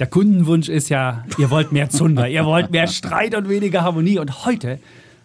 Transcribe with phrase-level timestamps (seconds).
[0.00, 4.18] der Kundenwunsch ist ja, ihr wollt mehr Zunder, ihr wollt mehr Streit und weniger Harmonie.
[4.18, 4.80] Und heute,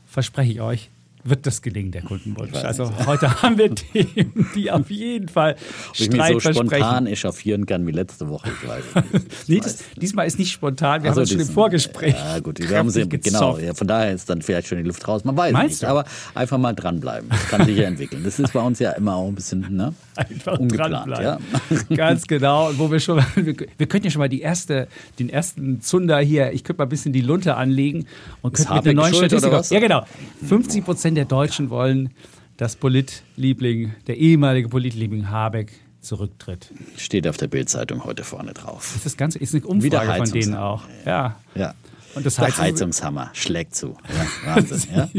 [0.05, 0.89] verspreche ich euch,
[1.25, 2.55] wird das gelingen, der Kundenwunsch.
[2.55, 5.55] Also heute haben wir Themen, die auf jeden Fall
[5.89, 9.25] Ob ich mich Streit so spontan echauffieren kann wie letzte Woche, ich weiß es nicht.
[9.47, 12.15] Nee, das, diesmal ist nicht spontan, wir Also haben uns schon im Vorgespräch.
[12.15, 13.57] Ja, gut, wir haben sie, kräftig genau.
[13.57, 15.23] Ja, von daher ist dann vielleicht schon die Luft raus.
[15.23, 15.87] Man weiß es Meinst nicht, du?
[15.87, 17.29] aber einfach mal dranbleiben.
[17.29, 18.23] Das kann sich ja entwickeln.
[18.23, 19.93] Das ist bei uns ja immer auch ein bisschen ne?
[20.15, 20.93] Einfach ungeplant.
[20.93, 21.37] Ja?
[21.37, 21.97] dranbleiben.
[21.97, 22.69] Ganz genau.
[22.69, 24.87] Und wo wir schon, wir, wir könnten ja schon mal die erste,
[25.19, 28.05] den ersten Zunder hier, ich könnte mal ein bisschen die Lunte anlegen
[28.41, 29.71] und könnte mit Habeck neuen Statistik.
[29.71, 30.05] Ja, genau.
[30.47, 32.09] 50 Prozent der Deutschen wollen,
[32.57, 36.71] dass Politliebling, der ehemalige Politliebling Habeck zurücktritt.
[36.97, 38.91] Steht auf der Bildzeitung heute vorne drauf.
[38.93, 40.83] Das ist ganz, ist eine Umfrage von denen auch.
[41.05, 41.37] Ja.
[41.55, 41.73] Ja.
[42.13, 43.97] Und das Der Heizungs- Heizungshammer schlägt zu.
[44.45, 44.89] Ja, Wahnsinn.
[44.95, 45.09] ja?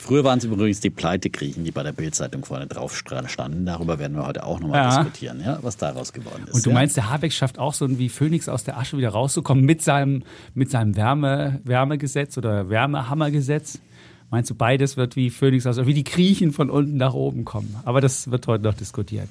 [0.00, 3.64] Früher waren es übrigens die Pleitegriechen, die bei der Bildzeitung vorne drauf standen.
[3.64, 4.96] Darüber werden wir heute auch nochmal Ja.
[5.04, 5.60] diskutieren, ja?
[5.62, 6.54] was daraus geworden ist.
[6.54, 9.10] Und du meinst, der Habeck schafft auch so ein wie Phönix aus der Asche wieder
[9.10, 10.24] rauszukommen mit seinem,
[10.54, 13.78] mit seinem Wärme, Wärmegesetz oder Wärmehammergesetz?
[14.30, 17.74] Meinst du, beides wird wie Phönix aus, wie die Griechen von unten nach oben kommen?
[17.84, 19.28] Aber das wird heute noch diskutiert.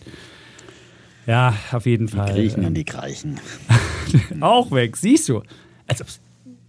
[1.26, 2.32] Ja, auf jeden Fall.
[2.34, 3.40] Griechen und die Greichen.
[4.42, 5.44] Auch weg, siehst du.
[5.88, 6.04] Also,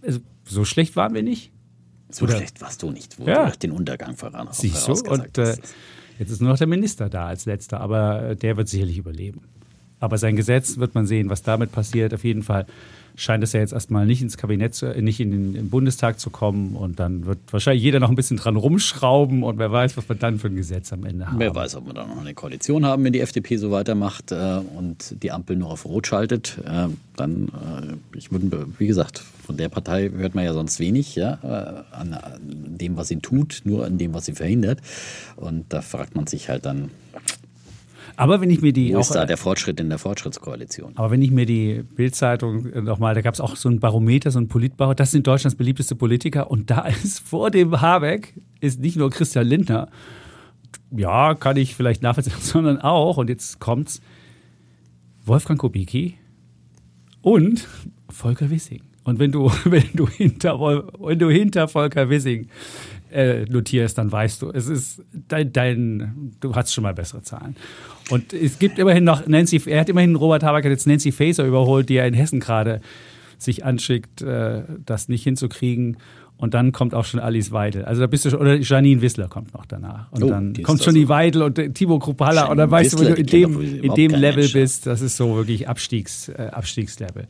[0.01, 1.51] also, so schlecht waren wir nicht.
[2.09, 3.49] So Oder- schlecht warst du nicht, wo Ja.
[3.49, 4.91] du den Untergang voran Siehst du?
[4.93, 5.61] Und äh, hast.
[6.19, 9.41] jetzt ist nur noch der Minister da als letzter, aber äh, der wird sicherlich überleben.
[9.99, 12.13] Aber sein Gesetz wird man sehen, was damit passiert.
[12.13, 12.65] Auf jeden Fall
[13.15, 16.19] scheint es ja jetzt erstmal nicht ins Kabinett, zu, äh, nicht in den, im Bundestag
[16.19, 16.75] zu kommen.
[16.75, 20.15] Und dann wird wahrscheinlich jeder noch ein bisschen dran rumschrauben und wer weiß, was wir
[20.15, 21.39] dann für ein Gesetz am Ende haben.
[21.39, 24.61] Wer weiß, ob wir da noch eine Koalition haben, wenn die FDP so weitermacht äh,
[24.77, 26.57] und die Ampel nur auf Rot schaltet.
[26.65, 31.15] Äh, dann, äh, ich würde, wie gesagt, von der Partei hört man ja sonst wenig,
[31.15, 34.79] ja, äh, an, an dem, was sie tut, nur an dem, was sie verhindert.
[35.35, 36.89] Und da fragt man sich halt dann,
[38.15, 40.93] Aber wenn ich mir die wo ist da der Fortschritt in der Fortschrittskoalition?
[40.95, 44.39] Aber wenn ich mir die Bildzeitung nochmal, da gab es auch so ein Barometer, so
[44.39, 48.95] ein Politbau, das sind Deutschlands beliebteste Politiker und da ist vor dem Habeck ist nicht
[48.95, 49.89] nur Christian Lindner,
[50.91, 54.01] ja, kann ich vielleicht nachvollziehen, sondern auch, und jetzt kommt's,
[55.25, 56.15] Wolfgang Kubicki
[57.21, 57.67] und
[58.09, 58.81] Volker Wissing.
[59.03, 62.47] Und wenn du, wenn du hinter, wenn du hinter Volker Wissing
[63.11, 67.55] äh, notierst, dann weißt du, es ist dein, dein, du hast schon mal bessere Zahlen.
[68.09, 71.45] Und es gibt immerhin noch Nancy, er hat immerhin Robert Habeck hat jetzt Nancy Faeser
[71.45, 72.81] überholt, die ja in Hessen gerade
[73.37, 75.97] sich anschickt, äh, das nicht hinzukriegen.
[76.37, 77.85] Und dann kommt auch schon Alice Weidel.
[77.85, 80.11] Also da bist du schon, oder Janine Wissler kommt noch danach.
[80.11, 80.99] Und Oh, dann kommt schon so.
[80.99, 82.45] die Weidel und Timo Kruppalla.
[82.45, 84.87] Und dann weißt du, Wissler, du in die kennt dem, in dem Level Mensch, bist,
[84.87, 87.27] das ist so wirklich Abstiegs, äh, Abstiegslevel.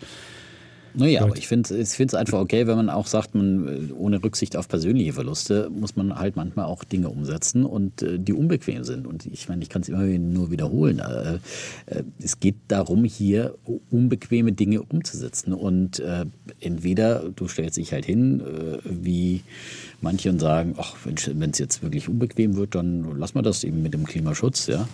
[0.93, 4.57] Naja, aber ich finde es einfach okay, wenn man auch sagt, man äh, ohne Rücksicht
[4.57, 9.07] auf persönliche Verluste muss man halt manchmal auch Dinge umsetzen und äh, die unbequem sind.
[9.07, 10.99] Und ich meine, ich kann es immer nur wiederholen.
[10.99, 11.39] Äh,
[12.21, 13.55] es geht darum, hier
[13.89, 15.53] unbequeme Dinge umzusetzen.
[15.53, 16.01] Und
[16.59, 18.41] entweder du stellst dich halt hin,
[18.83, 19.41] wie
[20.01, 23.81] manche und sagen, ach, wenn es jetzt wirklich unbequem wird, dann lassen wir das eben
[23.81, 24.87] mit dem Klimaschutz, ja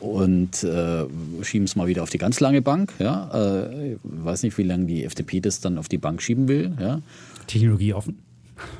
[0.00, 1.04] und äh,
[1.42, 2.92] schieben es mal wieder auf die ganz lange Bank.
[2.98, 3.30] Ja?
[3.32, 6.72] Äh, ich weiß nicht, wie lange die FDP das dann auf die Bank schieben will.
[6.80, 7.00] Ja?
[7.46, 8.18] Technologie offen.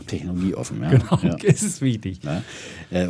[0.06, 0.82] Technologie offen.
[0.82, 0.90] Ja?
[0.90, 1.36] Genau, Ja.
[1.44, 2.20] es ist wichtig.
[2.22, 2.42] Ja?
[2.90, 3.08] Äh,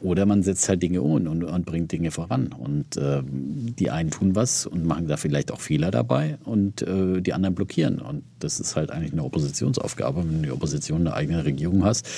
[0.00, 2.48] oder man setzt halt Dinge um und, und bringt Dinge voran.
[2.48, 7.20] Und äh, die einen tun was und machen da vielleicht auch Fehler dabei und äh,
[7.20, 8.00] die anderen blockieren.
[8.00, 12.08] Und das ist halt eigentlich eine Oppositionsaufgabe, wenn du die Opposition eine eigene Regierung hast.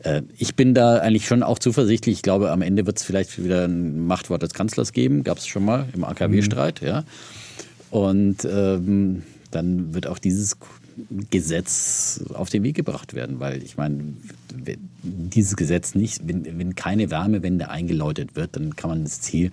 [0.00, 2.16] Äh, ich bin da eigentlich schon auch zuversichtlich.
[2.16, 5.24] Ich glaube, am Ende wird es vielleicht wieder ein Machtwort des Kanzlers geben.
[5.24, 6.80] Gab es schon mal im AKW-Streit.
[6.80, 7.04] Ja?
[7.90, 10.56] Und ähm, dann wird auch dieses
[11.30, 14.14] Gesetz auf den Weg gebracht werden, weil ich meine,
[14.54, 19.50] wenn dieses Gesetz nicht, wenn, wenn keine Wärmewende eingeläutet wird, dann kann man das Ziel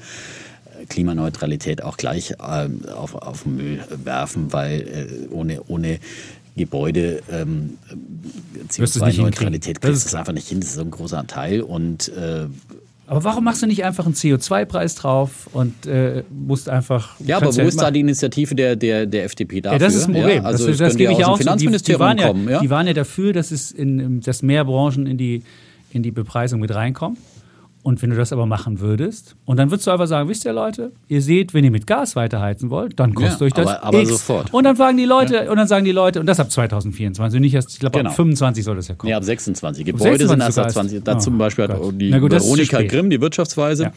[0.79, 5.99] äh, Klimaneutralität auch gleich ähm, auf, auf den Müll werfen, weil äh, ohne, ohne
[6.55, 7.77] Gebäude ähm,
[8.53, 9.81] Wirst du es nicht CO2-Neutralität hinkriegen.
[9.81, 10.59] Das kriegst du das einfach nicht hin.
[10.59, 12.47] Das ist so ein großer Teil und äh,
[13.09, 17.15] Aber warum machst du nicht einfach einen CO2-Preis drauf und äh, musst einfach.
[17.19, 19.79] ja, aber wo ist da die Initiative der, der, der FDP dafür?
[19.79, 20.43] Ja, das ist ein Problem.
[20.43, 21.37] Ja, also das, das gebe ja ich ja auch zu.
[21.37, 22.47] Die, die, Finanzministerium waren ja, kommen.
[22.47, 22.59] Ja?
[22.59, 25.41] die waren ja dafür, dass, es in, dass mehr Branchen in die,
[25.91, 27.17] in die Bepreisung mit reinkommen.
[27.81, 30.51] Und wenn du das aber machen würdest, und dann würdest du einfach sagen, wisst ihr
[30.51, 33.83] Leute, ihr seht, wenn ihr mit Gas weiterheizen wollt, dann kostet Ja, euch das aber-
[33.83, 34.09] aber X.
[34.09, 34.53] sofort.
[34.53, 37.53] Und dann fragen die Leute, und dann sagen die Leute, und das ab 2024, nicht
[37.53, 38.09] erst, ich glaube Genau.
[38.09, 39.09] ab 25 soll das ja kommen.
[39.09, 39.85] Nee, ab 26.
[39.85, 41.03] Gebäude 26 sind erst ab sogar 20.
[41.05, 41.93] Da ist- zum oh Beispiel hat Gott.
[41.97, 42.81] die Na gut, Veronika.
[42.83, 43.91] Grimm, die Wirtschaftsweise, Ja.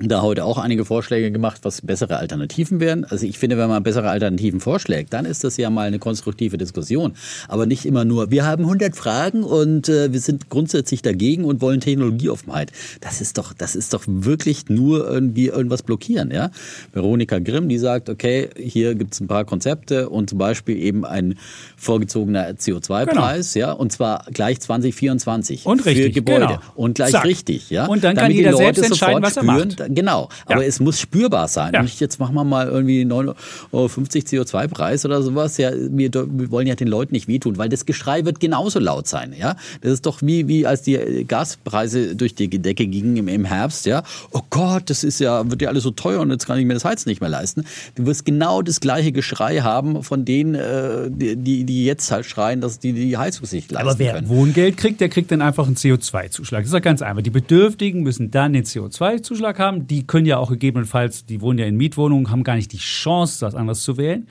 [0.00, 3.04] Da heute auch einige Vorschläge gemacht, was bessere Alternativen wären.
[3.04, 6.56] Also ich finde, wenn man bessere Alternativen vorschlägt, dann ist das ja mal eine konstruktive
[6.56, 7.14] Diskussion.
[7.48, 11.60] Aber nicht immer nur, wir haben 100 Fragen und äh, wir sind grundsätzlich dagegen und
[11.60, 12.70] wollen Technologieoffenheit.
[13.00, 16.30] Das ist doch, das ist doch wirklich nur irgendwie irgendwas blockieren.
[16.30, 16.50] Ja?
[16.92, 21.04] Veronika Grimm, die sagt, okay, hier gibt es ein paar Konzepte und zum Beispiel eben
[21.04, 21.38] ein
[21.76, 26.60] vorgezogener CO2-Preis, ja, und zwar gleich 2024 Und richtig, für Gebäude genau.
[26.74, 27.24] und gleich Zack.
[27.24, 27.86] richtig, ja.
[27.86, 29.87] Und dann kann Damit die jeder selbst entscheiden, was er spüren, macht.
[29.94, 30.68] Genau, aber Ja.
[30.68, 31.72] es muss spürbar sein.
[31.74, 31.80] Ja.
[31.80, 33.34] Und nicht jetzt machen wir mal irgendwie 9,50
[33.72, 35.56] Euro CO2-Preis oder sowas.
[35.58, 39.06] Ja, wir, wir wollen ja den Leuten nicht wehtun, weil das Geschrei wird genauso laut
[39.06, 39.34] sein.
[39.38, 43.44] Ja, das ist doch wie, wie als die Gaspreise durch die Decke gingen im, im
[43.44, 43.86] Herbst.
[43.86, 44.02] Ja,
[44.32, 46.74] oh Gott, das ist ja wird ja alles so teuer und jetzt kann ich mir
[46.74, 47.64] das Heizen nicht mehr leisten.
[47.94, 52.60] Du wirst genau das gleiche Geschrei haben von denen, äh, die, die jetzt halt schreien,
[52.60, 54.28] dass die die Heizung sich nicht leisten Aber wer können.
[54.28, 56.60] Wohngeld kriegt, der kriegt dann einfach einen CO2-Zuschlag.
[56.62, 57.22] Das ist ja ganz einfach.
[57.22, 59.77] Die Bedürftigen müssen dann den CO2-Zuschlag haben.
[59.86, 63.40] Die können ja auch gegebenenfalls, die wohnen ja in Mietwohnungen, haben gar nicht die Chance,
[63.40, 64.26] das anderes zu wählen.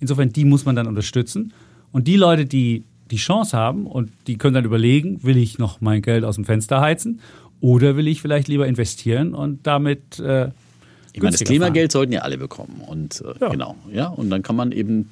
[0.00, 1.52] Insofern, die muss man dann unterstützen.
[1.92, 5.80] Und die Leute, die die Chance haben und die können dann überlegen, will ich noch
[5.80, 7.20] mein Geld aus dem Fenster heizen
[7.60, 10.48] oder will ich vielleicht lieber investieren und damit äh,
[11.12, 12.80] Ich meine, das Klimageld sollten ja alle bekommen.
[12.86, 13.48] Und äh, Ja.
[13.50, 14.06] genau, ja.
[14.08, 15.10] Und dann kann man eben.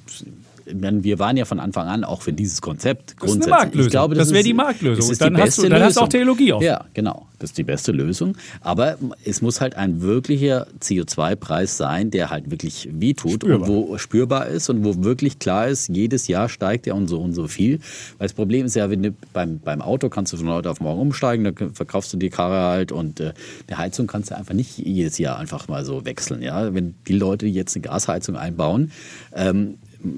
[0.65, 3.49] Wir waren ja von Anfang an auch für dieses Konzept Das ist eine grundsätzlich.
[3.51, 3.85] Marktlösung.
[3.87, 4.97] Ich glaube, Das wäre ist- die Marktlösung.
[4.97, 6.07] das ist Dann die hast du- beste dann hast du auch.
[6.09, 6.65] Theologie offen.
[6.65, 7.27] Ja, genau.
[7.39, 8.37] Das ist die beste Lösung.
[8.61, 13.67] Aber es muss halt ein wirklicher CO2-Preis sein, der halt wirklich wehtut Spürbar.
[13.69, 17.19] und wo spürbar ist und wo wirklich klar ist, jedes Jahr steigt ja und so
[17.19, 17.79] und so viel.
[18.19, 20.81] Weil das Problem ist ja, wenn du beim, beim Auto kannst du von heute auf
[20.81, 23.33] morgen umsteigen, dann verkaufst du die Karre halt und äh,
[23.67, 26.41] eine Heizung kannst du einfach nicht jedes Jahr einfach mal so wechseln.
[26.43, 26.73] Ja?
[26.75, 28.91] Wenn die Leute jetzt eine Gasheizung einbauen,
[29.35, 29.75] ähm,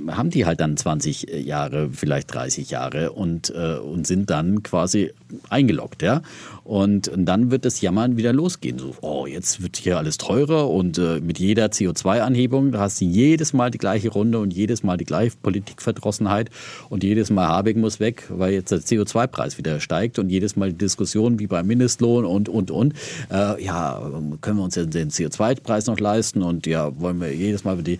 [0.07, 5.12] haben die halt dann 20 Jahre, vielleicht 30 Jahre und, äh, und sind dann quasi
[5.50, 6.21] eingeloggt, ja.
[6.63, 8.80] Und, dann wird das Jammern wieder losgehen.
[8.80, 13.06] So, oh, jetzt wird hier alles teurer und äh, mit jeder CO2-Anhebung, da hast du
[13.06, 16.50] jedes Mal die gleiche Runde und jedes Mal die gleiche Politikverdrossenheit
[16.89, 20.71] und jedes Mal Habeck muss weg, weil jetzt der CO2-Preis wieder steigt und jedes Mal
[20.71, 22.94] die Diskussion wie beim Mindestlohn und, und, und.
[23.31, 27.81] Äh, ja, können wir uns den CO2-Preis noch leisten und ja, wollen wir jedes Mal
[27.83, 28.00] die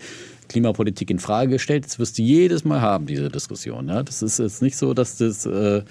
[0.54, 1.84] Klimapolitik in Frage gestellt.
[1.84, 3.88] Das wirst du jedes Mal haben, diese Diskussion.
[3.88, 4.04] Ja?
[4.04, 5.82] Das ist jetzt nicht so, dass das äh,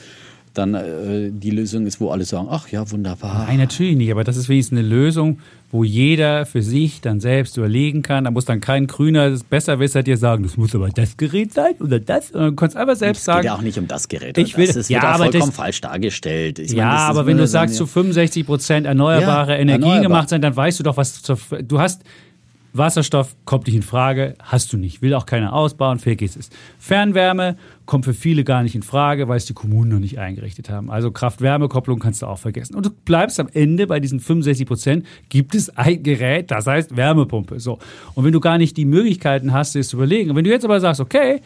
[0.53, 3.45] dann äh, die Lösung ist, wo alle sagen, ach ja, wunderbar.
[3.47, 5.39] Nein, natürlich nicht, aber das ist wenigstens eine Lösung,
[5.71, 8.23] wo jeder für sich dann selbst überlegen kann.
[8.25, 11.99] Da muss dann kein grüner Besserwisser dir sagen, das muss aber das Gerät sein oder
[11.99, 12.29] das.
[12.31, 13.41] Und du kannst einfach selbst Es sagen.
[13.41, 14.37] geht ja auch nicht um das Gerät.
[14.37, 16.59] Ich will- das, das ja, auch aber vollkommen das- falsch dargestellt.
[16.59, 19.57] Ich ja, meine, das ist aber wenn du so sagst, zu 65 Prozent erneuerbare Ja,
[19.57, 20.01] Energien erneuerbar.
[20.03, 22.03] gemacht sind, dann weißt du doch, was du hast.
[22.73, 26.49] Wasserstoff kommt nicht in Frage, hast du nicht, will auch keiner ausbauen, vergiss es.
[26.79, 27.55] Fernwärme
[27.85, 30.89] kommt für viele gar nicht in Frage, weil es die Kommunen noch nicht eingerichtet haben.
[30.89, 32.75] Also Kraft-Wärme-Kopplung kannst du auch vergessen.
[32.75, 36.97] Und du bleibst am Ende bei diesen 65 Prozent, gibt es ein Gerät, das heißt
[36.97, 37.59] Wärmepumpe.
[37.59, 37.77] So.
[38.15, 40.49] Und wenn du gar nicht die Möglichkeiten hast, dir das zu überlegen, und wenn du
[40.49, 41.41] jetzt aber sagst, okay,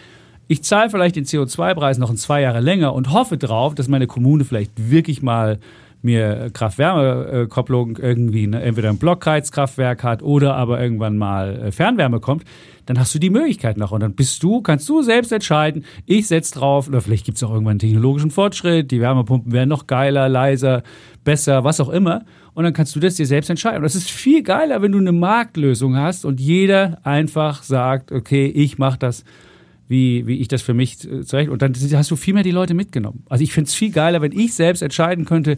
[0.47, 4.07] ich zahle vielleicht den CO2-Preis noch in zwei Jahre länger und hoffe drauf, dass meine
[4.07, 5.59] Kommune vielleicht wirklich mal
[6.07, 12.44] mir Kraft-Wärme-Kopplung irgendwie ne, entweder ein Blockheizkraftwerk hat oder aber irgendwann mal äh, Fernwärme kommt,
[12.86, 16.28] dann hast du die Möglichkeit noch und dann bist du, kannst du selbst entscheiden, ich
[16.28, 19.87] setze drauf oder vielleicht gibt es auch irgendwann einen technologischen Fortschritt, die Wärmepumpen werden noch
[19.87, 20.83] geiler, leiser,
[21.23, 22.23] besser, was auch immer
[22.54, 23.78] und dann kannst du das dir selbst entscheiden.
[23.78, 28.47] Und das ist viel geiler, wenn du eine Marktlösung hast und jeder einfach sagt, okay,
[28.47, 29.23] ich mache das
[29.87, 31.49] wie, wie ich das für mich äh, zurecht.
[31.49, 33.23] Und dann hast du viel mehr die Leute mitgenommen.
[33.30, 35.57] Also ich finde es viel geiler, wenn ich selbst entscheiden könnte,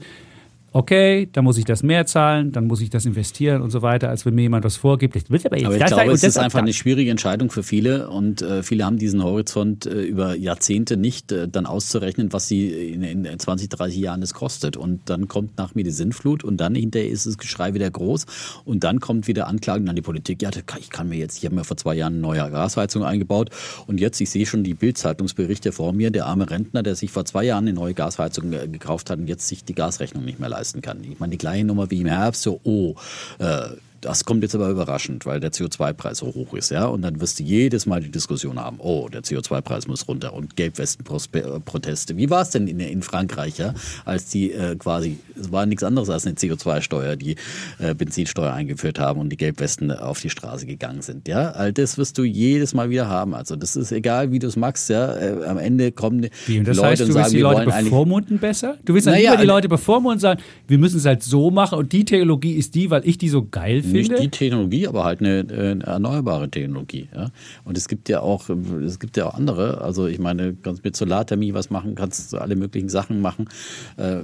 [0.72, 4.10] okay, dann muss ich das mehr zahlen, dann muss ich das investieren und so weiter,
[4.10, 5.16] als wenn mir jemand was vorgibt.
[5.16, 7.64] Ich will aber jetzt Aber ich das glaube, es ist einfach eine schwierige Entscheidung für
[7.64, 12.48] viele und äh, viele haben diesen Horizont äh, über Jahrzehnte nicht äh, dann auszurechnen, was
[12.48, 14.78] sie in, in 20, 30 Jahren es kostet.
[14.78, 18.26] Und dann kommt nach mir die Sinnflut und dann hinterher ist das Geschrei wieder groß
[18.66, 20.42] und dann kommt wieder Anklagen an die Politik.
[20.42, 23.04] Ja, kann- ich kann mir jetzt, ich habe mir vor zwei Jahren eine neue Gasheizung
[23.04, 23.50] eingebaut
[23.88, 27.26] und jetzt, ich sehe schon die Bild-Zeitungsberichte vor mir, der arme Rentner, der sich vor
[27.26, 30.50] zwei Jahren eine neue Gasheizung äh, gekauft hat und jetzt sich die Gasrechnung nicht mehr
[30.60, 31.04] leisten kann.
[31.04, 32.96] Ich meine, die gleiche Nummer wie im Herbst, so, oh,
[33.39, 33.70] äh,
[34.01, 36.86] das kommt jetzt aber überraschend, weil der CO2-Preis so hoch ist, ja.
[36.86, 40.56] Und dann wirst du jedes Mal die Diskussion haben, oh, der CO2-Preis muss runter und
[40.56, 42.18] Gelbwesten-Proteste.
[42.18, 43.74] Wie war es denn in, in, Frankreich, ja,
[44.06, 47.36] als die äh, quasi, es war nichts anderes als eine CO2-Steuer, die
[47.79, 51.51] äh, Benzinsteuer eingeführt haben und die Gelbwesten auf die Straße gegangen sind, ja.
[51.51, 53.34] All das wirst du jedes Mal wieder haben.
[53.34, 55.15] Also das ist egal, wie du es magst, ja.
[55.15, 58.77] Äh, am Ende kommen die, das Leute heißt, und sagen, die Leute bevormunden besser?
[58.86, 61.51] Du willst dann naja, lieber die Leute bevormunden und sagen, wir müssen es halt so
[61.51, 63.88] machen und die Technologie ist die, weil ich die so geil finde.
[63.91, 67.10] Nicht die Technologie, aber halt eine, eine erneuerbare Technologie.
[67.13, 67.29] Ja?
[67.63, 69.81] Und es gibt ja auch, es gibt ja auch andere.
[69.81, 73.48] Also ich meine, kannst mit Solarthermie was machen, kannst alle möglichen Sachen machen.
[73.98, 74.24] Äh, äh,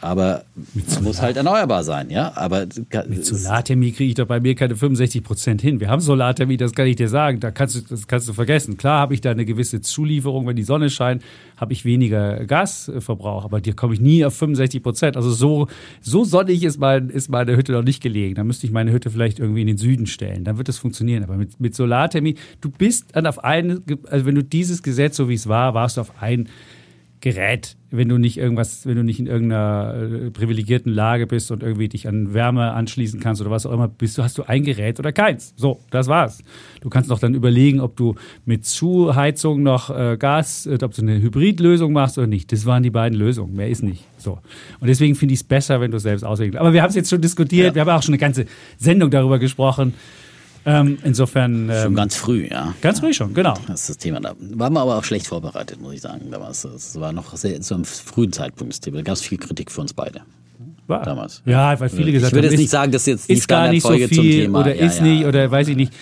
[0.00, 0.44] aber
[0.86, 2.32] es muss halt erneuerbar sein, ja.
[2.34, 2.66] Aber
[3.08, 5.78] mit Solarthermie kriege ich doch bei mir keine 65 Prozent hin.
[5.78, 7.40] Wir haben Solarthermie, das kann ich dir sagen.
[7.40, 8.78] Da kannst du, das kannst du vergessen.
[8.78, 11.22] Klar habe ich da eine gewisse Zulieferung, wenn die Sonne scheint,
[11.56, 15.16] habe ich weniger Gasverbrauch, aber dir komme ich nie auf 65 Prozent.
[15.16, 15.68] Also so,
[16.00, 18.36] so sonnig ist, mein, ist meine Hütte noch nicht gelegen.
[18.36, 20.44] Da müsste ich meine Hütte vielleicht irgendwie in den Süden stellen.
[20.44, 21.24] Dann wird das funktionieren.
[21.24, 25.28] Aber mit, mit Solarthermie, du bist dann auf einen, also wenn du dieses Gesetz, so
[25.28, 26.48] wie es war, warst du auf einen
[27.20, 31.62] Gerät, wenn du nicht irgendwas, wenn du nicht in irgendeiner äh, privilegierten Lage bist und
[31.62, 34.64] irgendwie dich an Wärme anschließen kannst oder was auch immer, bist du, hast du ein
[34.64, 35.52] Gerät oder keins.
[35.56, 36.42] So, das war's.
[36.80, 38.14] Du kannst noch dann überlegen, ob du
[38.46, 42.50] mit Zuheizung noch äh, Gas, äh, ob du eine Hybridlösung machst oder nicht.
[42.52, 43.54] Das waren die beiden Lösungen.
[43.54, 44.04] Mehr ist nicht.
[44.16, 44.38] So.
[44.80, 46.56] Und deswegen finde ich es besser, wenn du es selbst auswählst.
[46.56, 47.68] Aber wir haben es jetzt schon diskutiert.
[47.68, 47.74] Ja.
[47.74, 48.46] Wir haben auch schon eine ganze
[48.78, 49.92] Sendung darüber gesprochen.
[50.66, 51.70] Ähm, insofern.
[51.70, 52.74] Ähm, schon ganz früh, ja.
[52.80, 53.54] Ganz früh schon, genau.
[53.66, 54.20] Das ist das Thema.
[54.20, 56.30] Da waren wir aber auch schlecht vorbereitet, muss ich sagen.
[56.30, 56.64] Damals.
[56.64, 58.98] Es war noch sehr, zu einem frühen Zeitpunkt das Thema.
[58.98, 60.22] Da gab es viel Kritik für uns beide
[60.90, 61.02] war.
[61.02, 61.42] Damals.
[61.46, 62.38] Ja, weil viele gesagt haben.
[62.38, 64.60] Ich würde jetzt nicht sagen, dass jetzt ist gar nicht so viel zum Thema.
[64.60, 65.04] oder ja, ist ja.
[65.04, 65.92] nicht oder weiß ich nicht.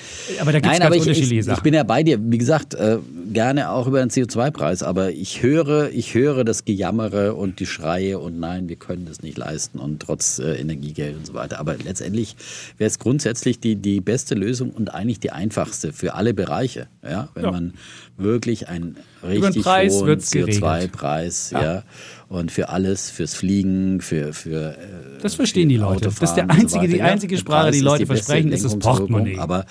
[0.41, 1.59] Aber da gibt es ganz ich, unterschiedliche ich, Sachen.
[1.59, 2.99] Ich bin ja bei dir, wie gesagt, äh,
[3.33, 8.19] gerne auch über den CO2-Preis, aber ich höre, ich höre das Gejammere und die Schreie
[8.19, 11.59] und nein, wir können das nicht leisten und trotz äh, Energiegeld und so weiter.
[11.61, 12.37] Aber letztendlich
[12.77, 16.89] wäre es grundsätzlich die, die beste Lösung und eigentlich die einfachste für alle Bereiche.
[17.03, 17.29] Ja?
[17.35, 17.51] Wenn ja.
[17.51, 17.75] man
[18.17, 21.63] wirklich einen richtig hohen CO2-Preis, ja.
[21.63, 21.83] ja
[22.29, 26.05] und für alles, fürs Fliegen, für für äh, Das verstehen die Leute.
[26.05, 29.39] Das ist der einzige, so die einzige Sprache, die Leute die versprechen, ist das Portemonnaie.
[29.39, 29.65] Aber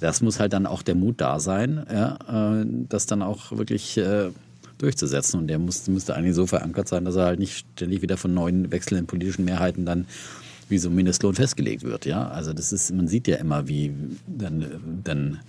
[0.00, 3.96] das muss halt dann auch der Mut da sein, ja, äh, das dann auch wirklich
[3.98, 4.30] äh,
[4.78, 5.40] durchzusetzen.
[5.40, 8.32] Und der muss, müsste eigentlich so verankert sein, dass er halt nicht ständig wieder von
[8.32, 10.06] neuen wechselnden politischen Mehrheiten dann
[10.68, 12.04] wie so ein Mindestlohn festgelegt wird.
[12.04, 13.92] Ja, also das ist, man sieht ja immer, wie
[14.26, 15.40] dann, dann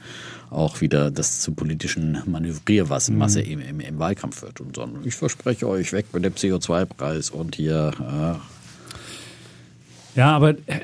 [0.50, 3.46] auch wieder das zu politischen Manövriermasse mhm.
[3.46, 4.62] im, im, im, Wahlkampf wird.
[4.62, 8.40] Und dann, ich verspreche euch, weg mit dem CO2-Preis und hier.
[8.40, 8.59] Äh
[10.16, 10.82] ja, aber äh,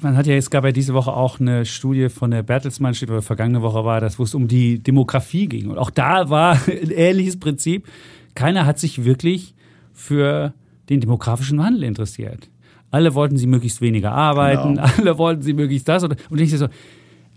[0.00, 3.10] man hat ja, es gab ja diese Woche auch eine Studie von der Bertelsmann, steht,
[3.10, 5.68] oder vergangene Woche war das, wo es um die Demografie ging.
[5.68, 7.86] Und auch da war ein ähnliches Prinzip.
[8.34, 9.54] Keiner hat sich wirklich
[9.92, 10.54] für
[10.88, 12.48] den demografischen Wandel interessiert.
[12.90, 14.88] Alle wollten sie möglichst weniger arbeiten, genau.
[14.98, 16.04] alle wollten sie möglichst das.
[16.04, 16.68] Und ich so,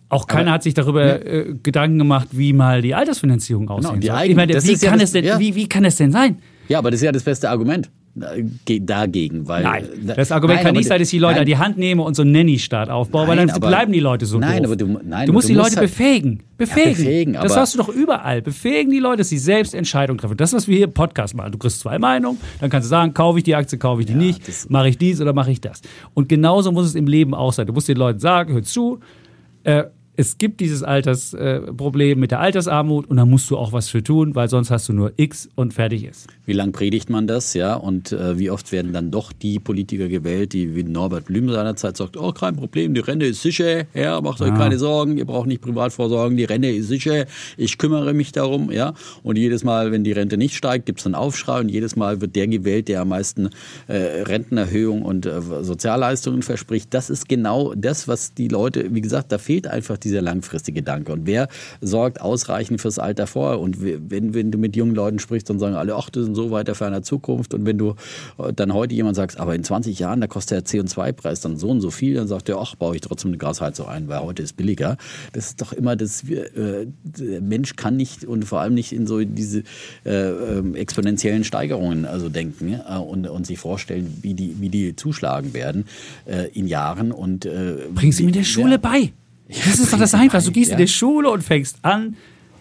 [0.10, 1.16] auch keiner Aber, hat sich darüber ja.
[1.16, 4.28] äh, Gedanken gemacht, wie mal die Altersfinanzierung genau, aussehen genau, soll.
[4.28, 5.40] Ich meine, wie kann, ja es denn, ja.
[5.40, 6.40] wie, wie kann es denn sein?
[6.68, 9.48] Ja, aber das ist ja das beste Argument dagegen.
[9.48, 11.58] Weil, nein, das Argument nein, kann nicht sein, dass ich die Leute nein, an die
[11.58, 14.64] Hand nehme und so einen Nanny-Staat aufbaue, weil dann aber, bleiben die Leute so nein,
[14.64, 14.72] doof.
[14.72, 16.44] Aber du, nein, du musst du die Leute halt, befähigen.
[16.58, 16.90] Befähigen.
[16.90, 18.42] Ja, befähigen das hast du doch überall.
[18.42, 20.38] Befähigen die Leute, dass sie selbst Entscheidungen treffen.
[20.38, 21.52] Das, was wir hier im Podcast machen.
[21.54, 24.14] Du kriegst zwei Meinungen, dann kannst du sagen, kaufe ich die Aktie, kaufe ich die
[24.14, 25.82] ja, nicht, mache ich dies oder mache ich das.
[26.14, 27.66] Und genauso muss es im Leben auch sein.
[27.66, 29.00] Du musst den Leuten sagen, hör zu,
[29.64, 29.86] äh,
[30.22, 34.04] es gibt dieses Altersproblem äh, mit der Altersarmut und da musst du auch was für
[34.04, 36.28] tun, weil sonst hast du nur X und fertig ist.
[36.46, 37.74] Wie lange predigt man das, ja?
[37.74, 41.98] Und äh, wie oft werden dann doch die Politiker gewählt, die wie Norbert Blüm seinerzeit
[41.98, 44.58] sagt, oh, kein Problem, die Rente ist sicher, ja, macht euch ah.
[44.58, 47.26] keine Sorgen, ihr braucht nicht privat vorsorgen, die Rente ist sicher,
[47.58, 48.94] ich kümmere mich darum, ja?
[49.24, 52.22] Und jedes Mal, wenn die Rente nicht steigt, gibt es einen Aufschrei und jedes Mal
[52.22, 53.50] wird der gewählt, der am meisten
[53.88, 56.94] äh, Rentenerhöhung und äh, Sozialleistungen verspricht.
[56.94, 60.82] Das ist genau das, was die Leute, wie gesagt, da fehlt einfach die dieser langfristige
[60.82, 61.12] Gedanke.
[61.12, 61.48] Und wer
[61.82, 63.60] sorgt ausreichend fürs Alter vor?
[63.60, 66.52] Und wenn, wenn du mit jungen Leuten sprichst, dann sagen alle, ach, das sind so
[66.52, 67.54] weiter ferner Zukunft.
[67.54, 67.96] Und wenn du
[68.38, 71.70] äh, dann heute jemand sagst, aber in 20 Jahren, da kostet der CO2-Preis dann so
[71.70, 74.44] und so viel, dann sagt er, ach, baue ich trotzdem eine Gasheizung ein, weil heute
[74.44, 74.98] ist billiger.
[75.34, 79.08] Das ist doch immer das, äh, der Mensch kann nicht und vor allem nicht in
[79.08, 79.64] so diese
[80.06, 84.96] äh, ähm, exponentiellen Steigerungen also denken äh, und, und sich vorstellen, wie die, wie die
[84.96, 85.86] zuschlagen werden
[86.26, 87.12] äh, in Jahren.
[87.12, 89.12] Und, äh, Bring sie mir in der Schule bei.
[89.66, 90.50] Das ist doch das Einfachste.
[90.52, 90.78] Du gehst ja.
[90.78, 92.16] in die Schule und fängst an,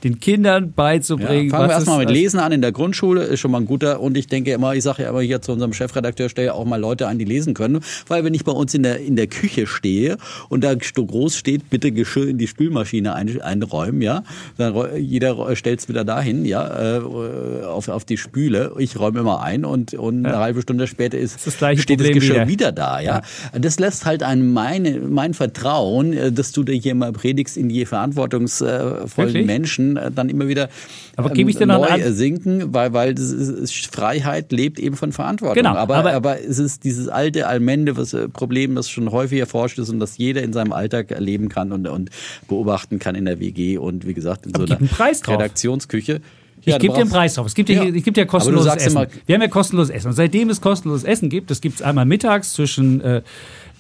[0.04, 1.50] den Kindern beizubringen.
[1.50, 4.00] Ja, fangen wir erstmal mit Lesen an in der Grundschule, ist schon mal ein guter.
[4.00, 6.80] Und ich denke immer, ich sage ja immer hier zu unserem Chefredakteur, stelle auch mal
[6.80, 7.80] Leute an, die lesen können.
[8.08, 10.16] Weil wenn ich bei uns in der, in der Küche stehe
[10.48, 14.22] und da groß steht, bitte Geschirr in die Spülmaschine ein, einräumen, ja,
[14.56, 18.72] dann jeder stellt es wieder dahin, ja, äh, auf, auf die Spüle.
[18.78, 20.30] Ich räume immer ein und, und ja.
[20.30, 23.22] eine halbe Stunde später ist, das steht Problem das Geschirr wieder, wieder da, ja.
[23.52, 23.58] ja.
[23.58, 27.68] Das lässt halt ein meine, mein Vertrauen, äh, dass du dir hier mal predigst in
[27.68, 29.46] die verantwortungsvollen?
[29.46, 30.68] Menschen äh, dann immer wieder
[31.16, 35.12] aber gebe ich dir noch neu an sinken, weil, weil ist, Freiheit lebt eben von
[35.12, 35.56] Verantwortung.
[35.56, 39.38] Genau, aber, aber, aber es ist dieses alte Allmende, was äh, Problem, das schon häufig
[39.38, 42.10] erforscht ist und das jeder in seinem Alltag erleben kann und, und
[42.48, 46.20] beobachten kann in der WG und wie gesagt in so einer Redaktionsküche.
[46.64, 47.46] Ja, ich gebe dir einen Preis drauf.
[47.46, 47.94] Es gibt ja, ja.
[47.94, 48.90] Ich geb dir kostenloses Essen.
[48.90, 50.08] Immer, wir haben ja kostenloses Essen.
[50.08, 53.22] Und seitdem es kostenloses Essen gibt, das gibt es einmal mittags zwischen äh,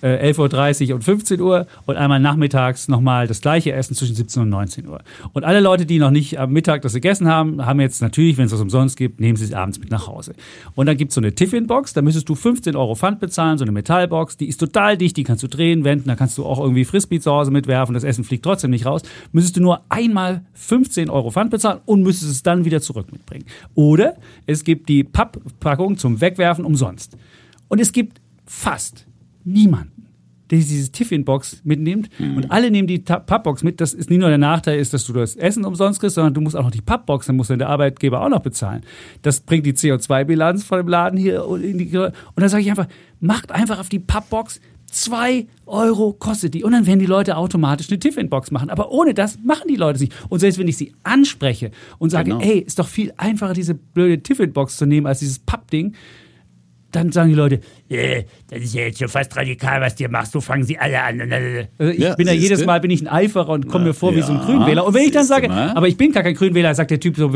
[0.02, 4.42] 11.30 äh, Uhr und 15 Uhr und einmal nachmittags nochmal das gleiche Essen zwischen 17
[4.42, 5.00] und 19 Uhr.
[5.32, 8.46] Und alle Leute, die noch nicht am Mittag das gegessen haben, haben jetzt natürlich, wenn
[8.46, 10.34] es was umsonst gibt, nehmen sie es abends mit nach Hause.
[10.74, 13.64] Und dann gibt es so eine Tiffin-Box, da müsstest du 15 Euro Pfand bezahlen, so
[13.64, 16.60] eine Metallbox, die ist total dicht, die kannst du drehen, wenden, da kannst du auch
[16.60, 19.02] irgendwie Frisbee zu Hause mitwerfen, das Essen fliegt trotzdem nicht raus.
[19.32, 23.44] Müsstest du nur einmal 15 Euro Pfand bezahlen und müsstest es dann wieder zurück mitbringen.
[23.74, 24.16] Oder
[24.46, 27.16] es gibt die Papppackung zum Wegwerfen umsonst.
[27.68, 29.06] Und es gibt fast
[29.44, 30.06] niemanden,
[30.50, 32.10] der diese Tiffin-Box mitnimmt.
[32.18, 32.36] Mhm.
[32.36, 33.80] Und alle nehmen die Pappbox mit.
[33.80, 36.40] Das ist nicht nur der Nachteil, ist, dass du das Essen umsonst kriegst, sondern du
[36.40, 38.82] musst auch noch die Pappbox, dann muss dann der Arbeitgeber auch noch bezahlen.
[39.22, 41.96] Das bringt die CO2-Bilanz von dem Laden hier in die.
[41.96, 42.88] Und dann sage ich einfach,
[43.20, 44.60] macht einfach auf die Pappbox.
[44.86, 46.64] Zwei Euro kostet die.
[46.64, 48.70] Und dann werden die Leute automatisch eine Tiffin-Box machen.
[48.70, 50.12] Aber ohne das machen die Leute es nicht.
[50.28, 52.42] Und selbst wenn ich sie anspreche und sage, genau.
[52.42, 55.94] ey, ist doch viel einfacher, diese blöde Tiffin-Box zu nehmen als dieses Pappding,
[56.92, 60.32] dann sagen die Leute, äh, das ist ja jetzt schon fast radikal, was du machst,
[60.32, 61.20] so fangen sie alle an.
[61.20, 64.10] Also ich ja, bin ja jedes Mal bin ich ein Eiferer und komme mir vor
[64.12, 64.86] ja, wie so ein Grünwähler.
[64.86, 65.70] Und wenn ich dann sage, mal.
[65.70, 67.30] aber ich bin gar kein Grünwähler, sagt der Typ so,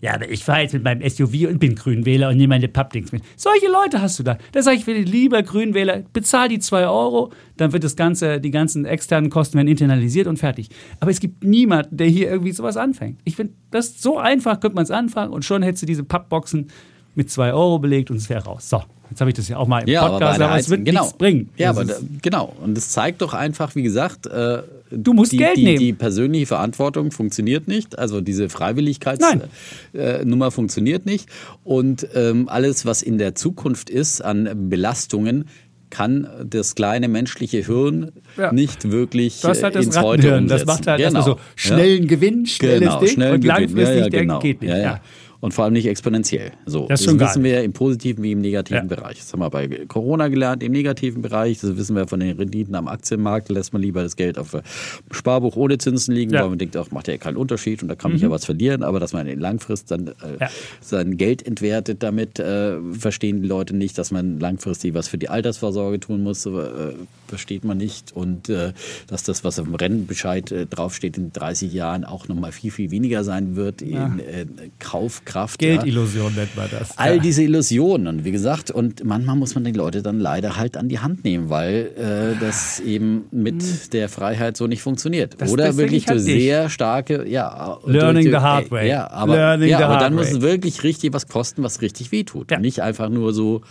[0.00, 3.12] ja, aber ich fahre jetzt mit meinem SUV und bin Grünwähler und nehme meine Pappdings
[3.12, 3.22] mit.
[3.36, 4.38] Solche Leute hast du da.
[4.52, 8.50] Da sage ich, will lieber Grünwähler, bezahl die zwei Euro, dann wird das Ganze, die
[8.50, 10.68] ganzen externen Kosten werden internalisiert und fertig.
[11.00, 13.20] Aber es gibt niemanden, der hier irgendwie sowas anfängt.
[13.24, 16.68] Ich finde, das so einfach könnte man es anfangen und schon hättest du diese Pappboxen
[17.14, 18.68] mit zwei Euro belegt und es wäre raus.
[18.68, 20.84] So, jetzt habe ich das ja auch mal im ja, Podcast, aber, aber es wird
[20.84, 21.02] genau.
[21.02, 21.50] nichts bringen.
[21.56, 22.54] Ja, aber da, genau.
[22.60, 25.78] Und es zeigt doch einfach, wie gesagt, äh, du musst die, Geld die, nehmen.
[25.78, 27.98] Die persönliche Verantwortung funktioniert nicht.
[27.98, 31.28] Also diese Freiwilligkeitsnummer äh, funktioniert nicht.
[31.64, 35.46] Und ähm, alles, was in der Zukunft ist an Belastungen,
[35.90, 38.50] kann das kleine menschliche Hirn ja.
[38.50, 40.48] nicht wirklich das halt das ins Heute umsetzen.
[40.48, 41.18] Das macht halt genau.
[41.18, 42.08] erstmal so schnellen ja.
[42.08, 44.38] Gewinn, schnelles genau, Ding schnellen und langfristig ja, genau.
[44.38, 44.74] geht nicht.
[45.42, 46.52] Und vor allem nicht exponentiell.
[46.66, 48.94] So, das, das wissen wir im positiven wie im negativen ja.
[48.94, 49.18] Bereich.
[49.18, 51.58] Das haben wir bei Corona gelernt, im negativen Bereich.
[51.60, 53.48] Das wissen wir von den Renditen am Aktienmarkt.
[53.48, 54.56] Lässt man lieber das Geld auf
[55.10, 56.42] Sparbuch ohne Zinsen liegen, ja.
[56.42, 58.26] weil man denkt, auch macht ja keinen Unterschied und da kann man mhm.
[58.26, 58.84] ja was verlieren.
[58.84, 60.48] Aber dass man in Langfrist dann äh, ja.
[60.80, 65.28] sein Geld entwertet damit, äh, verstehen die Leute nicht, dass man langfristig was für die
[65.28, 66.50] Altersvorsorge tun muss, äh,
[67.26, 68.12] versteht man nicht.
[68.12, 68.74] Und äh,
[69.08, 72.92] dass das, was auf dem Rennbescheid äh, draufsteht, in 30 Jahren auch nochmal viel, viel
[72.92, 74.46] weniger sein wird in äh,
[75.32, 75.58] Kaufkraft Kraft.
[75.58, 76.40] Geldillusion ja.
[76.40, 76.98] nennt man das.
[76.98, 77.22] All ja.
[77.22, 78.06] diese Illusionen.
[78.06, 81.24] Und wie gesagt, und manchmal muss man die Leute dann leider halt an die Hand
[81.24, 83.78] nehmen, weil äh, das eben mit hm.
[83.92, 85.34] der Freiheit so nicht funktioniert.
[85.38, 87.78] Das, Oder wirklich halt durch sehr starke, ja.
[87.86, 88.88] Learning durch, the hard way.
[88.88, 92.50] Ja, aber, Learning ja, aber dann muss es wirklich richtig was kosten, was richtig wehtut.
[92.50, 92.58] Ja.
[92.58, 93.62] Nicht einfach nur so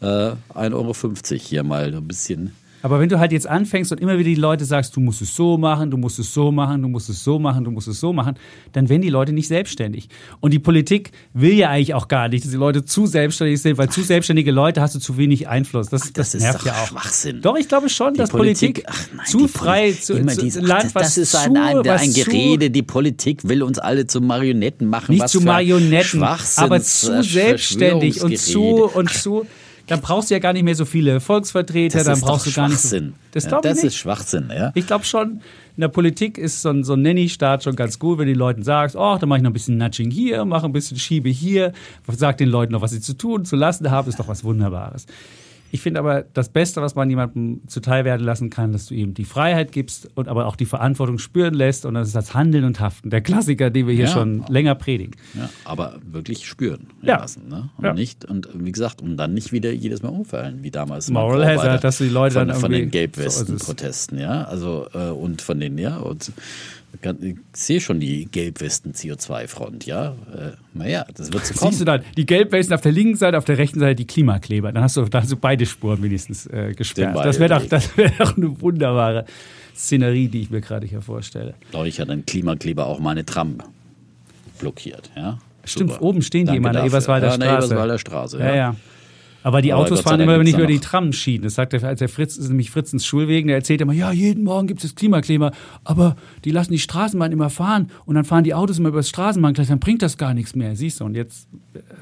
[0.00, 0.94] äh, 1,50 Euro
[1.40, 4.64] hier mal ein bisschen aber wenn du halt jetzt anfängst und immer wieder die Leute
[4.64, 7.38] sagst, du musst es so machen, du musst es so machen, du musst es so
[7.38, 8.36] machen, du musst es so machen,
[8.72, 10.08] dann werden die Leute nicht selbstständig.
[10.40, 13.78] Und die Politik will ja eigentlich auch gar nicht, dass die Leute zu selbstständig sind,
[13.78, 15.88] weil zu selbstständige Leute hast du zu wenig Einfluss.
[15.88, 16.86] Das, ach, das, das nervt ja auch.
[16.88, 17.40] Schwachsinn.
[17.42, 20.60] Doch, ich glaube schon, die dass Politik, Politik nein, zu frei, zu, immer zu, diese,
[20.60, 22.70] Land, was Das ist ein, ein, ein, ein Gerede.
[22.70, 25.14] Die Politik will uns alle zu Marionetten machen.
[25.14, 29.46] Nicht zu Marionetten, aber zu selbstständig und zu und zu
[29.88, 32.68] dann brauchst du ja gar nicht mehr so viele Volksvertreter, das dann brauchst du gar
[32.68, 32.78] nicht.
[32.78, 33.00] So,
[33.32, 34.70] das ja, das ist Schwachsinn, ja.
[34.74, 35.40] Ich glaube schon,
[35.76, 38.62] in der Politik ist so ein, so ein Nanny-Staat schon ganz gut, wenn die Leuten
[38.62, 41.72] sagst, oh, dann mache ich noch ein bisschen Nudging hier, mache ein bisschen Schiebe hier,
[42.08, 45.06] sag den Leuten noch, was sie zu tun, zu lassen haben, ist doch was Wunderbares.
[45.70, 49.14] Ich finde aber, das Beste, was man jemandem zuteil werden lassen kann, dass du ihm
[49.14, 51.84] die Freiheit gibst und aber auch die Verantwortung spüren lässt.
[51.84, 53.10] Und das ist das Handeln und Haften.
[53.10, 54.10] Der Klassiker, den wir hier ja.
[54.10, 55.14] schon länger predigen.
[55.34, 57.18] Ja, aber wirklich spüren ja.
[57.18, 57.48] lassen.
[57.48, 57.70] Ne?
[57.76, 57.92] Und ja.
[57.92, 61.10] nicht, und wie gesagt, und dann nicht wieder jedes Mal umfallen, wie damals.
[61.10, 64.44] Moral Hazard, dass die Leute von, dann von den Gelbwesten-Protesten, so ja.
[64.44, 66.32] Also, äh, und von den, ja, und
[67.20, 70.16] ich sehe schon die Gelbwesten-CO2-Front, ja.
[70.32, 71.70] Äh, naja, das wird zu kommen.
[71.70, 74.72] Siehst du dann die Gelbwesten auf der linken Seite, auf der rechten Seite die Klimakleber.
[74.72, 77.16] Dann hast du, dann hast du beide Spuren wenigstens äh, gesperrt.
[77.16, 79.26] Das wäre doch, wär doch eine wunderbare
[79.74, 81.54] Szenerie, die ich mir gerade hier vorstelle.
[81.72, 83.58] Doch, ich hatte einen Klimakleber auch meine Tram.
[84.58, 85.10] blockiert.
[85.14, 85.38] Ja?
[85.64, 86.02] Stimmt, Super.
[86.02, 86.96] oben stehen die Danke immer an der dafür.
[86.96, 87.66] Eberswalder ja, an der Straße.
[87.66, 88.38] Eberswalder Straße.
[88.40, 88.76] Ja, ja.
[89.42, 91.42] Aber die Aber Autos fahren immer gibt's nicht über die Tramschienen.
[91.44, 94.66] Das sagt der, der Fritz, ist nämlich Fritzens Schulwegen, der erzählt immer, ja, jeden Morgen
[94.66, 95.52] gibt es Klimakleber,
[95.84, 99.08] aber die lassen die Straßenbahn immer fahren und dann fahren die Autos immer über das
[99.08, 101.04] Straßenbahngleis, dann bringt das gar nichts mehr, siehst du.
[101.04, 101.48] Und jetzt,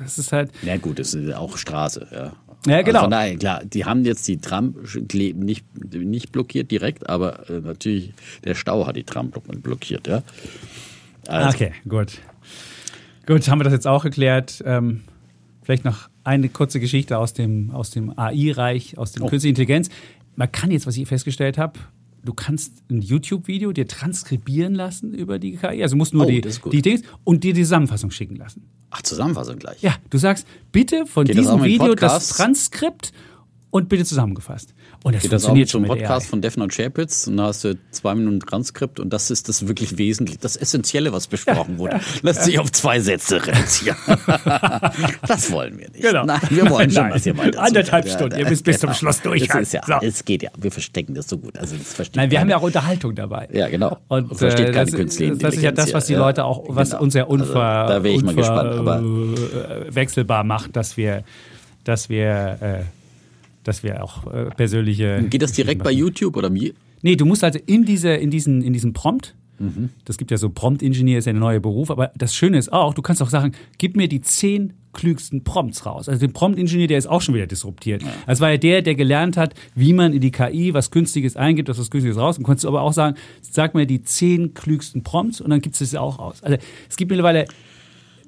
[0.04, 2.06] es ist halt, Ja gut, es ist auch Straße.
[2.10, 2.32] Ja,
[2.66, 3.00] Ja, genau.
[3.00, 8.14] Also daher, klar, die haben jetzt die Tram nicht, nicht blockiert direkt, aber äh, natürlich
[8.44, 10.08] der Stau hat die Tram blo- blockiert.
[10.08, 10.22] Ja?
[11.28, 12.12] Also, okay, gut.
[13.26, 14.62] Gut, haben wir das jetzt auch geklärt.
[14.64, 15.02] Ähm,
[15.62, 19.28] vielleicht noch eine kurze Geschichte aus dem, aus dem AI-Reich, aus dem Oh.
[19.28, 19.88] Künstliche Intelligenz.
[20.34, 21.78] Man kann jetzt, was ich festgestellt habe,
[22.24, 25.82] du kannst ein YouTube-Video dir transkribieren lassen über die KI.
[25.82, 28.64] Also du musst nur Oh, die, das die Dings und dir die Zusammenfassung schicken lassen.
[28.90, 29.80] Ach, Zusammenfassung gleich.
[29.82, 32.36] Ja, du sagst, bitte von Geht das diesem mit Video das Podcasts?
[32.36, 33.12] Transkript
[33.70, 34.74] und bitte zusammengefasst.
[35.06, 36.30] Und das Geht das auch funktioniert mit so schon Podcast AI.
[36.30, 39.68] von Defner und Schäpitz und da hast du zwei Minuten Transkript und das ist das
[39.68, 42.00] wirklich Wesentliche, das Essentielle, was besprochen wurde.
[42.22, 43.96] Lässt sich auf zwei Sätze reduzieren.
[45.28, 46.02] das wollen wir nicht.
[46.02, 46.24] Genau.
[46.24, 47.12] Nein, wir wollen schon, Nein.
[47.12, 48.08] dass ihr weiter Anderthalb.
[48.08, 49.62] Stunden, ihr müsst bis zum Schluss Das durchhalten.
[49.62, 49.94] ist ja, So.
[50.04, 51.56] Es geht ja, wir verstecken das so gut.
[51.56, 52.50] Also das Nein, wir haben keiner.
[52.50, 53.48] ja auch Unterhaltung dabei.
[53.52, 53.98] Ja, genau.
[54.08, 56.90] Und Versteht äh, keine das, künstliche das ist ja das, was die Leute auch, was
[56.90, 57.02] Genau.
[57.02, 59.94] uns ja unver, Also, da unver, gespannt.
[59.94, 61.22] Wechselbar macht, dass wir,
[61.84, 62.80] dass wir, äh,
[63.66, 65.24] dass wir auch äh, persönliche.
[65.28, 66.72] geht das direkt bei YouTube oder mir?
[67.02, 69.88] Nee, du musst also in, diese, in, diesen, in diesen Prompt, Mhm.
[70.04, 72.92] das gibt ja so Prompt-Ingenieur, ist ja der neue Beruf, aber das Schöne ist auch,
[72.92, 76.08] du kannst auch sagen, gib mir die zehn klügsten Prompts raus.
[76.08, 78.02] Also den Prompt-Ingenieur, der ist auch schon wieder disruptiert.
[78.26, 81.68] Das war ja der, der gelernt hat, wie man in die KI was Künstliches eingibt,
[81.68, 82.38] dass was Künstliches raus.
[82.38, 85.74] Und kannst du aber auch sagen, sag mir die zehn klügsten Prompts und dann gibt
[85.74, 86.42] es das auch aus.
[86.42, 87.46] Also es gibt mittlerweile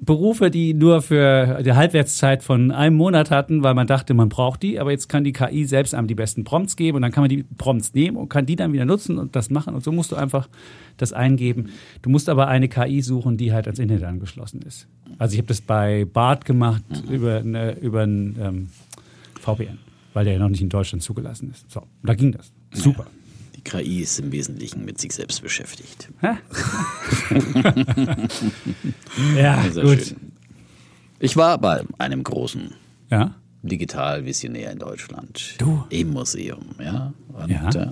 [0.01, 4.63] Berufe, die nur für die Halbwertszeit von einem Monat hatten, weil man dachte, man braucht
[4.63, 7.21] die, aber jetzt kann die KI selbst einem die besten Prompts geben und dann kann
[7.21, 9.91] man die Prompts nehmen und kann die dann wieder nutzen und das machen und so
[9.91, 10.47] musst du einfach
[10.97, 11.69] das eingeben.
[12.01, 14.87] Du musst aber eine KI suchen, die halt ans Internet angeschlossen ist.
[15.17, 18.69] Also ich habe das bei Bart gemacht über, eine, über ein ähm,
[19.39, 19.79] VPN,
[20.13, 21.69] weil der ja noch nicht in Deutschland zugelassen ist.
[21.69, 22.51] So, da ging das.
[22.73, 23.05] Super.
[23.05, 23.18] Die
[23.69, 26.09] KI ist im Wesentlichen mit sich selbst beschäftigt.
[29.35, 30.01] Ja, Sehr gut.
[30.05, 30.17] schön.
[31.19, 32.71] Ich war bei einem großen
[33.09, 33.35] Ja.
[33.63, 35.55] Digital-Visionär in Deutschland.
[35.57, 35.83] Du?
[35.89, 37.13] Im Museum, ja.
[37.33, 37.69] Und Ja.
[37.69, 37.87] äh,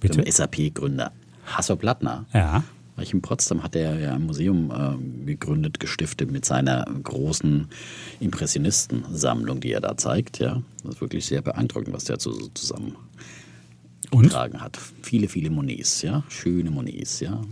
[0.00, 0.22] Bitte?
[0.22, 1.12] dem SAP-Gründer
[1.44, 2.24] Hasso Plattner.
[2.32, 2.64] Ja.
[2.96, 7.68] War ich in Potsdam, hat er ja ein Museum äh, gegründet, gestiftet mit seiner großen
[8.20, 10.38] Impressionistensammlung, die er da zeigt.
[10.38, 12.96] Ja, das ist wirklich sehr beeindruckend, was der zu, zusammen
[14.12, 14.24] Und?
[14.24, 14.78] getragen hat.
[15.02, 17.42] Viele, viele Monets, ja, schöne Monets, ja.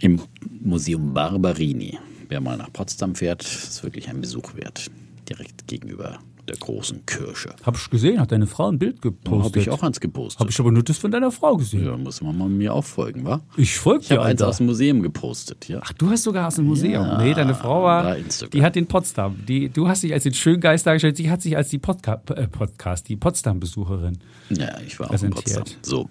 [0.00, 0.20] Im
[0.60, 1.98] Museum Barberini.
[2.28, 4.90] Wer mal nach Potsdam fährt, ist wirklich ein Besuch wert.
[5.28, 7.54] Direkt gegenüber der großen Kirche.
[7.64, 9.44] Hab ich gesehen, hat deine Frau ein Bild gepostet.
[9.44, 10.40] Habe ich auch eins gepostet.
[10.40, 11.84] Habe ich aber nur das von deiner Frau gesehen.
[11.84, 13.40] ja, muss man mal mir auch folgen, wa?
[13.56, 15.80] Ich folge Ich dir, habe eins aus dem Museum gepostet, ja.
[15.82, 17.04] Ach, du hast sogar aus dem Museum.
[17.06, 18.16] Ja, nee, deine Frau war,
[18.52, 19.36] die hat den Potsdam.
[19.46, 22.20] Die, du hast dich als den schönen Geist dargestellt, sie hat sich als die Podca
[22.34, 24.18] äh, Podcast, die Potsdam-Besucherin.
[24.50, 25.30] Ja, ich war auch in.
[25.30, 25.64] Potsdam.
[25.82, 26.08] So.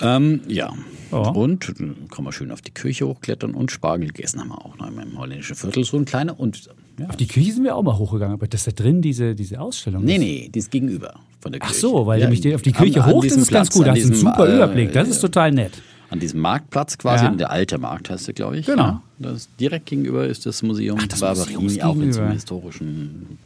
[0.00, 0.72] Ähm, ja.
[1.12, 1.18] Ja.
[1.18, 1.74] Und
[2.10, 5.18] kann man schön auf die Kirche hochklettern und Spargel gegessen haben wir auch noch im
[5.18, 5.84] holländischen Viertel.
[5.84, 6.70] So ein kleiner und
[7.00, 7.08] ja.
[7.08, 10.04] Auf die Kirche sind wir auch mal hochgegangen, aber das da drin, diese, diese Ausstellung.
[10.04, 11.80] Nee, ist- nee, die ist gegenüber von der Ach Kirche.
[11.80, 13.86] so, weil Ja, nämlich auf die an- Kirche an hoch, das diesem ist ganz gut.
[13.86, 14.92] Da an hast du einen super äh, Überblick.
[14.92, 15.72] Das ist total nett.
[16.10, 17.30] An diesem Marktplatz quasi, Ja.
[17.30, 18.66] der alte Markt heißt der, glaube ich.
[18.66, 18.82] Genau.
[18.82, 22.32] Ja, das direkt gegenüber ist das Museum das Museum Barberini, ist auch mit so einem
[22.32, 23.38] historischen,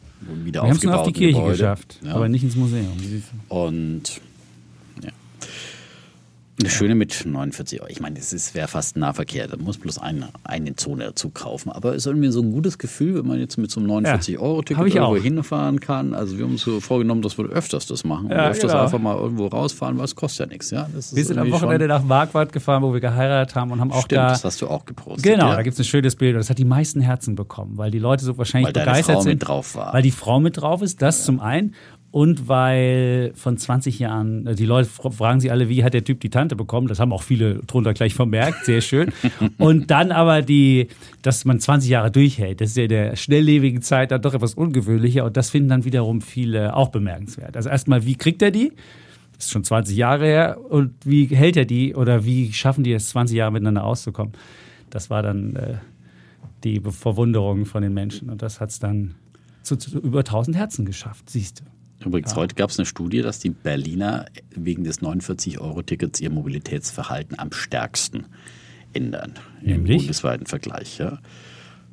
[0.43, 1.51] wieder Wir haben es nur auf die Kirche Gebäude.
[1.53, 2.87] geschafft, aber nicht ins Museum.
[3.49, 4.19] Und.
[6.57, 7.89] Das Schöne mit 49 Euro.
[7.91, 9.47] Ich meine, es wäre fast Nahverkehr.
[9.47, 11.69] Da muss bloß eine, eine Zone dazu kaufen.
[11.69, 14.21] Aber es ist irgendwie so ein gutes Gefühl, wenn man jetzt mit so einem hab
[14.21, 15.21] 49-Euro-Ticket ich irgendwo auch.
[15.21, 16.13] hinfahren kann.
[16.13, 18.29] Also wir haben uns so vorgenommen, dass wir öfters das machen.
[18.29, 18.83] Ja, öfters genau.
[18.83, 20.71] einfach mal irgendwo rausfahren, weil es kostet ja nichts.
[20.71, 20.87] Ja?
[20.93, 24.19] Wir sind am Wochenende nach Marquardt gefahren, wo wir geheiratet haben und haben auch Stimmt,
[24.19, 24.29] da.
[24.29, 25.23] das hast du auch gepostet.
[25.23, 25.55] Genau, ja.
[25.57, 27.99] da gibt es ein schönes Bild und das hat die meisten Herzen bekommen, weil die
[27.99, 29.33] Leute so wahrscheinlich Weil begeistert Frau sind.
[29.33, 29.93] mit drauf war.
[29.93, 31.73] Weil die Frau mit drauf ist, das zum einen.
[32.15, 36.05] Und weil von 20 Jahren, äh, die Leute fra- fragen sich alle, wie hat der
[36.05, 36.87] Typ die Tante bekommen?
[36.87, 39.11] Das haben auch viele drunter gleich vermerkt, sehr schön.
[39.57, 40.87] Und dann aber die,
[41.23, 44.53] dass man 20 Jahre durchhält, das ist ja in der schnelllebigen Zeit dann doch etwas
[44.53, 47.57] ungewöhnlicher und das finden dann wiederum viele auch bemerkenswert.
[47.57, 48.71] Also erstmal, wie kriegt er die?
[49.35, 50.57] Das ist schon 20 Jahre her.
[50.69, 54.31] Und wie hält er die oder wie schaffen die es, 20 Jahre miteinander auszukommen?
[54.89, 55.73] Das war dann äh,
[56.63, 58.29] die Verwunderung von den Menschen.
[58.29, 59.15] Und das hat es dann
[59.63, 61.63] zu, zu über 1000 Herzen geschafft, siehst du.
[62.05, 67.51] Übrigens, heute gab es eine Studie, dass die Berliner wegen des 49-Euro-Tickets ihr Mobilitätsverhalten am
[67.51, 68.27] stärksten
[68.93, 69.33] ändern.
[69.61, 69.97] Im Nämlich?
[69.97, 70.99] bundesweiten Vergleich.
[70.99, 71.19] Ja.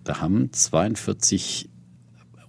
[0.04, 1.70] Da haben 42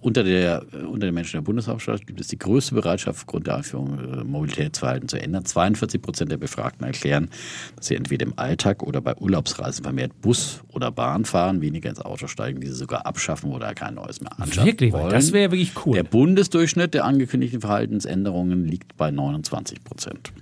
[0.04, 3.98] unter, der, unter den Menschen der Bundeshauptstadt gibt es die größte Bereitschaft, aufgrund der Einführung
[3.98, 5.46] äh, Mobilitätsverhalten zu ändern.
[5.46, 7.30] 42 Prozent der Befragten erklären,
[7.76, 12.00] dass sie entweder im Alltag oder bei Urlaubsreisen vermehrt Bus oder Bahn fahren, weniger ins
[12.00, 15.08] Auto steigen, diese sogar abschaffen oder kein neues mehr anschaffen Wirklich, wollen.
[15.08, 15.94] das wäre wirklich cool.
[15.94, 20.32] Der Bundesdurchschnitt der angekündigten Verhaltensänderungen liegt bei 29 Prozent.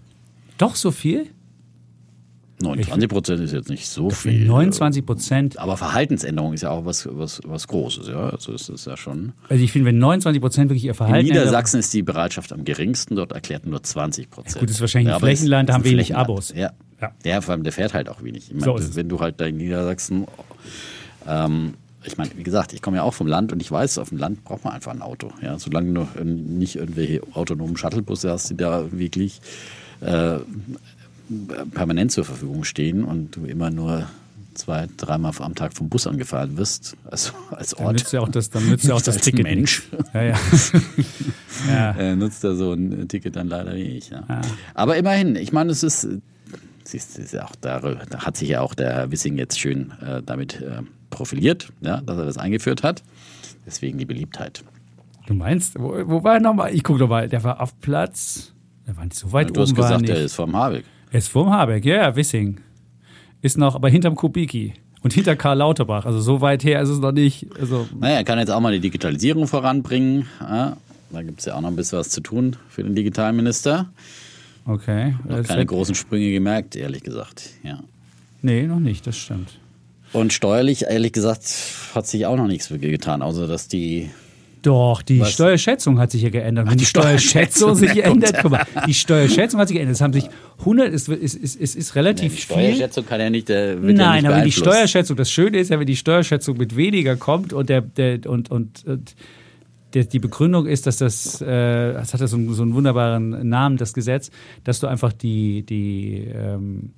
[0.59, 1.29] Doch so viel?
[2.63, 4.47] 29 Prozent ist jetzt nicht so viel.
[4.47, 5.59] 29 Prozent.
[5.59, 8.31] Aber Verhaltensänderung ist ja auch was, was, was Großes, ja.
[8.31, 9.33] Also ist ja schon.
[9.49, 12.65] Also ich finde, wenn 29 Prozent wirklich ihr Verhalten In Niedersachsen ist die Bereitschaft am
[12.65, 14.61] geringsten, dort erklärt nur 20 Prozent.
[14.61, 16.29] Gut, das ist wahrscheinlich ein aber es Flächenland, da haben ein wenig Flächenland.
[16.29, 16.53] Abos.
[16.55, 16.73] Ja.
[17.01, 17.13] Ja.
[17.25, 17.41] ja.
[17.41, 18.51] vor allem der fährt halt auch wenig.
[18.51, 20.27] Ich meine, So wenn du halt da in Niedersachsen,
[21.27, 24.09] ähm, ich meine, wie gesagt, ich komme ja auch vom Land und ich weiß, auf
[24.09, 25.31] dem Land braucht man einfach ein Auto.
[25.41, 29.41] Ja, solange du äh, nicht irgendwelche autonomen Shuttlebusse hast, die da wirklich
[30.01, 30.39] äh,
[31.73, 34.07] permanent zur Verfügung stehen und du immer nur
[34.55, 37.97] zwei, dreimal am Tag vom Bus angefahren wirst, also als Dann Ort.
[37.97, 39.45] nützt ja auch das, dann nützt ja auch das Ticket.
[39.45, 39.83] Mensch.
[40.13, 40.39] Ja, ja.
[41.69, 41.91] ja.
[41.93, 44.11] äh, nutzt er so ein Ticket dann leider wie ich.
[44.11, 44.25] Ja.
[44.75, 46.07] Aber immerhin, ich meine, es ist,
[46.85, 49.93] es ist, ja auch da, da hat sich ja auch der Herr Wissing jetzt schön
[50.05, 53.03] äh, damit äh, profiliert, ja, dass er das eingeführt hat.
[53.65, 54.65] Deswegen die Beliebtheit.
[55.27, 56.75] Du meinst, wo, wo war er nochmal?
[56.75, 58.53] Ich gucke nochmal, der war auf Platz.
[58.87, 59.79] Der war nicht so weit Du hast oben.
[59.79, 60.11] war er gesagt, nicht.
[60.11, 60.85] er ist vom Habeck.
[61.13, 62.61] Ist vorm Habeck, ja, ja, Wissing.
[63.43, 64.75] Ist noch, aber hinterm Kubicki.
[65.03, 66.07] Und hinter Karl Lauterbach.
[66.07, 67.47] Also so weit her ist es noch nicht.
[67.59, 70.27] Also, Naja, er kann jetzt auch mal die Digitalisierung voranbringen.
[70.41, 70.77] Ja.
[71.11, 73.91] Da gibt es ja auch noch ein bisschen was zu tun für den Digitalminister.
[74.65, 75.15] okay.
[75.29, 77.51] Das Keine großen Sprünge gemerkt, ehrlich gesagt.
[77.63, 77.81] Ja.
[78.41, 79.59] nee, noch nicht, das stimmt.
[80.13, 81.45] Und steuerlich, ehrlich gesagt,
[81.95, 84.11] hat sich auch noch nichts getan, außer dass die
[84.63, 85.33] Doch, die Was?
[85.33, 86.67] Steuerschätzung hat sich ja geändert.
[86.67, 89.97] Wenn die, die Steuerschätzung Steuerschätzung, sich ja, geändert, guck mal, die Steuerschätzung hat sich geändert.
[89.97, 90.25] Es haben sich
[90.61, 92.45] 100, es, es, es, es ist relativ die viel.
[92.75, 94.53] Steuerschätzung kann ja nicht, äh, wird ja Nein, nicht aber die.
[94.53, 98.51] Steuerschätzung, das Schöne ist ja, wenn die Steuerschätzung mit weniger kommt und der, der und,
[98.51, 99.15] und, und
[99.95, 103.49] der, die Begründung ist, dass das, äh, das hat ja so, einen- so einen wunderbaren
[103.49, 104.31] Namen, das Gesetz,
[104.65, 106.93] dass du einfach die, die ähm,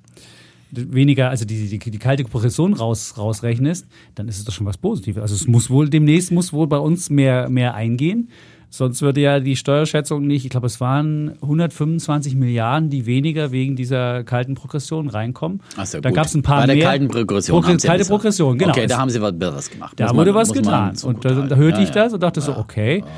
[0.77, 4.77] weniger, also die, die, die kalte Progression raus, rausrechnest, dann ist es doch schon was
[4.79, 5.21] Positives.
[5.23, 8.29] Also es muss wohl demnächst muss wohl bei uns mehr, mehr eingehen.
[8.71, 13.77] Sonst würde ja die Steuerschätzung nicht, ich glaube, es waren 125 Milliarden, die weniger wegen
[13.77, 15.61] dieser kalten Progression reinkommen.
[15.77, 16.87] Ach so, da gab es ein paar Bei der mehr.
[16.89, 17.57] kalten Progression.
[17.57, 18.09] Progr- ja kalte gesagt.
[18.11, 18.73] Progression, genau.
[18.73, 19.93] Okay, da haben sie was, was gemacht.
[19.97, 20.97] da Muss wurde man- was man getan.
[20.97, 22.15] so Und da, hörte Ja, ich das ja.
[22.15, 22.59] und dachte so, Ja.
[22.59, 22.99] okay.
[22.99, 23.09] Okay.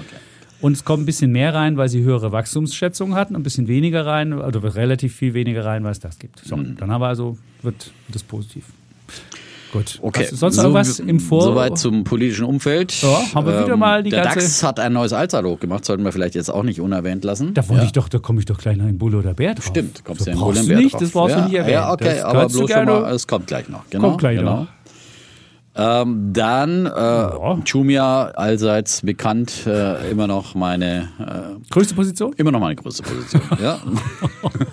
[0.66, 4.04] Und es kommt ein bisschen mehr rein, weil sie höhere Wachstumsschätzungen hatten, ein bisschen weniger
[4.04, 6.40] rein, oder relativ viel weniger rein, weil es das gibt.
[6.44, 6.76] So, Mhm.
[6.76, 8.64] dann haben wir also, wird das positiv.
[9.72, 10.00] Gut.
[10.02, 10.26] Okay.
[10.28, 11.42] Was, sonst So- noch was im Vor...
[11.42, 12.92] Soweit zum politischen Umfeld.
[13.04, 15.84] Ähm, Ja, haben wir wieder mal die der ganze- DAX hat ein neues Allzeithoch gemacht,
[15.84, 17.54] sollten wir vielleicht jetzt auch nicht unerwähnt lassen.
[17.54, 17.86] Da wollte ja.
[17.86, 19.66] ich doch, da komme ich doch gleich noch in Bulle oder Bär drauf.
[19.66, 21.00] Stimmt, kommst so, du ja in Bullen du Bär nicht, drauf.
[21.00, 21.74] das brauchst ja, du nicht erwähnen.
[21.74, 23.88] Ja, okay, das aber du bloß schon mal, es kommt gleich noch.
[23.90, 24.56] Genau, Kommt gleich genau.
[24.62, 24.66] noch.
[25.78, 27.28] Ähm, dann äh,
[27.66, 32.32] Jumia, allseits bekannt, äh, immer noch meine äh, Größte Position?
[32.38, 33.42] Immer noch meine größte Position.
[33.62, 33.78] ja.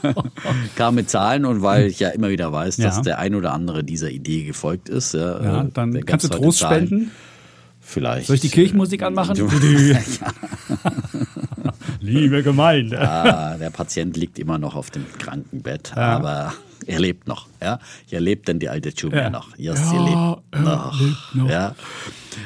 [0.76, 3.02] Kam mit Zahlen und weil ich ja immer wieder weiß, dass Ja.
[3.02, 5.14] der ein oder andere dieser Idee gefolgt ist.
[5.14, 6.88] Ja, Ja, äh, dann kannst du Trost Zahlen.
[6.88, 7.12] spenden.
[7.82, 8.28] Vielleicht.
[8.28, 9.36] Soll ich die Kirchenmusik anmachen?
[12.00, 13.00] Liebe Gemeinde.
[13.00, 16.54] Ah, der Patient liegt immer noch auf dem Krankenbett, aber
[16.88, 17.48] er lebt noch.
[17.62, 17.80] Ja?
[18.10, 19.30] Ihr lebt denn die alte Jumia Ja.
[19.30, 19.58] noch.
[19.58, 20.94] Yes, ihr lebt noch.
[21.34, 21.50] noch.
[21.50, 21.76] Ja.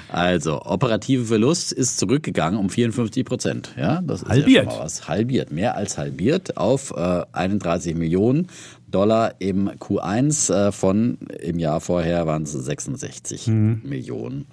[0.10, 3.70] Also, operative Verlust ist zurückgegangen um 54 Prozent.
[3.78, 4.66] Ja, das ist Halbiert.
[4.66, 5.08] Ja schon mal was.
[5.08, 8.48] Halbiert, mehr als halbiert auf äh, 31 Millionen
[8.90, 13.82] Dollar im Q1 äh, von im Jahr vorher waren es 66 Mhm.
[13.84, 14.46] Millionen.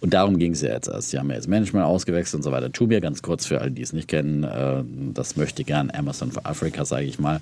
[0.00, 1.10] Und darum ging es ja jetzt erst.
[1.10, 2.70] Sie haben ja jetzt Management ausgewechselt und so weiter.
[2.72, 6.44] Jumia, ganz kurz für alle, die es nicht kennen, äh, das möchte gern Amazon für
[6.46, 7.40] Afrika, sage ich mal.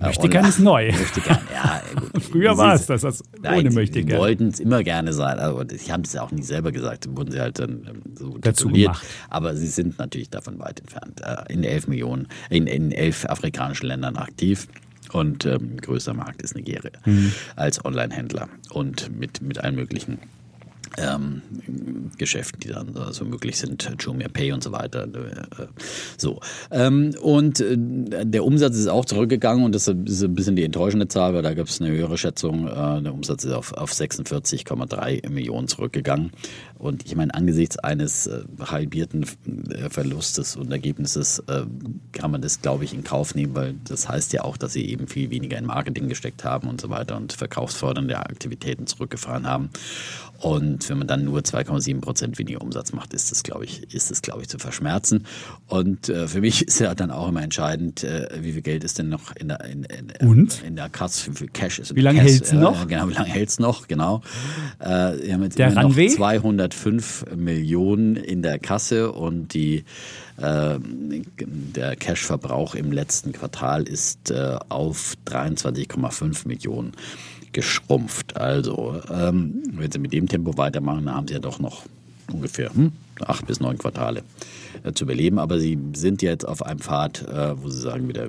[0.00, 0.90] Äh, Möchte gern ist neu.
[0.98, 1.80] Möchte gern, ja.
[2.12, 2.22] Gut.
[2.22, 4.18] Früher war es das, das Nein, ohne sie- möchte gern.
[4.18, 5.38] wollten es immer gerne sein.
[5.38, 7.06] Aber sie haben es ja auch nie selber gesagt.
[7.16, 9.04] Wurden sie halt dann ähm, so Dazu gemacht.
[9.30, 11.20] Aber sie sind natürlich davon weit entfernt.
[11.48, 14.66] In elf Millionen, in, in elf afrikanischen Ländern aktiv.
[15.14, 17.32] Und ähm, größter Markt ist Nigeria Mhm.
[17.54, 20.18] als Online-Händler und mit, mit allen möglichen
[20.98, 21.42] ähm,
[22.18, 25.04] Geschäften, die dann so möglich sind, Jumia Pay und so weiter.
[25.04, 25.66] Äh,
[26.16, 26.40] so.
[26.70, 31.08] Ähm, und äh, der Umsatz ist auch zurückgegangen und das ist ein bisschen die enttäuschende
[31.08, 32.68] Zahl, weil da gibt es eine höhere Schätzung.
[32.68, 36.30] Äh, der Umsatz ist auf, auf 46,3 Millionen zurückgegangen.
[36.84, 39.24] Und ich meine, angesichts eines äh, halbierten
[39.70, 41.62] äh, Verlustes und Ergebnisses äh,
[42.12, 44.84] kann man das, glaube ich, in Kauf nehmen, weil das heißt ja auch, dass sie
[44.90, 49.70] eben viel weniger in Marketing gesteckt haben und so weiter und verkaufsfördernde Aktivitäten zurückgefahren haben.
[50.40, 54.10] Und wenn man dann nur 2,7 Prozent weniger Umsatz macht, ist das, glaube ich, ist
[54.10, 55.24] das, glaube ich, zu verschmerzen.
[55.68, 58.98] Und äh, für mich ist ja dann auch immer entscheidend, äh, wie viel Geld ist
[58.98, 60.62] denn noch in der, in, in, Und?
[60.62, 62.86] in der Kasse, wie viel Cash ist Wie lange hält's Ja, noch?
[62.86, 63.88] Genau, wie lange hält's noch?
[63.88, 64.20] Genau.
[64.80, 66.08] Wir haben jetzt Der immer noch Runway?
[66.08, 69.84] 200 105 Millionen in der Kasse und die,
[70.36, 76.92] äh, der Cash-Verbrauch im letzten Quartal ist äh, auf 23,5 Millionen
[77.52, 78.36] geschrumpft.
[78.36, 81.84] Also, ähm, wenn Sie mit dem Tempo weitermachen, dann haben Sie ja doch noch
[82.32, 84.22] ungefähr hm, acht bis neun Quartale
[84.82, 85.38] äh, zu überleben.
[85.38, 88.28] Aber Sie sind jetzt auf einem Pfad, äh, wo Sie sagen, wieder,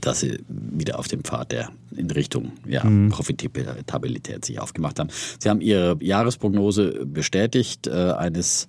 [0.00, 3.10] dass Sie wieder auf dem Pfad der in Richtung ja, mhm.
[3.10, 5.10] Profitabilität sich aufgemacht haben.
[5.38, 8.68] Sie haben Ihre Jahresprognose bestätigt äh, eines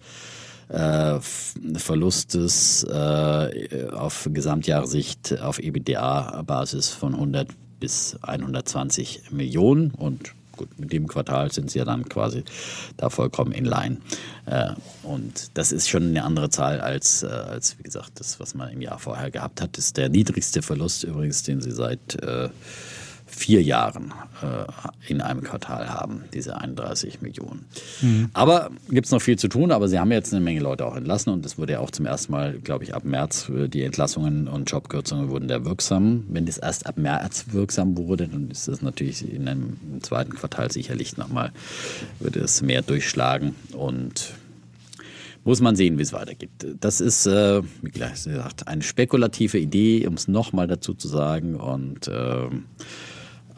[0.70, 1.20] äh,
[1.76, 11.08] Verlustes äh, auf Gesamtjahressicht auf EBITDA-Basis von 100 bis 120 Millionen und gut, mit dem
[11.08, 12.44] Quartal sind sie ja dann quasi
[12.98, 13.98] da vollkommen in line.
[14.46, 14.72] Äh,
[15.04, 18.70] und das ist schon eine andere Zahl als, äh, als, wie gesagt, das, was man
[18.70, 19.78] im Jahr vorher gehabt hat.
[19.78, 22.50] Das ist der niedrigste Verlust übrigens, den sie seit äh,
[23.32, 27.66] vier Jahren äh, in einem Quartal haben, diese 31 Millionen.
[28.02, 28.30] Mhm.
[28.34, 30.96] Aber gibt es noch viel zu tun, aber sie haben jetzt eine Menge Leute auch
[30.96, 33.84] entlassen und es wurde ja auch zum ersten Mal, glaube ich, ab März, äh, die
[33.84, 36.26] Entlassungen und Jobkürzungen wurden da wirksam.
[36.30, 40.72] Wenn das erst ab März wirksam wurde, dann ist das natürlich in einem zweiten Quartal
[40.72, 41.52] sicherlich nochmal,
[42.20, 44.34] würde es mehr durchschlagen und
[45.44, 46.52] muss man sehen, wie es weitergeht.
[46.80, 51.56] Das ist, äh, wie gesagt, eine spekulative Idee, um es nochmal dazu zu sagen.
[51.56, 52.48] Und äh,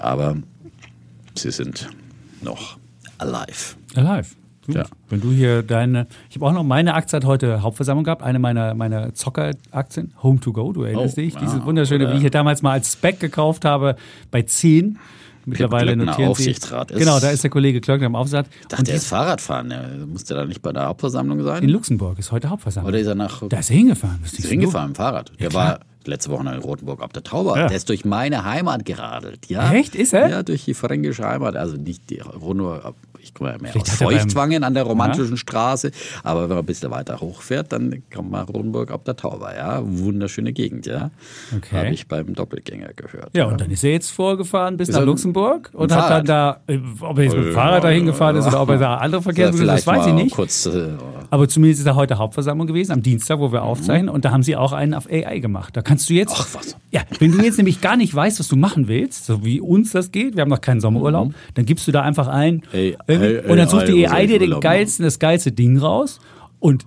[0.04, 0.38] aber
[1.36, 1.90] sie sind
[2.42, 2.78] noch
[3.18, 3.76] alive.
[3.96, 4.36] Alive.
[4.68, 4.86] Ja.
[5.10, 8.40] Wenn du hier deine, ich habe auch noch meine Aktie hat heute Hauptversammlung gehabt, eine
[8.40, 12.22] meiner, meiner Zockeraktien, Home to Go, du erinnerst oh, dich, diese ja, wunderschöne, wie ich
[12.22, 13.96] hier damals mal als Spec gekauft habe,
[14.32, 15.00] bei 10.
[15.46, 16.94] Mittlerweile notieren Aufsichtsrat Sie.
[16.94, 18.48] Ist genau, da ist der Kollege Klöckner im Aufsichtsrat.
[18.62, 19.70] Ich dachte, er ist Fahrradfahren.
[19.70, 21.64] Der musste da nicht bei der Hauptversammlung sein?
[21.64, 22.88] In Luxemburg ist heute Hauptversammlung.
[22.88, 23.44] Oder ist er nach.
[23.50, 24.22] Da ist er hingefahren.
[24.24, 25.34] ist, ist hingefahren im Fahrrad.
[25.42, 27.58] Der war letzte Woche in Rotenburg ab der Tauber.
[27.58, 27.68] Ja.
[27.68, 29.48] Der ist durch meine Heimat geradelt.
[29.48, 29.74] Ja?
[29.74, 29.96] Echt?
[29.96, 30.30] Ist er?
[30.30, 31.56] Ja, durch die fränkische Heimat.
[31.56, 32.22] Also nicht die,
[32.54, 35.38] nur ich komme ja mehr Vielleicht aus Feuchtwangen an der romantischen ja.
[35.38, 35.92] Straße,
[36.24, 39.82] aber wenn man ein bisschen weiter hochfährt, dann kommt man Rotenburg ab der Tauber, ja.
[39.84, 41.12] Wunderschöne Gegend, ja.
[41.56, 41.78] Okay.
[41.78, 43.36] Habe ich beim Doppelgänger gehört.
[43.36, 46.26] Ja, ja, und dann ist er jetzt vorgefahren bis ist nach Luxemburg und hat dann
[46.26, 48.98] da, äh, ob er jetzt mit dem Fahrrad dahin gefahren ist oder ob er da
[48.98, 50.36] andere Verkehrsmittel, das weiß ich nicht.
[50.36, 50.90] Kurz, äh,
[51.30, 53.68] aber zumindest ist er heute Hauptversammlung gewesen, am Dienstag, wo wir mhm.
[53.68, 55.76] aufzeichnen, und da haben sie auch einen auf AI gemacht.
[55.76, 56.34] Da kannst du jetzt.
[56.36, 56.76] Ach was.
[56.92, 59.92] Ja, wenn du jetzt nämlich gar nicht weißt, was du machen willst, so wie uns
[59.92, 61.34] das geht, wir haben noch keinen Sommerurlaub, mhm.
[61.56, 62.62] dann gibst du da einfach ein.
[63.20, 66.20] Hey, und dann sucht die AI dir den geilsten, das geilste Ding raus.
[66.60, 66.86] Und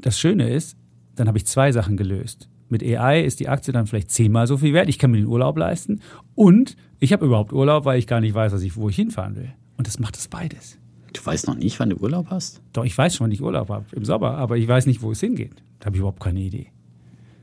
[0.00, 0.76] das Schöne ist,
[1.14, 2.48] dann habe ich zwei Sachen gelöst.
[2.68, 4.88] Mit AI ist die Aktie dann vielleicht zehnmal so viel wert.
[4.88, 6.00] Ich kann mir den Urlaub leisten.
[6.34, 9.52] Und ich habe überhaupt Urlaub, weil ich gar nicht weiß, ich, wo ich hinfahren will.
[9.76, 10.78] Und das macht das beides.
[11.12, 12.60] Du weißt noch nicht, wann du Urlaub hast?
[12.72, 15.12] Doch, ich weiß schon, wann ich Urlaub habe im Sommer, aber ich weiß nicht, wo
[15.12, 15.62] es hingeht.
[15.80, 16.72] Da habe ich überhaupt keine Idee.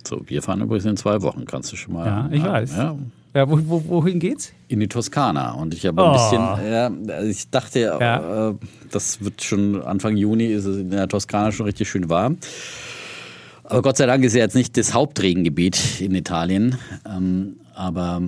[0.06, 2.06] So, wir fahren übrigens in zwei Wochen, kannst du schon mal.
[2.06, 2.76] Ja, ich weiß.
[2.76, 2.98] Ja.
[3.34, 4.54] Ja, wo, wo, wohin geht's?
[4.68, 5.54] In die Toskana.
[5.54, 6.14] Und ich habe ein oh.
[6.14, 8.50] bisschen, ja, ich dachte, ja.
[8.50, 8.54] äh,
[8.92, 12.38] das wird schon Anfang Juni, ist es in der Toskana schon richtig schön warm.
[13.64, 16.78] Aber Gott sei Dank ist ja jetzt nicht das Hauptregengebiet in Italien.
[17.10, 18.22] Ähm, aber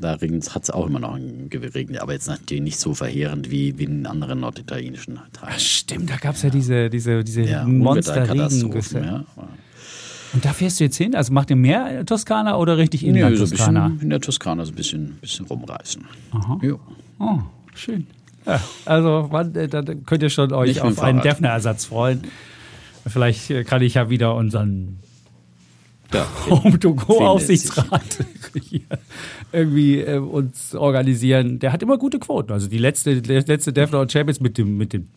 [0.00, 1.18] da hat es auch immer noch
[1.50, 5.52] geregnet, aber jetzt natürlich nicht so verheerend wie, wie in anderen norditalienischen Teilen.
[5.54, 6.48] Ach, stimmt, da gab es ja.
[6.48, 6.54] ja.
[6.54, 9.00] diese, diese, diese ja, Monster-Regengüsse.
[9.00, 9.24] Ja.
[10.32, 11.14] Und da fährst du jetzt hin?
[11.14, 13.92] Also macht ihr mehr Toskana oder richtig in der so Toskana?
[14.00, 16.04] in der Toskana so ein bisschen, bisschen rumreißen.
[16.32, 16.58] Aha.
[16.62, 16.74] Ja.
[17.18, 17.38] Oh,
[17.74, 18.06] schön.
[18.44, 22.22] Ja, also man, äh, da könnt ihr schon euch auf einen Defner-Ersatz freuen.
[23.06, 24.98] Vielleicht äh, kann ich ja wieder unseren
[26.12, 28.24] ja, Home-to-Go-Aufsichtsrat
[29.52, 31.58] irgendwie äh, uns organisieren.
[31.58, 32.52] Der hat immer gute Quoten.
[32.52, 35.08] Also die letzte, letzte Defner und Champions mit dem, mit dem,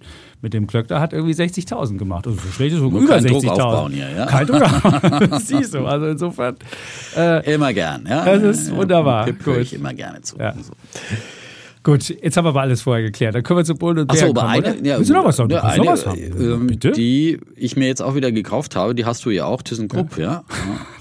[0.42, 2.28] mit dem Klöckner hat irgendwie 60.000 gemacht.
[2.28, 4.16] Also so schlecht ist über 60.000.
[4.16, 4.26] Ja?
[4.26, 4.64] Kein Druck.
[5.42, 5.86] Siehst du.
[5.86, 6.56] Also insofern.
[7.16, 8.06] Äh, immer gern.
[8.08, 8.26] Ja?
[8.26, 9.32] Das ist wunderbar.
[9.32, 9.58] Gut.
[9.58, 10.38] Ich immer gerne zu.
[10.38, 10.54] Ja.
[10.54, 10.74] So.
[11.82, 13.36] Gut, jetzt haben wir aber alles vorher geklärt.
[13.36, 15.24] Dann können wir zu Bullen und Bären Achso, aber kommen, eine, ja, Willst du noch
[15.24, 15.50] was sagen?
[15.50, 16.20] Ja, eine, noch was haben.
[16.20, 16.92] Ähm, Bitte?
[16.92, 20.24] Die ich mir jetzt auch wieder gekauft habe, die hast du ja auch, ThyssenKrupp, ja.
[20.24, 20.44] ja.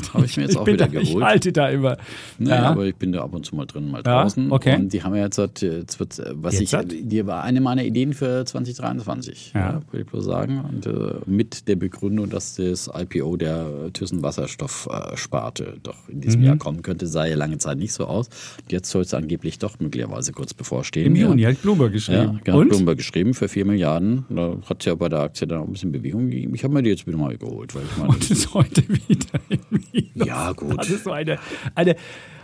[0.01, 1.09] ja habe ich mir jetzt auch wieder da, geholt.
[1.09, 1.97] Ich halte da immer.
[2.39, 2.71] Naja, ja.
[2.71, 4.53] aber ich bin da ab und zu mal drin, mal draußen.
[4.53, 4.77] okay.
[4.77, 6.87] Und die haben ja jetzt, jetzt wird, was jetzt ich, hat?
[6.91, 9.81] die war eine meiner Ideen für 2023, ja.
[9.91, 10.61] würde ich bloß sagen.
[10.61, 16.47] Und äh, mit der Begründung, dass das IPO der Thyssen Wasserstoffsparte doch in diesem mhm.
[16.47, 18.29] Jahr kommen könnte, sah ja lange Zeit nicht so aus.
[18.69, 21.07] Jetzt soll es angeblich doch möglicherweise kurz bevorstehen.
[21.07, 22.35] Im Juni hat Bloomberg geschrieben.
[22.35, 24.25] Ja, genau, Bloomberg geschrieben für 4 Milliarden.
[24.29, 26.55] Da hat es ja bei der Aktie dann auch ein bisschen Bewegung gegeben.
[26.55, 27.75] Ich habe mir die jetzt wieder mal geholt.
[27.75, 29.83] Weil ich meine, Und ist heute wieder im
[30.15, 30.79] Ja, gut.
[30.79, 31.39] Das ist so eine,
[31.75, 31.97] eine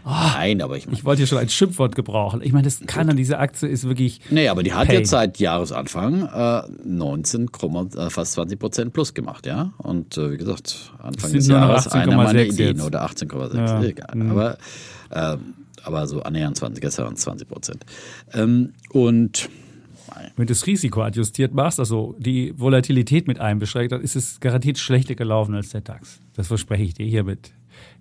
[0.07, 0.99] Oh, Nein, aber ich meine.
[0.99, 2.43] Ich wollte hier schon ein Schimpfwort gebrauchen.
[2.43, 4.21] Ich meine, das kann an diese Aktie ist wirklich.
[4.29, 4.99] Nee, aber die hat Pain.
[4.99, 9.73] jetzt seit Jahresanfang äh, 19, äh, fast 20 Prozent plus gemacht, ja.
[9.79, 12.87] Und äh, wie gesagt, Anfang des Jahres einer meiner Ideen jetzt.
[12.87, 13.83] oder 18,6, ja.
[13.83, 14.15] egal.
[14.15, 14.31] Mhm.
[14.31, 14.59] Aber
[15.11, 17.85] ähm, aber so annähernd 20, gestern waren es 20 Prozent.
[18.33, 19.49] Ähm, und
[20.37, 24.79] wenn du das Risiko adjustiert machst, also die Volatilität mit einbeschränkt, dann ist es garantiert
[24.79, 26.21] schlechter gelaufen als der DAX.
[26.35, 27.53] Das verspreche ich dir hiermit.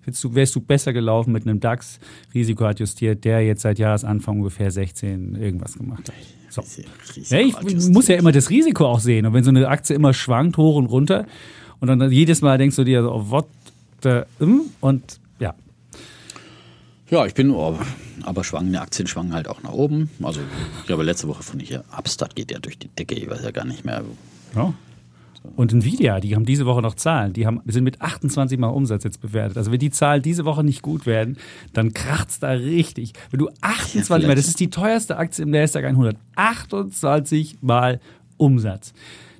[0.06, 1.98] Du, wärst du besser gelaufen mit einem DAX,
[2.34, 6.14] Risiko adjustiert, der jetzt seit Jahresanfang ungefähr 16 irgendwas gemacht hat.
[6.50, 6.62] So.
[7.34, 9.26] Ja, ich muss ja immer das Risiko auch sehen.
[9.26, 11.26] Und wenn so eine Aktie immer schwankt, hoch und runter,
[11.80, 13.46] und dann jedes Mal denkst du dir, so, oh, what
[14.02, 14.22] the,
[14.80, 15.20] und
[17.14, 17.26] ja.
[17.26, 17.78] Ich bin, oh,
[18.22, 20.10] aber schwangende Aktien schwangen halt auch nach oben.
[20.22, 20.40] Also,
[20.80, 23.50] ich glaube, letzte Woche von hier, Upstart geht ja durch die Decke, ich weiß ja
[23.50, 24.02] gar nicht mehr.
[24.54, 24.74] Ja.
[25.56, 27.34] Und Nvidia, die haben diese Woche noch Zahlen.
[27.34, 29.58] Die haben, sind mit 28 Mal Umsatz jetzt bewertet.
[29.58, 31.36] Also wenn die Zahlen diese Woche nicht gut werden,
[31.74, 33.12] dann kracht es da richtig.
[33.30, 38.00] Wenn du 28 ja, Mal, das ist die teuerste Aktie im Nasdaq 100, 28 Mal
[38.38, 38.94] Umsatz.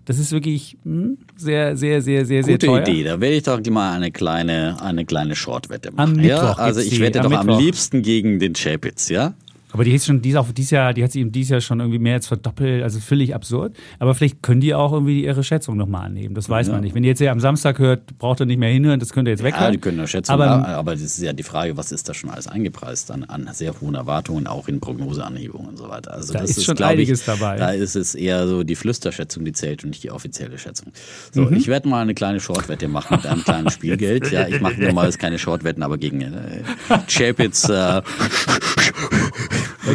[0.04, 2.82] Das ist wirklich hm, sehr, sehr, sehr, sehr, sehr Gute teuer.
[2.82, 3.04] Idee.
[3.04, 6.18] Da werde ich doch mal eine kleine, eine kleine Shortwette machen.
[6.18, 9.34] Am ja, also ich wette doch am, am liebsten gegen den Chapitz, ja?
[9.74, 11.98] Aber die ist schon dies, auch dieses Jahr, die hat sich dieses Jahr schon irgendwie
[11.98, 13.74] mehr als verdoppelt, also völlig absurd.
[13.98, 16.36] Aber vielleicht können die auch irgendwie ihre Schätzung nochmal annehmen.
[16.36, 16.74] Das weiß ja.
[16.74, 16.94] man nicht.
[16.94, 19.32] Wenn ihr jetzt ja am Samstag hört, braucht ihr nicht mehr hinhören, das könnt ihr
[19.32, 19.64] jetzt ja, weghören.
[19.64, 22.14] Ja, die können eine Schätzung, aber, aber das ist ja die Frage, was ist da
[22.14, 26.12] schon alles eingepreist an, an sehr hohen Erwartungen, auch in Prognoseanhebungen und so weiter.
[26.12, 27.56] Also da das ist, ist schon einiges ich, dabei.
[27.56, 30.92] Da ist es eher so die Flüsterschätzung, die zählt und nicht die offizielle Schätzung.
[31.32, 31.56] So, mhm.
[31.56, 34.30] ich werde mal eine kleine Shortwette machen mit einem kleinen Spielgeld.
[34.30, 36.62] Ja, ich mache normalerweise keine Shortwetten, aber gegen äh,
[37.08, 38.02] Chapitz äh,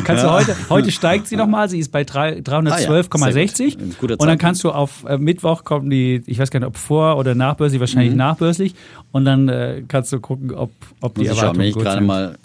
[0.04, 3.78] Kannst du heute, heute steigt sie nochmal, sie ist bei 312,60.
[3.78, 4.16] Ah, ja.
[4.16, 7.18] Und dann kannst du auf äh, Mittwoch kommen die, ich weiß gar nicht, ob vor-
[7.18, 8.18] oder nachbörslich, wahrscheinlich mhm.
[8.18, 8.76] nachbörslich.
[9.12, 12.06] Und dann äh, kannst du gucken, ob, ob die Erwartungen gut sind.
[12.06, 12.38] Mal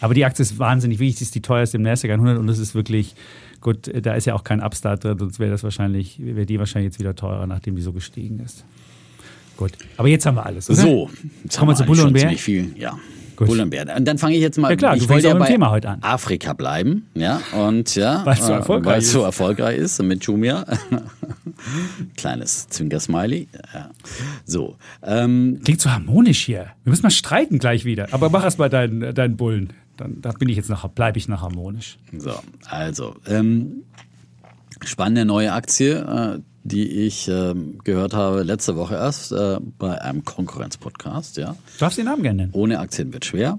[0.00, 2.58] Aber die Aktie ist wahnsinnig wichtig, sie ist die teuerste im NASDAQ 100 und es
[2.58, 3.14] ist wirklich,
[3.60, 6.92] gut, da ist ja auch kein Upstart drin, sonst wäre das wahrscheinlich, wäre die wahrscheinlich
[6.92, 8.64] jetzt wieder teurer, nachdem die so gestiegen ist.
[9.56, 10.68] Gut, aber jetzt haben wir alles.
[10.68, 10.80] Oder?
[10.80, 11.10] So,
[11.44, 12.30] jetzt kommen wir zu Bulle und Bär.
[12.30, 12.98] Viel, ja.
[13.46, 13.56] Gut.
[13.56, 13.96] Bullenbär.
[13.96, 14.70] Und dann fange ich jetzt mal.
[14.70, 15.98] Ja klar, ich wollte ja bei Thema heute an.
[16.02, 19.12] Afrika bleiben, ja und ja, weil es so erfolgreich, ist.
[19.12, 20.64] so erfolgreich ist mit Jumia.
[22.16, 23.48] Kleines Zwinker-Smiley.
[23.74, 23.90] Ja.
[24.44, 24.76] So.
[25.02, 26.68] Ähm, Klingt so harmonisch hier.
[26.84, 28.08] Wir müssen mal streiten gleich wieder.
[28.12, 29.72] Aber mach erst mal deinen, deinen Bullen.
[29.96, 31.98] Dann da bin ich jetzt noch, bleibe ich noch harmonisch.
[32.16, 32.32] So,
[32.68, 33.84] also ähm,
[34.84, 35.94] spannende neue Aktie.
[35.94, 37.54] Äh, die ich äh,
[37.84, 41.36] gehört habe letzte Woche erst äh, bei einem Konkurrenz-Podcast.
[41.36, 41.52] Ja.
[41.52, 42.52] Du darfst den Namen gerne nennen.
[42.54, 43.58] Ohne Aktien wird schwer.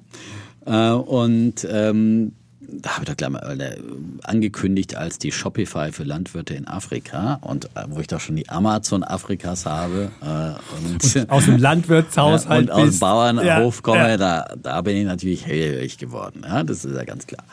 [0.66, 2.34] Äh, und ähm,
[2.82, 3.78] da habe ich doch gleich mal äh,
[4.24, 8.49] angekündigt als die Shopify für Landwirte in Afrika und äh, wo ich doch schon die
[8.49, 14.09] Amazon Afrikas habe äh, und, und, aus dem Landwirtshaushalt und aus dem Bauernhof ja, komme,
[14.09, 14.17] ja.
[14.17, 16.41] Da, da bin ich natürlich hellhörig geworden.
[16.43, 17.43] Ja, das ist ja ganz klar.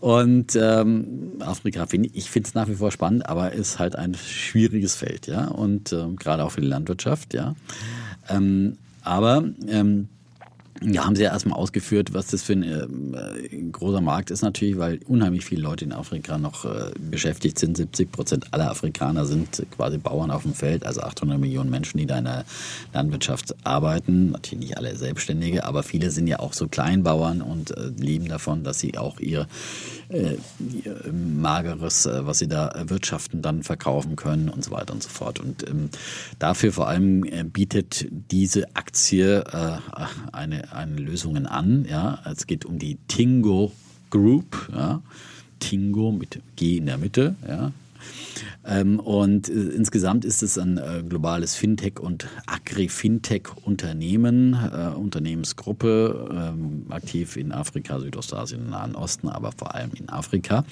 [0.00, 3.96] Und ähm, Afrika finde ich, ich finde es nach wie vor spannend, aber ist halt
[3.96, 7.54] ein schwieriges Feld, ja und ähm, gerade auch für die Landwirtschaft, ja.
[8.28, 10.08] Ähm, aber ähm,
[10.84, 14.78] ja, haben Sie ja erstmal ausgeführt, was das für ein äh, großer Markt ist natürlich,
[14.78, 17.76] weil unheimlich viele Leute in Afrika noch äh, beschäftigt sind.
[17.76, 22.06] 70 Prozent aller Afrikaner sind quasi Bauern auf dem Feld, also 800 Millionen Menschen, die
[22.06, 22.44] da in der
[22.92, 24.30] Landwirtschaft arbeiten.
[24.30, 28.64] Natürlich nicht alle Selbstständige, aber viele sind ja auch so Kleinbauern und äh, leben davon,
[28.64, 29.46] dass sie auch ihr,
[30.08, 35.02] äh, ihr mageres, äh, was sie da erwirtschaften, dann verkaufen können und so weiter und
[35.02, 35.38] so fort.
[35.38, 35.90] Und ähm,
[36.38, 39.42] dafür vor allem äh, bietet diese Aktie
[40.32, 41.84] eine an Lösungen an.
[41.88, 42.20] Ja.
[42.24, 43.72] Es geht um die Tingo
[44.10, 45.02] Group, ja.
[45.58, 47.34] Tingo mit G in der Mitte.
[47.46, 47.72] Ja.
[48.64, 56.86] Ähm, und äh, insgesamt ist es ein äh, globales Fintech- und Agri-Fintech-Unternehmen, äh, Unternehmensgruppe, ähm,
[56.90, 60.64] aktiv in Afrika, Südostasien, Nahen Osten, aber vor allem in Afrika.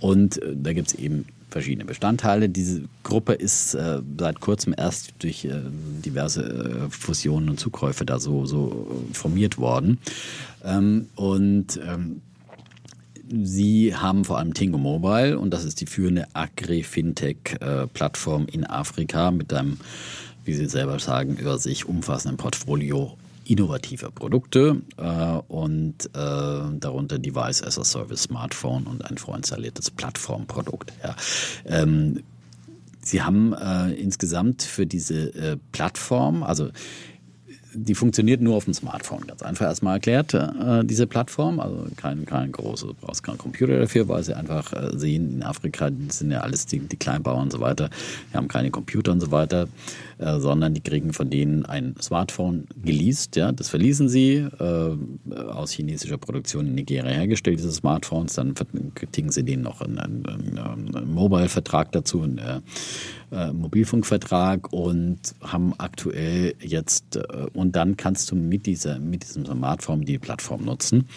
[0.00, 2.48] Und da gibt es eben verschiedene Bestandteile.
[2.48, 5.60] Diese Gruppe ist äh, seit kurzem erst durch äh,
[6.04, 9.98] diverse äh, Fusionen und Zukäufe da so, so formiert worden.
[10.64, 12.22] Ähm, und ähm,
[13.32, 19.52] Sie haben vor allem Tingo Mobile und das ist die führende Agri-Fintech-Plattform in Afrika mit
[19.52, 19.78] einem,
[20.44, 23.16] wie Sie selber sagen, über sich umfassenden Portfolio
[23.50, 30.92] innovative Produkte äh, und äh, darunter Device as a Service Smartphone und ein vorinstalliertes Plattformprodukt.
[31.02, 31.16] Ja.
[31.66, 32.22] Ähm,
[33.02, 36.68] Sie haben äh, insgesamt für diese äh, Plattform, also
[37.72, 39.26] die funktioniert nur auf dem Smartphone.
[39.26, 41.60] Ganz einfach erstmal erklärt, äh, diese Plattform.
[41.60, 45.42] Also kein, kein großes, du brauchst keinen Computer dafür, weil sie einfach äh, sehen, in
[45.42, 47.90] Afrika sind ja alles die, die Kleinbauern und so weiter,
[48.32, 49.68] die haben keine Computer und so weiter,
[50.20, 53.36] äh, sondern die kriegen von denen ein Smartphone geleast.
[53.36, 53.52] Ja?
[53.52, 54.96] Das verließen sie äh,
[55.34, 58.34] aus chinesischer Produktion in Nigeria hergestellt, diese Smartphones.
[58.34, 62.38] Dann kriegen sie denen noch einen, einen, einen Mobile-Vertrag dazu, einen
[63.32, 69.46] äh, Mobilfunkvertrag und haben aktuell jetzt, äh, und dann kannst du mit, dieser, mit diesem
[69.46, 71.08] Smartphone die Plattform nutzen.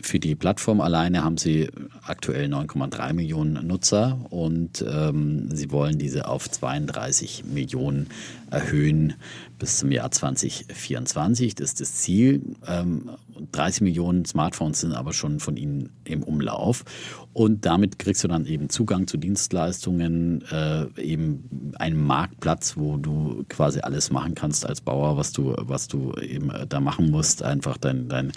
[0.00, 1.70] Für die Plattform alleine haben sie
[2.06, 8.08] aktuell 9,3 Millionen Nutzer und ähm, sie wollen diese auf 32 Millionen
[8.50, 9.14] erhöhen
[9.58, 11.54] bis zum Jahr 2024.
[11.54, 12.42] Das ist das Ziel.
[12.66, 13.10] Ähm,
[13.52, 16.84] 30 Millionen Smartphones sind aber schon von ihnen im Umlauf.
[17.32, 23.44] Und damit kriegst du dann eben Zugang zu Dienstleistungen, äh, eben einen Marktplatz, wo du
[23.50, 27.42] quasi alles machen kannst als Bauer, was du, was du eben äh, da machen musst.
[27.42, 28.32] Einfach dein, dein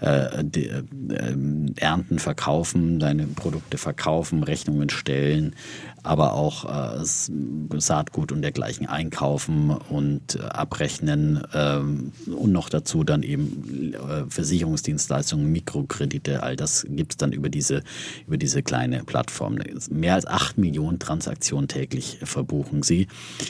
[0.00, 0.82] äh, die, äh,
[1.76, 5.54] Ernten verkaufen, deine Produkte verkaufen, Rechnungen stellen,
[6.02, 13.22] aber auch äh, Saatgut und dergleichen einkaufen und äh, abrechnen ähm, und noch dazu dann
[13.22, 17.82] eben äh, Versicherungsdienstleistungen, Mikrokredite, all das gibt es dann über diese,
[18.26, 19.58] über diese kleine Plattform.
[19.90, 23.06] Mehr als acht Millionen Transaktionen täglich verbuchen sie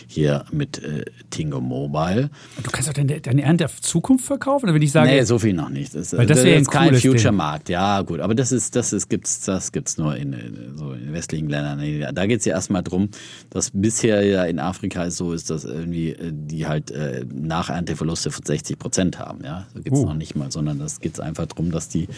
[0.06, 2.30] hier mit äh, Tingo Mobile.
[2.62, 5.10] Du kannst auch deine, deine Ernte auf Zukunft verkaufen, oder würde ich sagen?
[5.10, 5.94] Nee, so viel noch nicht.
[5.94, 7.70] Das, Weil das, das wäre ist ein kein Future-Markt.
[7.70, 11.12] Ja, gut, aber das ist, das ist, gibt's, das gibt's nur in, in, so in
[11.12, 12.14] westlichen Ländern.
[12.14, 13.08] Da geht es ja erstmal drum,
[13.50, 18.44] dass bisher ja in Afrika so ist, dass irgendwie äh, die halt äh, Nachernteverluste von
[18.44, 19.44] 60 Prozent haben.
[19.44, 20.06] Ja, so geht's Uh.
[20.06, 22.08] noch nicht mal, sondern das geht einfach darum, dass die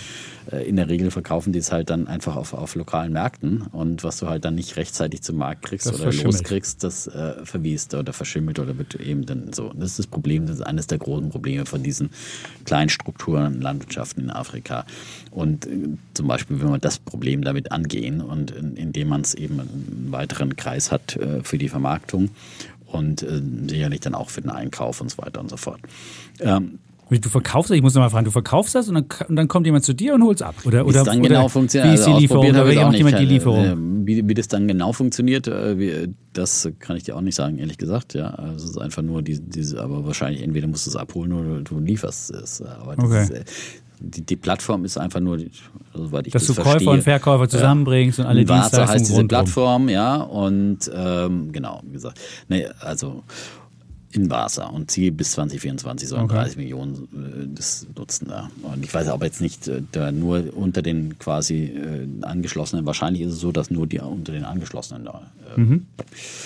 [0.50, 4.04] äh, in der Regel verkaufen die es halt dann einfach auf, auf lokalen Märkten und
[4.04, 7.94] was du halt dann nicht rechtzeitig zum Markt kriegst Das oder loskriegst, das äh, verwiest
[7.94, 9.72] oder verschimmelt oder wird eben dann so.
[9.74, 12.10] Das ist das Problem, das ist eines der großen Probleme von diesen
[12.64, 14.84] kleinen Strukturen, Landwirtschaften in Afrika.
[15.30, 15.70] Und äh,
[16.14, 19.60] zum Beispiel, wenn wir das Problem damit angehen und in, indem man es eben
[20.14, 22.30] weiteren Kreis hat äh, für die Vermarktung
[22.86, 25.80] und äh, sicherlich dann auch für den Einkauf und so weiter und so fort.
[26.40, 26.78] Ähm,
[27.10, 29.46] Du verkaufst das, ich muss noch mal fragen, du verkaufst das und dann, und dann
[29.46, 30.56] kommt jemand zu dir und holt's ab?
[30.64, 32.44] Oder, oder, es dann oder genau funktioniert, Wie ist die also Lieferung?
[32.46, 32.98] ausprobiert Oder macht nicht.
[32.98, 34.06] jemand die Äh, Lieferung?
[34.06, 37.78] Wie, wie das dann genau funktioniert, äh, das kann ich dir auch nicht sagen, ehrlich
[37.78, 38.14] gesagt.
[38.14, 41.32] Ja, also es ist einfach nur diese, diese aber wahrscheinlich entweder musst du es abholen
[41.34, 42.62] oder du lieferst es.
[42.62, 43.22] Aber das Okay.
[43.22, 43.44] ist, äh,
[44.04, 47.02] die, die Plattform ist einfach nur, also, soweit ich Dass das du verstehe, Käufer und
[47.02, 49.24] Verkäufer zusammenbringst und alle Dienstleistungen heißt diese.
[49.24, 53.22] Plattform, ja, und ähm, genau, wie gesagt, nee, also
[54.14, 56.36] in Vasa und Ziel bis 2024 sollen Okay.
[56.36, 58.48] 30 Millionen äh, das nutzen da.
[58.62, 63.22] Und ich weiß aber jetzt nicht, äh, da nur unter den quasi äh, angeschlossenen, wahrscheinlich
[63.22, 65.22] ist es so, dass nur die unter den angeschlossenen da.
[65.56, 65.80] Äh,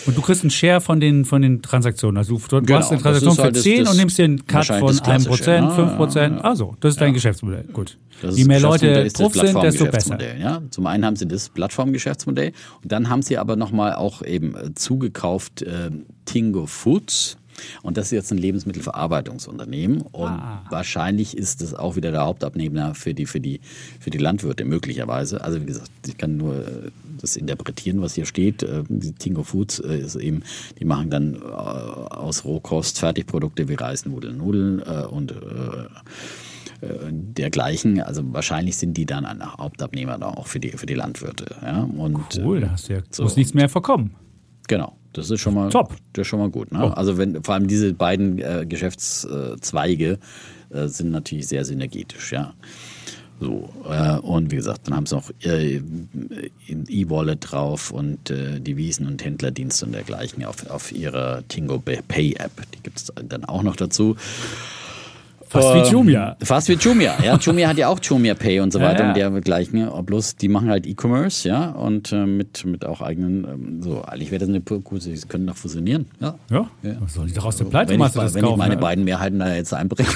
[0.07, 2.17] Und du kriegst einen Share von den, von den Transaktionen.
[2.19, 4.25] Also du, du Genau, hast eine Transaktion für halt das- 10 das- und nimmst dir
[4.25, 6.17] einen Cut von das 1%, Klassische, ja, 5%.
[6.33, 6.43] ja, ja.
[6.43, 7.65] Also, das ist dein Geschäftsmodell.
[7.73, 7.97] Gut.
[8.33, 10.19] Je mehr Leute drauf sind, desto besser.
[10.39, 10.61] Ja.
[10.71, 12.53] Zum einen haben sie das Plattformgeschäftsmodell
[12.83, 15.91] und dann haben sie aber nochmal auch eben äh, zugekauft äh,
[16.25, 17.37] Tingo Foods.
[17.83, 20.03] Und das ist jetzt ein Lebensmittelverarbeitungsunternehmen.
[20.03, 20.65] Und Ah.
[20.71, 23.61] wahrscheinlich ist das auch wieder der Hauptabnehmer für die, für, die,
[24.01, 25.43] für die Landwirte, möglicherweise.
[25.43, 28.63] Also wie gesagt, ich kann nur äh, das interpretieren, was hier steht.
[28.63, 28.85] Äh,
[29.19, 30.43] Tingo Foods äh, ist eben,
[30.79, 35.35] die machen dann äh, aus Rohkost Fertigprodukte wie Reis, Nudeln, Nudeln und
[36.81, 38.01] dergleichen.
[38.01, 41.57] Also wahrscheinlich sind die dann ein Hauptabnehmer auch für die, für die Landwirte.
[41.61, 41.83] Ja?
[41.83, 43.25] Und, Cool, da hast du ja, so.
[43.25, 44.15] muss nichts mehr vorkommen.
[44.69, 45.97] Genau, das ist schon mal Top.
[46.13, 46.71] Das ist schon mal gut.
[46.71, 46.81] Ne?
[46.85, 46.89] Oh.
[46.89, 50.19] Also wenn vor allem diese beiden äh, Geschäftszweige
[50.71, 52.55] äh, sind natürlich sehr synergetisch, ja.
[53.41, 55.81] So, äh, und wie gesagt, dann haben sie noch äh,
[56.89, 62.51] E-Wallet drauf und äh, Devisen und Händlerdienste und dergleichen auf, auf ihrer Tingo Pay App.
[62.75, 64.17] Die gibt es dann auch noch dazu.
[65.51, 66.37] Fast wie Jumia.
[66.43, 67.17] Fast wie Jumia.
[67.25, 69.29] Ja, Jumia hat ja auch Jumia Pay und so Ja, weiter ja.
[69.29, 69.79] und dergleichen.
[69.79, 74.03] Ja, bloß die machen halt E-Commerce, ja, und äh, mit, mit auch eigenen, ähm, so,
[74.03, 76.07] eigentlich wäre das eine gute, sie können doch fusionieren.
[76.21, 76.35] Ja.
[76.51, 76.97] Ja, Ja.
[77.01, 78.59] was soll ich doch aus der wenn ich, das wenn ich kaufen?
[78.59, 78.81] meine ja?
[78.81, 80.09] beiden Mehrheiten da jetzt einbringe.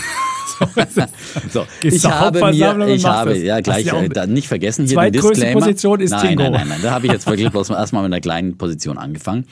[1.51, 5.61] so, ich habe mir, ich habe, ja gleich, äh, da nicht vergessen hier den Disclaimer.
[5.61, 6.43] Position ist nein, Tingo.
[6.45, 9.47] Nein, nein, nein, da habe ich jetzt wirklich bloß erstmal mit einer kleinen Position angefangen.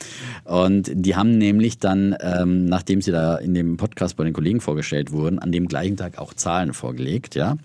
[0.45, 4.61] Und die haben nämlich dann, ähm, nachdem sie da in dem Podcast bei den Kollegen
[4.61, 7.57] vorgestellt wurden, an dem gleichen Tag auch Zahlen vorgelegt, ja.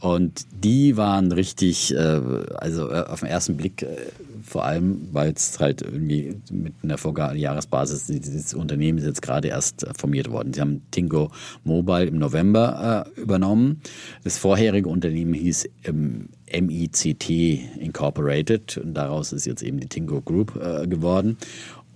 [0.00, 2.20] Und die waren richtig, äh,
[2.56, 3.96] also äh, auf den ersten Blick, äh,
[4.42, 9.84] vor allem, weil es halt irgendwie mit einer Vorjahresbasis, dieses Unternehmen ist jetzt gerade erst
[9.84, 10.54] äh, formiert worden.
[10.54, 11.30] Sie haben Tingo
[11.64, 13.82] Mobile im November äh, übernommen.
[14.24, 17.30] Das vorherige Unternehmen hieß ähm, MICT
[17.78, 21.36] Incorporated und daraus ist jetzt eben die Tingo Group äh, geworden.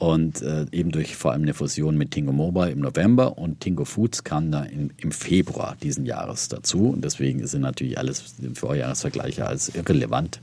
[0.04, 3.86] Und äh, eben durch vor allem eine Fusion mit Tingo Mobile im November und Tingo
[3.86, 6.90] Foods kam da in, im Februar diesen Jahres dazu.
[6.90, 10.40] Und deswegen sind natürlich alles Vorjahresvergleiche als irrelevant.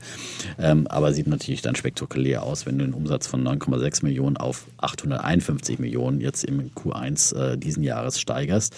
[0.58, 4.66] Ähm, aber sieht natürlich dann spektakulär aus, wenn du einen Umsatz von 9,6 Millionen auf
[4.78, 8.74] 851 Millionen jetzt im Q1 äh, diesen Jahres steigerst.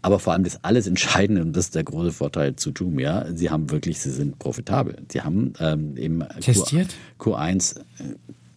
[0.00, 3.50] Aber vor allem das alles Entscheidende, und das ist der große Vorteil zu Jumia, sie
[3.50, 4.96] haben wirklich, sie sind profitabel.
[5.12, 6.24] Sie haben ähm, im?
[7.18, 7.82] Q, Q1 äh,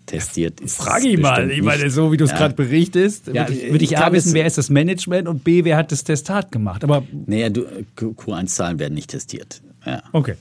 [0.06, 0.60] testiert.
[0.62, 1.50] ist Frage ihn mal.
[1.52, 2.38] Ich meine, so wie du es Ja.
[2.38, 5.64] gerade berichtest, Ja, würde ich, ich ich A wissen, wer ist das Management und B,
[5.64, 6.84] wer hat das Testat gemacht.
[6.84, 7.64] Aber Naja, du,
[7.96, 9.62] Q- Q1-Zahlen werden nicht testiert.
[9.86, 10.02] Ja.
[10.12, 10.36] Okay.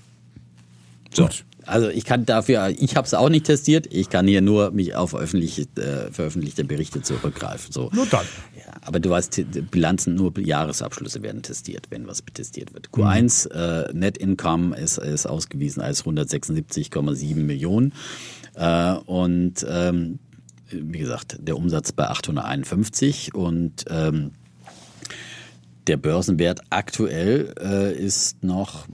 [1.12, 1.29] So.
[1.67, 4.95] Also ich kann dafür, ich habe es auch nicht testiert, ich kann hier nur mich
[4.97, 7.73] auf öffentlich, äh, veröffentlichte Berichte zurückgreifen.
[7.73, 7.89] So.
[7.95, 8.27] Nur dann.
[8.55, 12.91] Ja, aber du weißt, Bilanzen, nur Jahresabschlüsse werden testiert, wenn was testiert wird.
[12.91, 17.95] Q1 äh, Net Income ist, ist ausgewiesen als 176,7 Millionen
[18.55, 20.19] äh, und ähm,
[20.71, 24.33] wie gesagt, der Umsatz bei 851 und ähm,
[25.87, 28.87] der Börsenwert aktuell äh, ist noch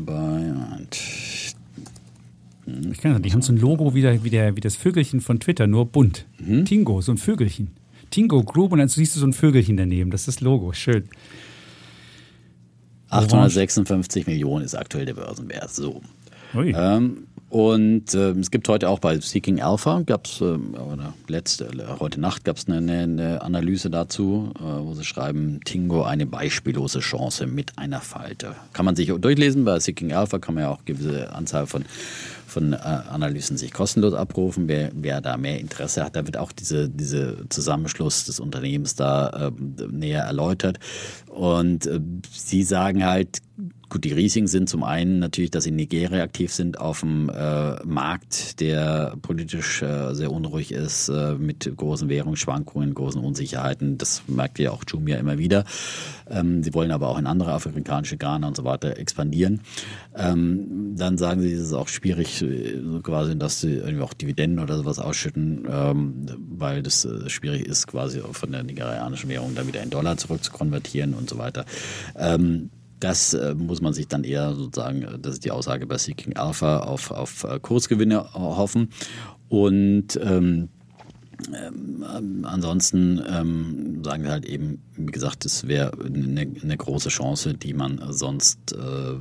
[0.00, 0.52] bei
[2.90, 5.20] Ich kann sagen, die haben so ein Logo wie, der, wie, der, wie das Vögelchen
[5.20, 6.26] von Twitter, nur bunt.
[6.64, 7.70] Tingo, so ein Vögelchen.
[8.10, 10.10] Tingo Group und dann siehst du so ein Vögelchen daneben.
[10.10, 10.72] Das ist das Logo.
[10.72, 11.08] Schön.
[13.08, 15.72] 856 Millionen ist aktuell der Börsenwert.
[15.72, 16.00] So.
[16.54, 21.66] Ähm, und ähm, es gibt heute auch bei Seeking Alpha, gab es, ähm, oder letzte,
[21.66, 26.24] äh, heute Nacht gab es eine, eine, Analyse dazu, äh, wo sie schreiben, Tingo eine
[26.24, 28.56] beispiellose Chance mit einer Falte.
[28.72, 31.84] Kann man sich durchlesen, bei Seeking Alpha kann man ja auch gewisse Anzahl von,
[32.46, 34.66] von äh, Analysen sich kostenlos abrufen.
[34.66, 39.52] Wer, wer da mehr Interesse hat, da wird auch diese, diese Zusammenschluss des Unternehmens da
[39.58, 40.78] ähm, näher erläutert.
[41.28, 42.00] Und äh,
[42.30, 43.42] sie sagen halt,
[43.92, 47.28] Gut, die Risiken sind zum einen natürlich, dass sie in Nigeria aktiv sind auf dem
[47.28, 53.98] äh, Markt, der politisch äh, sehr unruhig ist, äh, mit großen Währungsschwankungen, großen Unsicherheiten.
[53.98, 55.66] Das merkt ihr auch Jumia immer wieder.
[56.30, 59.60] Ähm, sie wollen aber auch in andere afrikanische Ghana und so weiter expandieren.
[60.16, 64.60] Ähm, dann sagen sie, es ist auch schwierig, äh, quasi, dass sie irgendwie auch Dividenden
[64.60, 69.66] oder sowas ausschütten, ähm, weil das äh, schwierig ist, quasi von der nigerianischen Währung dann
[69.66, 71.66] wieder in Dollar zurückzukonvertieren und so weiter.
[72.16, 72.70] Ähm,
[73.02, 76.36] das äh, muss man sich dann eher sozusagen, äh, das ist die Aussage bei Seeking
[76.36, 78.90] Alpha, auf, auf äh, Kursgewinne hoffen.
[79.48, 80.68] Und ähm,
[81.54, 87.54] ähm, ansonsten ähm, sagen wir halt eben, wie gesagt, es wäre eine, eine, große Chance,
[87.54, 89.12] die man sonst äh,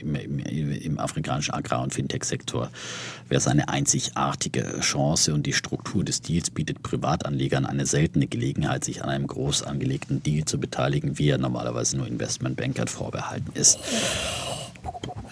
[0.00, 2.70] im, im, im, afrikanischen Agrar- und Fintech-Sektor
[3.28, 8.84] wäre es eine einzigartige Chance und die Struktur des Deals bietet Privatanlegern eine seltene Gelegenheit,
[8.84, 13.78] sich an einem groß angelegten Deal zu beteiligen, wie er normalerweise nur Investmentbankern vorbehalten ist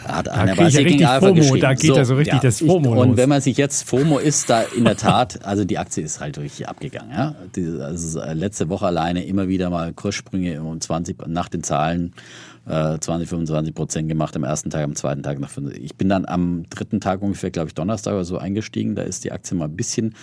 [0.07, 1.61] hat einer bei Seeking Alpha FOMO, geschrieben.
[1.61, 3.07] Da geht so, ja so richtig ja, das FOMO ich, los.
[3.07, 6.20] Und wenn man sich jetzt, FOMO ist da in der Tat, also die Aktie ist
[6.20, 7.11] halt richtig abgegangen.
[7.11, 7.34] Ja?
[7.57, 12.12] Die, also letzte Woche alleine immer wieder mal Kurssprünge um 20, nach den Zahlen
[12.66, 15.76] 20, 25 Prozent gemacht am ersten Tag, am zweiten Tag noch 5.
[15.76, 18.94] Ich bin dann am dritten Tag ungefähr, glaube ich, Donnerstag oder so eingestiegen.
[18.94, 20.14] Da ist die Aktie mal ein bisschen,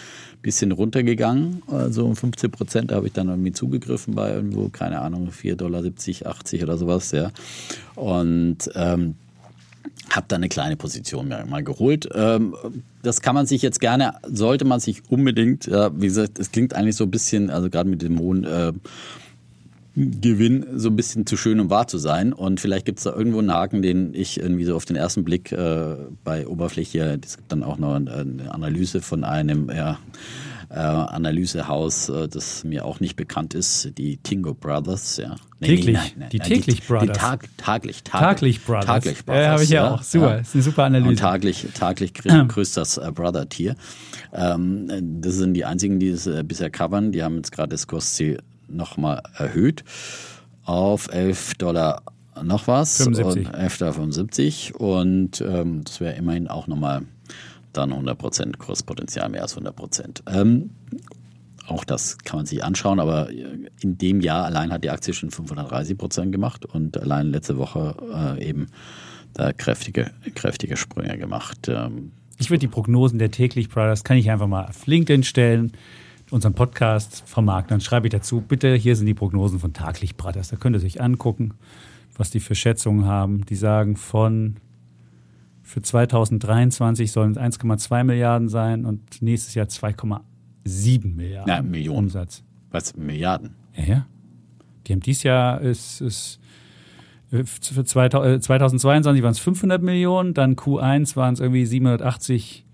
[0.41, 1.61] bisschen runtergegangen.
[1.67, 5.55] Also um 15 Prozent, da habe ich dann irgendwie zugegriffen bei irgendwo, keine Ahnung, 4,70
[5.55, 7.29] Dollar, 80 oder sowas, ja.
[7.93, 9.15] Und ähm,
[10.09, 12.09] habe da eine kleine Position mir mal geholt.
[12.13, 12.55] Ähm,
[13.01, 16.95] das kann man sich jetzt gerne, sollte man sich unbedingt, wie gesagt, es klingt eigentlich
[16.95, 18.73] so ein bisschen, also gerade mit dem hohen äh,
[19.95, 22.32] Gewinn so ein bisschen zu schön, um wahr zu sein.
[22.32, 25.23] Und vielleicht gibt es da irgendwo einen Haken, den ich irgendwie so auf den ersten
[25.25, 29.99] Blick äh, bei Oberfläche, es gibt dann auch noch eine Analyse von einem ja,
[30.74, 35.17] äh, Analysehaus, äh, das mir auch nicht bekannt ist, die Tingo Brothers.
[35.17, 35.36] Ja.
[35.59, 37.07] Nee, täglich, nee, nein, nein, die täglich die, Brothers.
[37.07, 38.86] Die tag, taglich, taglich, taglich Brothers.
[38.86, 39.43] Taglich Brothers.
[39.43, 40.03] Ja, habe ich ja auch.
[40.03, 40.36] Super, ja.
[40.38, 41.09] ist eine super Analyse.
[41.09, 42.13] Und taglich, taglich
[42.47, 43.76] grüßt das äh, Brother-Tier.
[44.34, 47.11] Ähm, das sind die einzigen, die es äh, bisher covern.
[47.11, 49.84] Die haben jetzt gerade das Kursziel nochmal erhöht
[50.63, 52.01] auf 11 Dollar
[52.41, 52.97] noch was.
[53.03, 53.47] 75.
[53.47, 57.01] Und 11,75 und ähm, das wäre immerhin auch nochmal
[57.74, 60.22] dann 100% Kurspotenzial, mehr als 100%.
[60.28, 60.72] Ähm,
[61.67, 65.32] auch das kann man sich anschauen, aber in dem Jahr allein hat die Aktie schon
[65.32, 67.95] 530 Prozent gemacht und allein letzte Woche
[68.39, 68.67] äh, eben
[69.34, 71.69] da kräftige, kräftige Sprünge gemacht.
[71.69, 75.72] Ähm, ich würde die Prognosen der täglich Brothers, kann ich einfach mal auf LinkedIn stellen,
[76.32, 77.76] unseren Podcast vermarkten.
[77.76, 80.49] Dann schreibe ich dazu, bitte, hier sind die Prognosen von Taglich Brothers.
[80.49, 81.53] Da könnt ihr sich angucken,
[82.17, 83.45] was die für Schätzungen haben.
[83.45, 84.55] Die sagen von
[85.72, 91.99] für 2023 sollen es 1,2 Milliarden sein und nächstes Jahr 2,7 Milliarden ja, Millionen.
[91.99, 92.43] Umsatz.
[92.72, 92.97] Was?
[92.97, 93.55] Milliarden?
[93.78, 94.07] Ja, ja.
[94.86, 96.41] Die haben dieses Jahr ist, ist
[97.30, 102.65] für 2022 waren es 500 Millionen, dann Q1 waren es irgendwie 780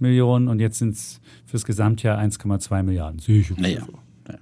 [0.00, 3.20] Millionen und jetzt sind es fürs Gesamtjahr 1,2 Milliarden.
[3.20, 3.54] Sicher.
[3.58, 3.86] Naja.
[4.28, 4.34] Ja.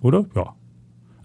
[0.00, 0.26] Oder?
[0.34, 0.56] Ja.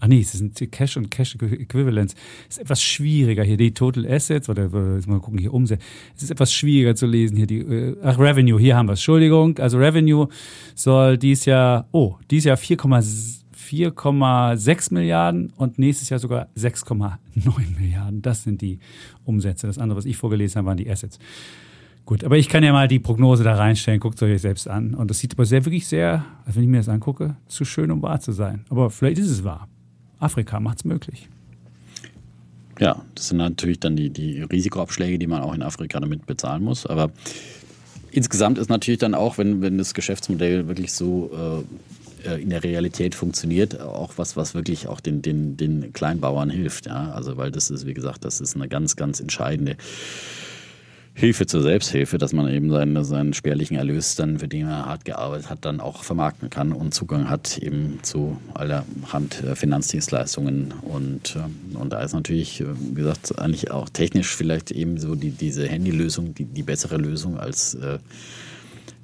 [0.00, 2.14] Ach nee, es sind Cash und Cash Equivalents.
[2.48, 3.58] Es ist etwas schwieriger hier.
[3.58, 5.84] Die Total Assets, oder jetzt mal gucken, hier Umsätze.
[6.16, 7.46] Es ist etwas schwieriger zu lesen hier.
[7.46, 9.00] Die, ach, Revenue, hier haben wir es.
[9.00, 9.58] Entschuldigung.
[9.58, 10.28] Also Revenue
[10.74, 17.18] soll dies Jahr, oh, dies Jahr 4,6 Milliarden und nächstes Jahr sogar 6,9
[17.78, 18.22] Milliarden.
[18.22, 18.78] Das sind die
[19.24, 19.66] Umsätze.
[19.66, 21.18] Das andere, was ich vorgelesen habe, waren die Assets.
[22.06, 24.94] Gut, aber ich kann ja mal die Prognose da reinstellen, guckt euch selbst an.
[24.94, 27.90] Und das sieht aber sehr, wirklich sehr, also wenn ich mir das angucke, zu schön,
[27.90, 28.64] um wahr zu sein.
[28.70, 29.68] Aber vielleicht ist es wahr.
[30.20, 31.28] Afrika macht es möglich.
[32.78, 36.62] Ja, das sind natürlich dann die, die Risikoabschläge, die man auch in Afrika damit bezahlen
[36.62, 36.86] muss.
[36.86, 37.10] Aber
[38.10, 41.30] insgesamt ist natürlich dann auch, wenn, wenn das Geschäftsmodell wirklich so
[42.24, 46.86] äh, in der Realität funktioniert, auch was, was wirklich auch den, den, den Kleinbauern hilft.
[46.86, 47.12] Ja?
[47.12, 49.76] Also, weil das ist, wie gesagt, das ist eine ganz, ganz entscheidende
[51.20, 55.04] Hilfe zur Selbsthilfe, dass man eben seinen, seinen spärlichen Erlös dann, für den er hart
[55.04, 60.72] gearbeitet hat, dann auch vermarkten kann und Zugang hat eben zu allerhand äh, Finanzdienstleistungen.
[60.80, 65.14] Und, äh, und da ist natürlich, äh, wie gesagt, eigentlich auch technisch vielleicht eben so
[65.14, 67.76] die, diese Handylösung die, die bessere Lösung als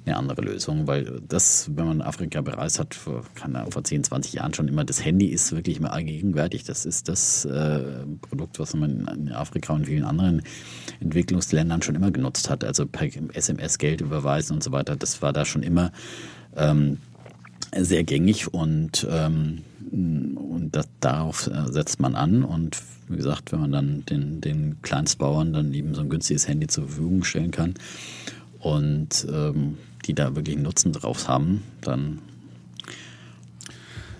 [0.07, 3.23] eine andere Lösung, weil das, wenn man Afrika bereist hat, vor,
[3.69, 6.63] vor 10, 20 Jahren schon immer, das Handy ist wirklich immer allgegenwärtig.
[6.63, 7.81] Das ist das äh,
[8.21, 10.41] Produkt, was man in Afrika und vielen anderen
[10.99, 12.63] Entwicklungsländern schon immer genutzt hat.
[12.63, 15.91] Also per SMS Geld überweisen und so weiter, das war da schon immer
[16.55, 16.97] ähm,
[17.75, 22.43] sehr gängig und, ähm, und das, darauf äh, setzt man an.
[22.43, 26.67] Und wie gesagt, wenn man dann den, den Kleinstbauern dann eben so ein günstiges Handy
[26.67, 27.75] zur Verfügung stellen kann
[28.59, 29.77] und ähm,
[30.07, 32.19] die da wirklich einen Nutzen drauf haben, dann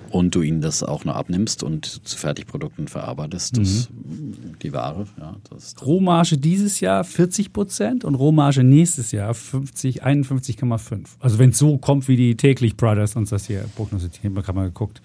[0.09, 4.57] und du ihnen das auch noch abnimmst und zu Fertigprodukten verarbeitest, das, mhm.
[4.61, 5.05] die Ware.
[5.19, 11.07] Ja, das Rohmarge dieses Jahr 40 Prozent und Rohmarge nächstes Jahr 50, 51,5.
[11.19, 14.43] Also wenn es so kommt, wie die täglich Brothers uns das hier prognostizieren, haben wir
[14.43, 15.01] gerade mal geguckt.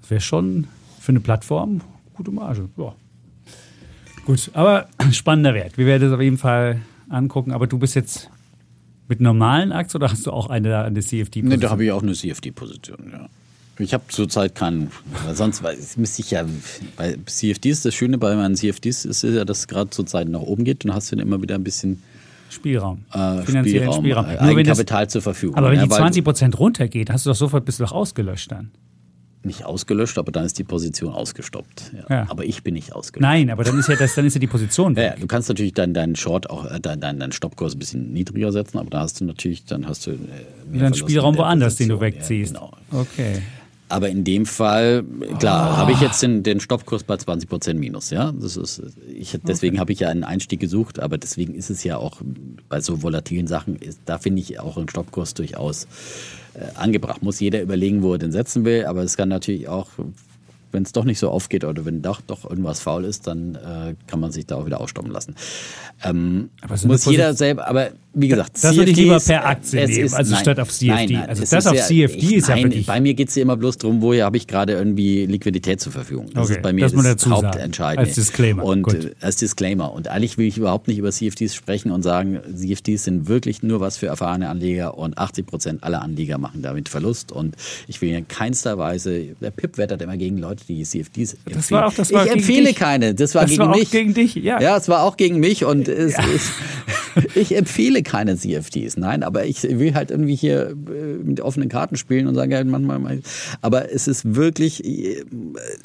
[0.00, 0.68] Das wäre schon
[1.00, 1.80] für eine Plattform
[2.20, 2.68] gute Marge.
[2.76, 2.94] Ja.
[4.26, 5.78] Gut, aber spannender Wert.
[5.78, 7.52] Wir werden es auf jeden Fall angucken.
[7.52, 8.30] Aber du bist jetzt
[9.10, 11.48] mit normalen Aktien oder hast du auch eine, eine CFD-Position?
[11.48, 13.28] Nee, da habe ich auch eine CFD-Position, ja.
[13.78, 14.90] Ich habe zurzeit keinen,
[15.24, 15.62] weil sonst
[15.96, 16.44] müsste ich ja,
[16.96, 20.64] bei CFDs, das Schöne bei meinen CFDs ist ja, dass es gerade zurzeit nach oben
[20.64, 22.02] geht und hast dann immer wieder ein bisschen
[22.50, 23.04] Spielraum.
[23.12, 24.04] Äh, Finanziellen Spielraum.
[24.04, 24.26] Spielraum.
[24.26, 25.56] Äh, Eigenkapital das, zur Verfügung.
[25.56, 28.52] Aber wenn ja, die 20 Prozent runtergeht, hast du doch sofort bist du doch ausgelöscht
[28.52, 28.70] dann
[29.42, 31.92] nicht ausgelöscht, aber dann ist die Position ausgestoppt.
[31.94, 32.16] Ja.
[32.16, 32.26] Ja.
[32.28, 33.22] Aber ich bin nicht ausgelöscht.
[33.22, 35.14] Nein, aber dann ist ja, das, dann ist ja die Position weg.
[35.14, 38.12] Ja, du kannst natürlich deinen dein Short auch, äh, deinen dein, dein Stoppkurs ein bisschen
[38.12, 40.16] niedriger setzen, aber da hast du natürlich, dann hast du äh,
[40.70, 42.54] mehr Dann Spielraum woanders, den du wegziehst.
[42.54, 42.72] genau.
[42.90, 43.42] Okay.
[43.88, 45.02] Aber in dem Fall,
[45.40, 45.76] klar, oh.
[45.78, 48.10] habe ich jetzt den, den Stoppkurs bei 20 Prozent minus.
[48.10, 48.80] Ja, das ist,
[49.12, 49.80] ich, deswegen okay.
[49.80, 52.20] habe ich ja einen Einstieg gesucht, aber deswegen ist es ja auch
[52.68, 55.88] bei so volatilen Sachen, ist, da finde ich auch einen Stoppkurs durchaus
[56.74, 57.22] angebracht.
[57.22, 59.88] Muss jeder überlegen, wo er den setzen will, aber es kann natürlich auch
[60.72, 63.94] wenn es doch nicht so aufgeht oder wenn doch, doch irgendwas faul ist, dann äh,
[64.06, 65.34] kann man sich da auch wieder ausstoppen lassen.
[66.04, 66.50] Ähm,
[66.84, 70.14] muss jeder selber, aber wie gesagt, das, das würde ich lieber per Aktie nehmen, ist,
[70.14, 70.88] also nein, statt auf CFD.
[70.88, 72.86] Nein, nein, also das auf ja, CFD ich, ist ja nein, wirklich...
[72.86, 75.92] Bei mir geht es ja immer bloß darum, woher habe ich gerade irgendwie Liquidität zur
[75.92, 76.28] Verfügung.
[76.34, 78.08] Das okay, ist bei mir das, das Hauptentscheidende.
[78.08, 78.64] Als Disclaimer.
[78.64, 79.04] Und Gut.
[79.04, 79.92] Äh, als Disclaimer.
[79.92, 83.78] Und eigentlich will ich überhaupt nicht über CFDs sprechen und sagen, CFDs sind wirklich nur
[83.80, 87.30] was für erfahrene Anleger und 80 Prozent aller Anleger machen damit Verlust.
[87.30, 87.54] Und
[87.86, 91.56] ich will in keinster Weise, der PIP wettert immer gegen Leute, die CFDs empfehlen.
[91.56, 93.14] Das war auch, das war ich empfehle keine.
[93.14, 93.90] Das war das gegen war mich.
[93.90, 94.60] gegen dich, ja.
[94.60, 96.24] Ja, es war auch gegen mich und es, ja.
[96.34, 96.50] es,
[97.34, 98.96] ich empfehle keine CFDs.
[98.96, 100.74] Nein, aber ich will halt irgendwie hier äh,
[101.22, 103.20] mit offenen Karten spielen und sagen, ja, manchmal,
[103.60, 105.24] aber es ist wirklich, äh,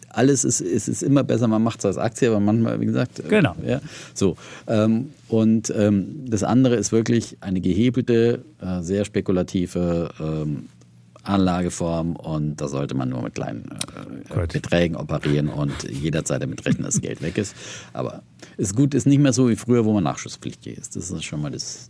[0.09, 3.19] alles ist, es ist immer besser, man macht es als Aktie, aber manchmal, wie gesagt,
[3.19, 3.55] äh, genau.
[3.65, 3.81] Ja,
[4.13, 4.37] so.
[4.67, 8.43] Ähm, und ähm, das andere ist wirklich eine gehebelte,
[8.81, 10.69] sehr spekulative ähm,
[11.27, 13.69] Anlageform und da sollte man nur mit kleinen
[14.29, 17.55] äh, Beträgen operieren und jederzeit damit rechnen, dass das Geld weg ist.
[17.93, 18.23] Aber
[18.57, 20.95] ist gut, ist nicht mehr so wie früher, wo man nachschusspflichtig ist.
[20.95, 21.89] Das ist schon mal das,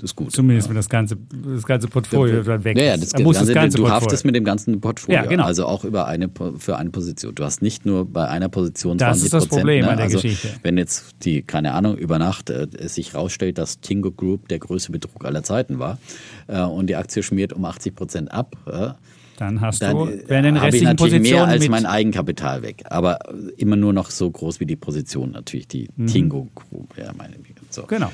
[0.00, 0.32] das ist gut.
[0.32, 0.70] Zumindest ja.
[0.70, 1.18] wenn das ganze,
[1.54, 4.00] das ganze Portfolio dann weg ja, ja, das, das muss ganze, das ganze du Portfolio.
[4.00, 5.20] haftest mit dem ganzen Portfolio.
[5.20, 5.44] Ja, genau.
[5.44, 7.34] Also auch über eine, für eine Position.
[7.34, 9.90] Du hast nicht nur bei einer Position 20 Das ist das Problem ne?
[9.90, 10.48] an der also, Geschichte.
[10.62, 14.58] Wenn jetzt die, keine Ahnung, über Nacht äh, es sich rausstellt, dass Tingo Group der
[14.58, 15.98] größte Betrug aller Zeiten war
[16.46, 18.90] äh, und die Aktie schmiert um 80 Prozent ab, äh,
[19.36, 22.84] dann hast dann du, wenn den ich natürlich mehr als mein Eigenkapital weg.
[22.90, 23.18] Aber
[23.56, 26.06] immer nur noch so groß wie die Position natürlich, die mhm.
[26.06, 26.96] Tingo Group.
[26.98, 27.36] Ja, meine,
[27.70, 27.84] so.
[27.84, 28.10] Genau.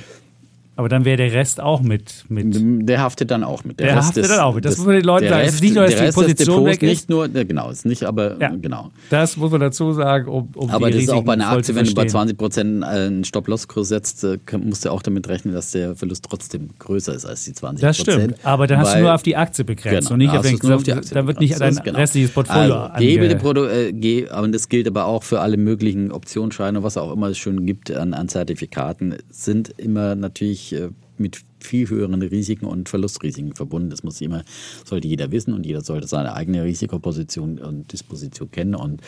[0.79, 2.55] Aber dann wäre der Rest auch mit, mit.
[2.87, 3.81] Der haftet dann auch mit.
[3.81, 4.67] Der, der haftet ist, dann auch mit.
[4.67, 5.41] Das, muss man den Leuten sagen.
[5.41, 6.89] Rest, es ist nicht nur, dass die Position weg ist.
[6.89, 8.91] Nicht nur, genau, ist nicht, aber ja, genau.
[9.09, 11.87] Das muss man dazu sagen, um, um Aber das ist auch bei einer Aktie, wenn
[11.87, 15.97] du bei 20 Prozent einen Stop-Loss-Kurs setzt, äh, musst du auch damit rechnen, dass der
[15.97, 18.35] Verlust trotzdem größer ist als die 20% Das stimmt.
[18.43, 20.83] Aber dann hast du nur auf die Aktie begrenzt genau, und nicht auf den auf
[20.83, 21.97] die Aktie Da wird nicht dein genau.
[21.97, 26.99] restliches Portfolio also, Produ äh, und das gilt aber auch für alle möglichen Optionsscheine, was
[26.99, 32.23] auch immer es schon gibt an, an Zertifikaten, sind immer natürlich äh, mit viel höheren
[32.23, 33.91] Risiken und Verlustrisiken verbunden.
[33.91, 34.45] Das muss immer,
[34.85, 39.01] sollte jeder wissen und jeder sollte seine eigene Risikoposition und Disposition kennen und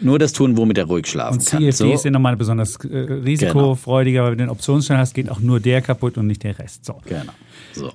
[0.00, 1.62] nur das tun, womit er ruhig schlafen und kann.
[1.62, 1.96] CFDs so.
[1.96, 4.24] sind nochmal besonders äh, risikofreudiger, genau.
[4.24, 6.84] weil wenn du den Optionsschein hast, geht auch nur der kaputt und nicht der Rest.
[6.84, 7.00] So.
[7.06, 7.32] Genau.
[7.72, 7.92] So.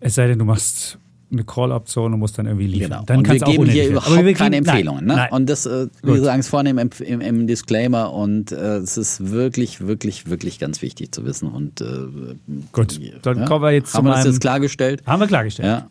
[0.00, 0.98] Es sei denn, du machst
[1.32, 2.90] eine Call-Option und musst dann irgendwie liefern.
[2.90, 3.02] Genau.
[3.06, 5.04] Dann und wir du geben hier überhaupt Aber wir keine geben- nein, Empfehlungen.
[5.06, 5.16] Ne?
[5.16, 5.32] nein.
[5.32, 9.30] Und das, äh, wir sagen es vorne im, im, im Disclaimer und äh, es ist
[9.30, 11.48] wirklich, wirklich, wirklich ganz wichtig zu wissen.
[11.48, 11.84] Und äh,
[12.72, 13.44] Gut, dann ja?
[13.46, 15.02] kommen wir jetzt Haben wir das jetzt klargestellt?
[15.06, 15.68] Haben wir klargestellt.
[15.68, 15.88] Ja.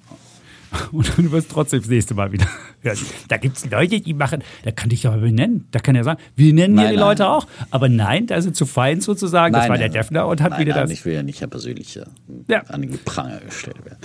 [0.93, 2.45] Und dann wirst du trotzdem das nächste Mal wieder.
[2.83, 2.93] Ja,
[3.27, 5.67] da gibt es Leute, die machen, da kann ich aber benennen.
[5.71, 7.07] Da kann er sagen, wir nennen hier Nein, die nein.
[7.09, 7.45] Leute auch.
[7.69, 9.53] Aber nein, da sind zu fein sozusagen.
[9.53, 10.91] das Nein, war der Defner und hat wieder nein, das.
[10.91, 12.01] Ich will ja nicht ja persönlich äh,
[12.47, 12.61] Ja.
[12.69, 13.99] an den Pranger gestellt werden.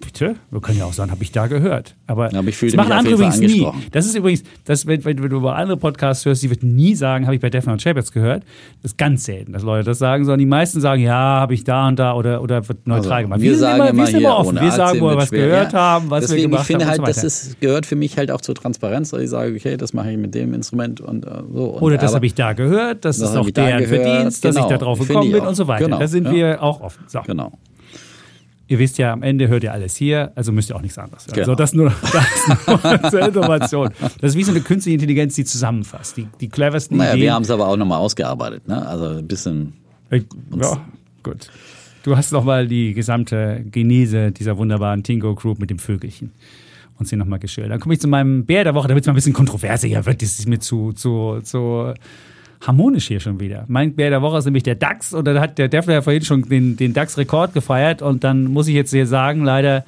[0.00, 0.36] Bitte?
[0.50, 1.94] Wir können ja auch sagen, habe ich da gehört.
[2.06, 3.66] Aber, Ja, aber ich fühlte das machen andere übrigens nie.
[3.92, 6.94] Das ist übrigens, das, wenn, wenn, wenn du über andere Podcasts hörst, die wird nie
[6.94, 8.42] sagen, habe ich bei Defner und Chapitz gehört.
[8.82, 11.64] Das ist ganz selten, dass Leute das sagen, sondern die meisten sagen, ja, habe ich
[11.64, 13.40] da und da oder, oder wird neutral Also, gemacht.
[13.40, 14.48] wir sind sagen immer, immer wir sind hier immer offen.
[14.58, 15.78] ohne Wir sagen, wo wir was gehört Ja.
[15.78, 18.30] haben, was Deswegen, wir gemacht ich finde haben halt, das ist, gehört für mich halt
[18.30, 19.10] auch zur Transparenz.
[19.10, 21.66] dass Ich sage, okay, das mache ich mit dem Instrument und äh, so.
[21.66, 24.62] Und, Oder das habe ich da gehört, das Das ist auch deren Verdienst, dass ich
[24.62, 24.70] genau.
[24.70, 25.84] da drauf gekommen bin und so weiter.
[25.84, 26.32] Genau, Da sind ja.
[26.32, 27.04] wir auch offen.
[27.06, 27.20] So.
[27.22, 27.52] Genau.
[28.66, 31.26] Ihr wisst ja, am Ende hört ihr alles hier, also müsst ihr auch nichts anderes
[31.26, 31.34] hören.
[31.34, 31.46] Genau.
[31.48, 33.90] So, das nur, das nur zur Information.
[34.20, 36.16] Das ist wie so eine künstliche Intelligenz, die zusammenfasst.
[36.16, 37.22] Die, die cleversten Naja, Ideen.
[37.22, 38.66] wir haben es aber auch nochmal ausgearbeitet.
[38.66, 38.86] Ne?
[38.86, 39.74] Also ein bisschen.
[40.10, 40.24] Ich,
[40.60, 40.80] ja,
[41.22, 41.50] gut.
[42.04, 46.32] Du hast nochmal die gesamte Genese dieser wunderbaren Tingo Group mit dem Vögelchen
[46.98, 47.72] uns hier nochmal geschildert.
[47.72, 50.22] Dann komme ich zu meinem Bär der Woche, damit es mal ein bisschen kontroverser wird.
[50.22, 51.92] Das ist mir zu, zu, zu
[52.60, 53.64] harmonisch hier schon wieder.
[53.68, 56.22] Mein Bär der Woche ist nämlich der DAX und da hat der Defner ja vorhin
[56.22, 59.84] schon den, den DAX-Rekord gefeiert und dann muss ich jetzt hier sagen, leider,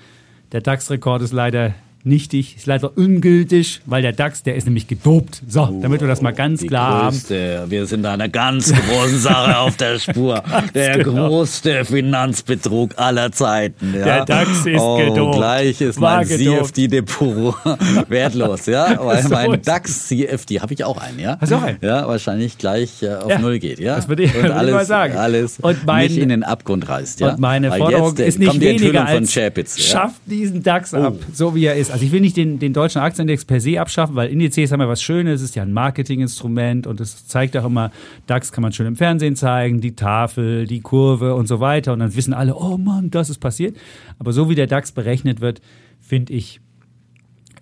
[0.52, 1.74] der DAX-Rekord ist leider
[2.06, 5.42] nichtig, ist leider ungültig, weil der DAX, der ist nämlich gedopt.
[5.48, 7.10] So, damit wir das mal ganz klar haben.
[7.16, 10.42] größte, wir sind da einer ganz großen Sache auf der Spur.
[10.74, 11.28] Der genau.
[11.28, 13.94] größte Finanzbetrug aller Zeiten.
[13.94, 14.04] Ja?
[14.04, 15.36] Der DAX ist oh, gedopt.
[15.36, 16.26] Gleich ist War mein.
[16.26, 17.54] CFD-Depot
[18.08, 18.66] wertlos.
[18.66, 18.98] Ja?
[19.04, 21.36] Weil So mein ist- DAX CFD, habe ich auch einen, ja?
[21.40, 21.78] Hast du auch einen?
[21.80, 23.78] Ja, wahrscheinlich gleich äh, auf Ja, Null geht.
[23.80, 23.96] Ja?
[23.96, 25.16] das würde ich- Und alles, mal sagen.
[25.16, 27.20] alles Und mein- nicht in den Abgrund reißt.
[27.20, 27.30] Ja?
[27.32, 29.76] Und meine Forderung jetzt, äh, ist nicht weniger Enthüllung von als Chapitz.
[29.76, 29.82] Ja?
[29.84, 29.92] Oh.
[29.92, 31.95] schafft diesen DAX ab, so wie er ist.
[31.96, 34.86] Also ich will nicht den, den deutschen Aktienindex per se abschaffen, weil Indizes haben ja
[34.86, 37.90] was Schönes, es ist ja ein Marketinginstrument und es zeigt auch immer,
[38.26, 42.00] DAX kann man schön im Fernsehen zeigen, die Tafel, die Kurve und so weiter und
[42.00, 43.78] dann wissen alle, oh Mann, das ist passiert.
[44.18, 45.62] Aber so wie der DAX berechnet wird,
[45.98, 46.60] finde ich,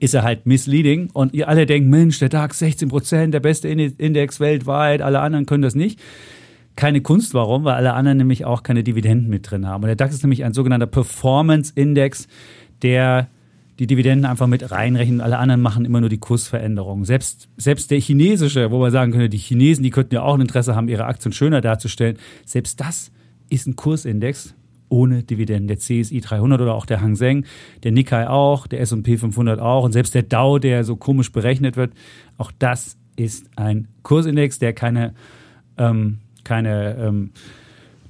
[0.01, 3.69] ist er halt misleading und ihr alle denken, Mensch, der DAX 16 Prozent, der beste
[3.69, 6.01] Index weltweit, alle anderen können das nicht
[6.75, 7.35] keine Kunst.
[7.35, 7.63] Warum?
[7.63, 9.85] Weil alle anderen nämlich auch keine Dividenden mit drin haben.
[9.85, 12.27] Und der DAX ist nämlich ein sogenannter Performance-Index,
[12.83, 13.29] der
[13.79, 15.21] die Dividenden einfach mit reinrechnet.
[15.21, 17.05] Alle anderen machen immer nur die Kursveränderungen.
[17.05, 20.41] Selbst, selbst der chinesische, wo man sagen könnte, die Chinesen, die könnten ja auch ein
[20.41, 22.19] Interesse haben, ihre Aktien schöner darzustellen.
[22.45, 23.11] Selbst das
[23.51, 24.55] ist ein Kursindex
[24.89, 25.67] ohne Dividenden.
[25.67, 27.47] Der CSI 300 oder auch der Hang Seng,
[27.83, 31.77] der Nikkei auch, der S&P 500 auch und selbst der Dow, der so komisch berechnet
[31.77, 31.93] wird,
[32.39, 35.15] auch das ist ein Kursindex, der keine
[35.79, 37.31] ähm, keine ähm,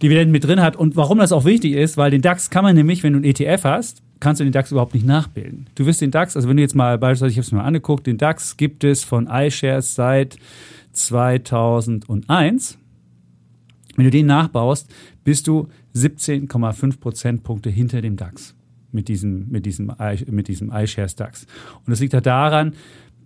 [0.03, 0.77] Dividenden mit drin hat.
[0.77, 3.25] Und warum das auch wichtig ist, weil den DAX kann man nämlich, wenn du einen
[3.25, 5.67] ETF hast, kannst du den DAX überhaupt nicht nachbilden.
[5.75, 7.65] Du wirst den DAX, also wenn du jetzt mal beispielsweise, ich habe es mir mal
[7.65, 10.39] angeguckt, den DAX gibt es von iShares seit
[10.93, 12.79] 2001.
[13.97, 14.93] Wenn du den nachbaust,
[15.25, 18.55] bist du 17,5 Prozentpunkte hinter dem DAX
[18.93, 19.93] mit diesem, mit diesem,
[20.31, 21.47] mit diesem iShares DAX.
[21.79, 22.75] Und das liegt ja daran,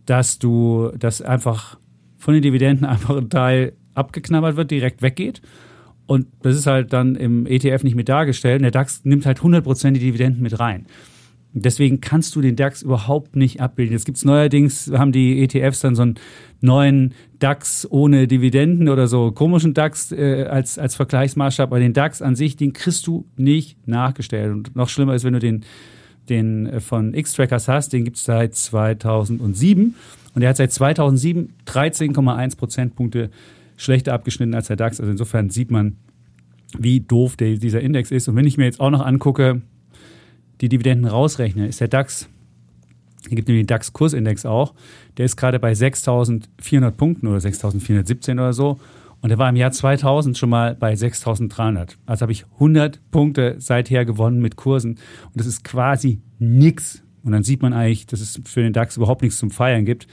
[0.06, 1.78] dass du, dass einfach
[2.16, 5.42] von den Dividenden einfach ein Teil abgeknabbert wird, direkt weggeht.
[6.08, 8.60] Und das ist halt dann im ETF nicht mit dargestellt.
[8.60, 10.86] Und der DAX nimmt halt 100% die Dividenden mit rein.
[11.52, 13.92] Deswegen kannst du den DAX überhaupt nicht abbilden.
[13.92, 16.14] Jetzt gibt's neuerdings, haben die ETFs dann so einen
[16.62, 21.68] neuen DAX ohne Dividenden oder so komischen DAX äh, als, als Vergleichsmaßstab.
[21.68, 24.50] Aber den DAX an sich, den kriegst du nicht nachgestellt.
[24.50, 25.66] Und noch schlimmer ist, wenn du den,
[26.30, 29.94] den äh, von X-Trackers hast, den gibt's seit 2007.
[30.34, 33.28] Und der hat seit 2007 13,1 Prozentpunkte
[33.78, 35.00] schlechter abgeschnitten als der DAX.
[35.00, 35.96] Also insofern sieht man,
[36.76, 38.28] wie doof der, dieser Index ist.
[38.28, 39.62] Und wenn ich mir jetzt auch noch angucke,
[40.60, 42.28] die Dividenden rausrechne, ist der DAX,
[43.26, 44.74] hier gibt nämlich den DAX-Kursindex auch,
[45.16, 48.78] der ist gerade bei 6.400 Punkten oder 6.417 oder so.
[49.20, 51.96] Und der war im Jahr 2000 schon mal bei 6.300.
[52.06, 54.92] Also habe ich 100 Punkte seither gewonnen mit Kursen.
[54.92, 57.02] Und das ist quasi nix.
[57.24, 60.06] Und dann sieht man eigentlich, dass es für den DAX überhaupt nichts zum Feiern gibt.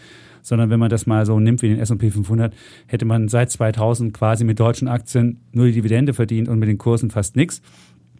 [0.46, 2.54] Sondern wenn man das mal so nimmt wie den S&P 500,
[2.86, 6.78] hätte man seit 2000 quasi mit deutschen Aktien nur die Dividende verdient und mit den
[6.78, 7.64] Kursen fast nichts.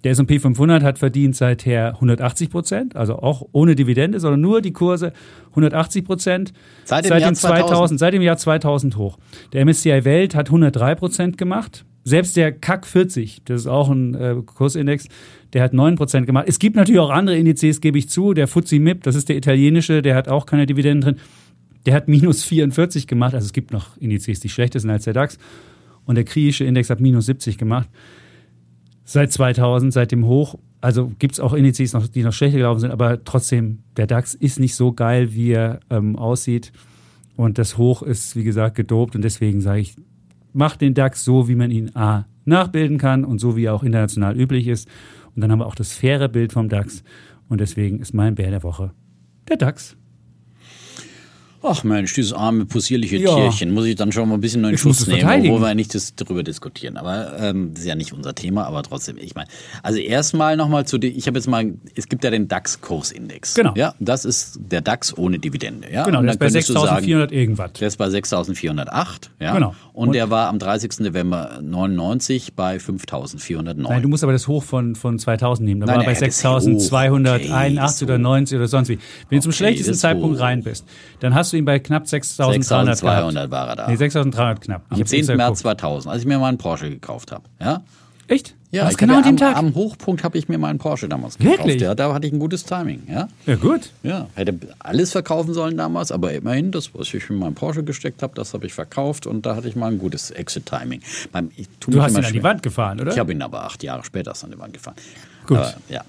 [0.04, 4.74] Der S&P 500 hat verdient seither 180 Prozent, also auch ohne Dividende, sondern nur die
[4.74, 5.14] Kurse
[5.52, 6.54] 180 Prozent.
[6.84, 8.00] Seit dem Jahr 2000.
[8.00, 9.18] Seit dem Jahr 2000 hoch.
[9.54, 11.86] Der MSCI Welt hat 103 Prozent gemacht.
[12.04, 15.08] Selbst der CAC 40, das ist auch ein äh, Kursindex,
[15.54, 16.46] der hat 9 Prozent gemacht.
[16.48, 18.36] Es gibt natürlich auch andere Indizes, gebe ich zu.
[18.36, 21.26] Der FTSE MIP, das ist der italienische, der hat auch keine Dividenden drin.
[21.86, 23.34] Der hat minus 44 gemacht.
[23.34, 25.38] Also es gibt noch Indizes, die schlechter sind als der DAX.
[26.06, 27.90] Und der griechische Index hat minus 70 gemacht
[29.06, 30.56] seit 2000, seit dem Hoch.
[30.82, 34.34] Also gibt es auch Indizes, noch, die noch schlechter gelaufen sind, aber trotzdem, der DAX
[34.34, 36.74] ist nicht so geil, wie er ähm, aussieht.
[37.38, 39.16] Und das Hoch ist, wie gesagt, gedopt.
[39.16, 39.96] Und deswegen sage ich,
[40.54, 43.84] macht den DAX so, wie man ihn A nachbilden kann und so, wie er auch
[43.84, 44.88] international üblich ist.
[45.36, 47.04] Und dann haben wir auch das faire Bild vom DAX.
[47.50, 48.92] Und deswegen ist mein Bär der Woche
[49.48, 49.98] der DAX.
[51.68, 53.34] Ach Mensch, dieses arme, possierliche Ja.
[53.36, 55.74] Tierchen muss ich dann schon mal ein bisschen in den Ich Schutz nehmen, wo wir
[55.76, 56.98] nicht das, darüber diskutieren.
[56.98, 59.48] Aber ähm, das ist ja nicht unser Thema, aber trotzdem, ich meine,
[59.84, 63.56] also erstmal nochmal zu den, ich habe jetzt mal, es gibt ja den DAX-Kursindex.
[63.56, 63.74] Genau.
[63.76, 65.92] Ja, das ist der DAX ohne Dividende.
[65.92, 66.04] Ja?
[66.04, 67.74] Genau, Und der ist bei dann könntest du sagen, 6.400 irgendwas.
[67.74, 69.30] Der ist bei 6.408.
[69.40, 69.54] Ja?
[69.54, 69.76] Genau.
[69.94, 71.00] Und, Und- der war am 30.
[71.00, 73.74] November 99 bei 5.409.
[73.76, 75.82] Nein, du musst aber das Hoch von, von 2000 nehmen.
[75.82, 77.96] Da Nein, war er bei nein, das 6.281 Hoch.
[77.96, 78.22] Okay, oder so.
[78.22, 79.00] 90 oder sonst wie.
[79.30, 80.44] Wenn du zum Okay, schlechtesten Zeitpunkt Hoch.
[80.44, 80.86] rein bist,
[81.20, 83.04] dann hast du ihn bei knapp 6.300 gehabt.
[83.04, 83.88] 6.200 war er da.
[83.88, 84.82] Nee, 6.300 knapp.
[84.88, 85.20] Ich am hab 10.
[85.20, 85.80] extra März geguckt.
[85.82, 87.44] 2000, als ich mir mal einen Porsche gekauft habe.
[87.60, 87.84] Ja?
[88.28, 88.56] Echt?
[88.84, 89.58] Was ich genau an dem ja Tag?
[89.58, 91.60] am, Hochpunkt habe ich mir meinen Porsche damals gekauft.
[91.60, 91.82] Wirklich?
[91.82, 93.04] Ja, da hatte ich ein gutes Timing.
[93.10, 93.28] Ja?
[93.46, 93.92] ja, gut.
[94.04, 98.22] Ja, hätte alles verkaufen sollen damals, aber immerhin, das, was ich in meinen Porsche gesteckt
[98.22, 101.02] habe, das habe ich verkauft und da hatte ich mal ein gutes Exit-Timing.
[101.56, 102.44] Ich Du hast ihn an die.
[102.44, 103.12] Wand gefahren, oder?
[103.12, 104.96] Ich habe ihn aber acht Jahre später an die Wand gefahren.
[105.48, 105.58] Gut.
[105.58, 106.02] Aber, ja.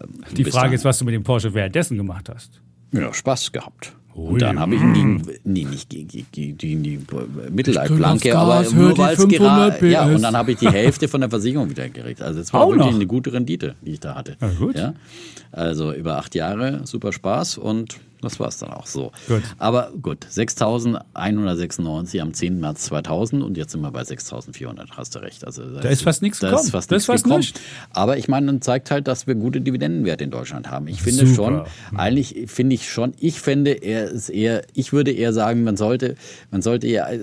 [0.00, 2.60] Ähm, die Frage dahin- ist, was du mit dem Porsche währenddessen gemacht hast.
[2.92, 3.92] Ja, Spaß gehabt.
[4.14, 6.26] Und dann habe ich ihn gegen, nee, nicht gegen,
[6.58, 7.00] gegen, die
[7.50, 11.22] Mittelleitplanke, aber nur weil es 500 gerade, ja, und dann habe ich die Hälfte von
[11.22, 12.20] der Versicherung wieder gekriegt.
[12.20, 12.94] Also es war Auch wirklich noch?
[12.94, 14.36] eine gute Rendite, die ich da hatte.
[14.40, 14.76] Ja, gut.
[14.76, 14.94] Ja?
[15.50, 19.12] Also über acht Jahre, super Spaß und das war es dann auch so.
[19.28, 19.42] Gut.
[19.58, 22.60] Aber gut, 6.196 am 10.
[22.60, 25.44] März 2000 und jetzt sind wir bei 6.400, hast du recht.
[25.44, 26.64] Also Da ist fast nichts da gekommen.
[26.66, 27.40] Ist fast Da nichts ist fast gekommen.
[27.40, 27.60] nichts.
[27.92, 30.86] Aber ich meine, dann zeigt halt, dass wir gute Dividendenwerte in Deutschland haben.
[30.88, 31.66] Ich finde Super.
[31.90, 35.76] schon, eigentlich finde ich schon, ich fände, er ist eher, ich würde eher sagen, man
[35.76, 36.16] sollte,
[36.50, 37.18] man sollte eher äh,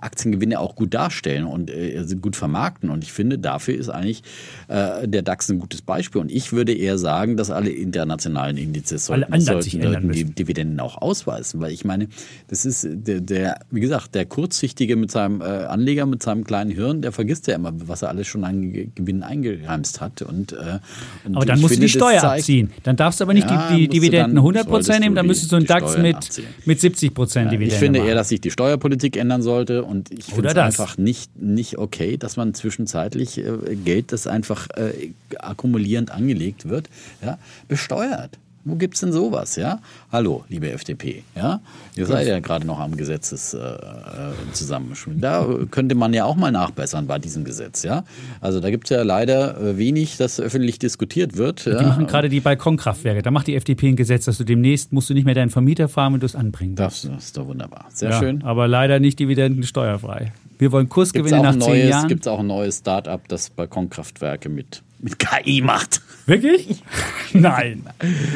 [0.00, 2.90] Aktiengewinne auch gut darstellen und äh, gut vermarkten.
[2.90, 4.22] Und ich finde, dafür ist eigentlich
[4.68, 6.20] äh, der DAX ein gutes Beispiel.
[6.20, 9.34] Und ich würde eher sagen, dass alle internationalen Indizes Alle sollten,
[9.82, 10.34] sollten, ändern müssen.
[10.34, 11.60] Dividenden auch ausweisen.
[11.60, 12.08] Weil ich meine,
[12.48, 16.70] das ist der, der wie gesagt, der Kurzsichtige mit seinem äh, Anleger, mit seinem kleinen
[16.70, 20.22] Hirn, der vergisst ja immer, was er alles schon an Ge- Gewinn eingeheimst hat.
[20.22, 20.78] Und, äh,
[21.24, 22.70] und Aber dann musst du die Steuer zeigt- abziehen.
[22.82, 25.52] Dann darfst du aber nicht Ja, die, die Dividenden dann- 100% solltest nehmen, dann müsstest
[25.52, 26.46] du einen DAX mit, abziehen.
[26.64, 28.08] mit 70% Dividende ich finde machen.
[28.08, 32.16] eher, dass sich die Steuerpolitik ändern sollte und ich finde es einfach nicht, nicht okay,
[32.16, 36.88] dass man zwischenzeitlich äh, Geld, das einfach äh, akkumulierend angelegt wird,
[37.24, 38.38] ja, besteuert.
[38.66, 39.80] Wo gibt's denn sowas, ja?
[40.10, 41.60] Hallo, liebe FDP, ja?
[41.96, 45.18] Ihr seid ja gerade noch am Gesetzes äh, äh.
[45.20, 48.04] Da könnte man ja auch mal nachbessern bei diesem Gesetz, ja?
[48.40, 51.66] Also da gibt's ja leider äh, wenig, das öffentlich diskutiert wird.
[51.66, 51.82] Die ja?
[51.82, 53.20] machen gerade die Balkonkraftwerke.
[53.20, 55.88] Da macht die FDP ein Gesetz, dass du demnächst musst du nicht mehr deinen Vermieter
[55.88, 57.86] fahren, wenn du es anbringen Das, das ist doch wunderbar.
[57.92, 58.42] Sehr Ja, schön.
[58.44, 60.32] Aber leider nicht dividendensteuerfrei.
[60.58, 62.08] Wir wollen Gibt es Kursgewinne auch, nach ein zehn neues- Jahren.
[62.08, 66.00] gibt's auch ein neues Start-up, das Balkonkraftwerke mit, mit KI macht?
[66.26, 66.82] Wirklich?
[67.34, 67.84] Nein.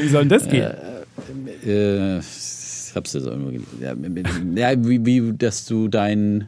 [0.00, 0.70] Wie soll denn das gehen?
[1.66, 3.66] Äh, ich hab's irgendwo gelesen.
[3.80, 6.46] Ja, mit- mit- ja, wie, wie, dass du dein,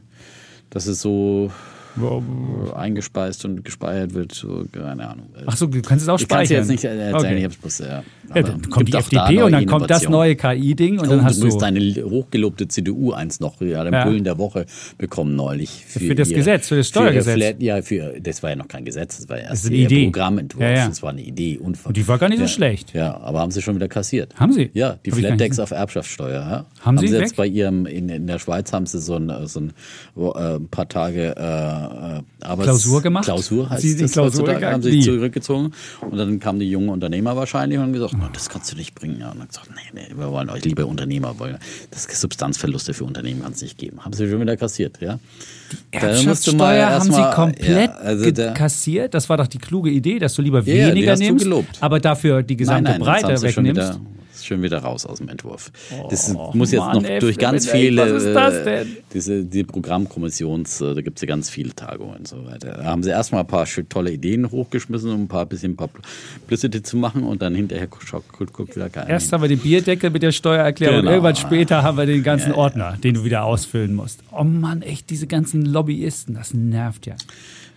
[0.68, 1.50] dass es so
[1.98, 5.26] äh, eingespeist und gespeichert wird, so, keine Ahnung.
[5.46, 6.62] Ach so, du kannst es auch ich kann es speichern.
[6.62, 7.38] jetzt nicht erzählen, Okay.
[7.38, 8.02] ich hab's bloß, ja.
[8.32, 11.10] Ja, dann kommt die auch da FDP und dann kommt das neue KI-Ding und Oh,
[11.10, 14.04] dann du hast musst du deine hochgelobte CDU eins noch, ja, den Ja.
[14.04, 14.66] Bullen der Woche
[14.98, 15.84] bekommen neulich.
[15.86, 17.34] Für das ihr- Gesetz, für das für Steuergesetz.
[17.36, 19.76] Flat, ja, für, das war ja noch kein Gesetz, das war ja erst ist eine
[19.78, 20.04] ihr Idee.
[20.04, 20.62] Programmentwurf.
[20.62, 20.88] Ja, ja.
[20.88, 21.58] Das war eine Idee.
[21.58, 22.92] Unver Und die war gar nicht so schlecht.
[22.94, 24.34] Ja, aber haben sie schon wieder kassiert.
[24.36, 24.70] Haben sie?
[24.74, 26.40] Ja, die Hab ich gar Flat Tax nicht auf Erbschaftssteuer.
[26.40, 26.66] Ja?
[26.84, 27.36] Haben sie jetzt weg?
[27.36, 29.72] bei ihrem, in, in der Schweiz haben sie so ein, so ein
[30.16, 31.79] äh, ein paar Tage äh,
[32.40, 33.24] äh, Arbeits Klausur gemacht?
[33.24, 35.00] Klausur heißt Sie die das Klausur heutzutage, haben sich Wie?
[35.02, 35.72] zurückgezogen.
[36.10, 38.94] Und dann kamen die jungen Unternehmer wahrscheinlich und haben gesagt, "Na, das kannst du nicht
[38.94, 39.18] bringen.
[39.20, 41.58] Ja, und dann gesagt, nee, nee, wir wollen euch lieber Unternehmer wollen.
[41.90, 44.04] Das Substanzverluste für Unternehmen kann es nicht geben.
[44.04, 45.18] Haben sie schon wieder kassiert, ja?
[45.92, 49.14] Mal Erbschaftssteuer haben sie erstmal- komplett ja, also da- kassiert.
[49.14, 51.48] Das war doch die kluge Idee, dass du lieber Ja, ja, die weniger du nimmst,
[51.80, 54.00] aber dafür die gesamte nein, nein, Breite sie wegnimmst.
[54.40, 55.70] Ist schon wieder raus aus dem Entwurf.
[56.10, 58.96] Das Oh, muss jetzt Mann, noch durch ganz ey, viele, was ist das äh, denn?
[59.12, 62.72] diese die Programmkommissions, äh, da gibt es ja ganz viele Tagungen und so weiter.
[62.78, 66.96] Da haben sie erstmal ein paar tolle Ideen hochgeschmissen, um ein paar bisschen Publicity zu
[66.96, 69.08] machen und dann hinterher guckt, guckt, wieder keiner.
[69.10, 71.12] Erst haben wir den Bierdeckel mit der Steuererklärung und Genau.
[71.12, 72.62] irgendwann später haben wir den ganzen Ja, ja.
[72.62, 74.20] Ordner, den du wieder ausfüllen musst.
[74.32, 77.14] Oh Mann, echt, diese ganzen Lobbyisten, das nervt ja.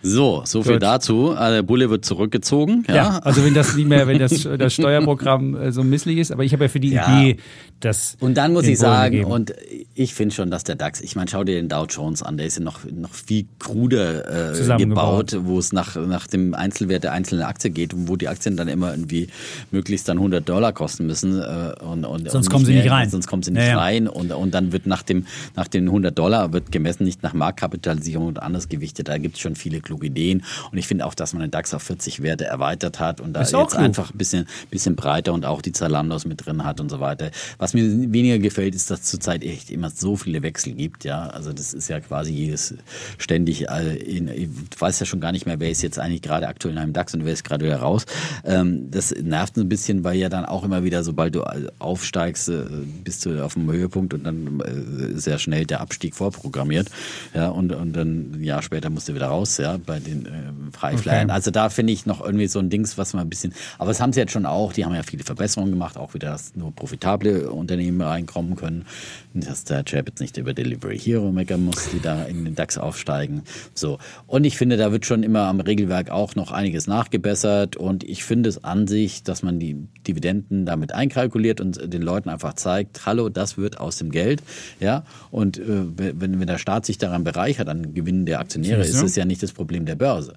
[0.06, 0.82] So, so viel Gut.
[0.82, 1.30] dazu.
[1.30, 2.84] Also der Bulle wird zurückgezogen.
[2.88, 6.30] Ja, Ja, also wenn das nicht mehr, wenn das, das Steuerprogramm äh, so misslich ist,
[6.30, 7.20] aber ich habe ja für die Ja.
[7.20, 7.38] Idee,
[7.80, 8.16] dass.
[8.20, 9.30] Und dann muss ich sagen, gegeben.
[9.30, 9.54] und
[9.94, 12.46] ich finde schon, dass der DAX, ich meine, schau dir den Dow Jones an, der
[12.46, 17.12] ist ja noch, noch viel kruder äh, gebaut, wo es nach, nach dem Einzelwert der
[17.12, 19.28] einzelnen Aktie geht und wo die Aktien dann immer irgendwie
[19.70, 21.40] möglichst dann 100 Dollar kosten müssen.
[21.40, 23.08] Äh, und, und, Sonst und kommen sie nicht rein.
[23.08, 24.06] Sonst kommen sie nicht Ja, rein.
[24.06, 25.24] Und, und dann wird nach, dem,
[25.56, 29.08] nach den 100 Dollar wird gemessen nicht nach Marktkapitalisierung und anders gewichtet.
[29.08, 30.42] Da gibt es schon viele kluge kluge Ideen.
[30.70, 33.42] Und ich finde auch, dass man den DAX auf 40 Werte erweitert hat und da
[33.42, 36.90] Ist jetzt einfach ein bisschen, bisschen breiter und auch die Zalandos mit drin hat und
[36.90, 37.30] so weiter.
[37.58, 41.04] Was mir weniger gefällt, ist, dass zurzeit echt immer so viele Wechsel gibt.
[41.04, 42.74] Ja, also das ist ja quasi jedes
[43.18, 43.68] ständig.
[43.68, 46.74] äh, In, ich weiß ja schon gar nicht mehr, wer ist jetzt eigentlich gerade aktuell
[46.74, 48.06] in einem DAX und wer ist gerade wieder raus.
[48.44, 51.44] Ähm, das nervt ein bisschen, weil ja dann auch immer wieder, sobald du
[51.78, 52.64] aufsteigst, äh,
[53.04, 56.90] bist du auf dem Höhepunkt und dann äh, sehr schnell der Abstieg vorprogrammiert.
[57.34, 60.30] Ja, und, und dann ein Jahr später musst du wieder raus, ja, bei den äh,
[60.72, 61.24] Freiflyern.
[61.24, 61.32] Okay.
[61.32, 64.00] Also da finde ich noch irgendwie so ein Dings, was man ein bisschen, aber das
[64.00, 66.74] haben sie jetzt schon auch, die haben ja viele Verbesserungen gemacht, auch wieder, dass nur
[66.74, 68.86] profitable Unternehmen reinkommen können,
[69.40, 72.78] dass der Chap jetzt nicht über Delivery Hero meckern muss, die da in den DAX
[72.78, 73.42] aufsteigen.
[73.74, 73.98] So.
[74.26, 78.24] Und ich finde, da wird schon immer am Regelwerk auch noch einiges nachgebessert und ich
[78.24, 83.06] finde es an sich, dass man die Dividenden damit einkalkuliert und den Leuten einfach zeigt,
[83.06, 84.42] hallo, das wird aus dem Geld,
[84.80, 85.62] ja, und äh,
[85.96, 89.42] wenn, wenn der Staat sich daran bereichert, an Gewinnen der Aktionäre, ist es ja nicht
[89.42, 90.34] das Problem der Börse.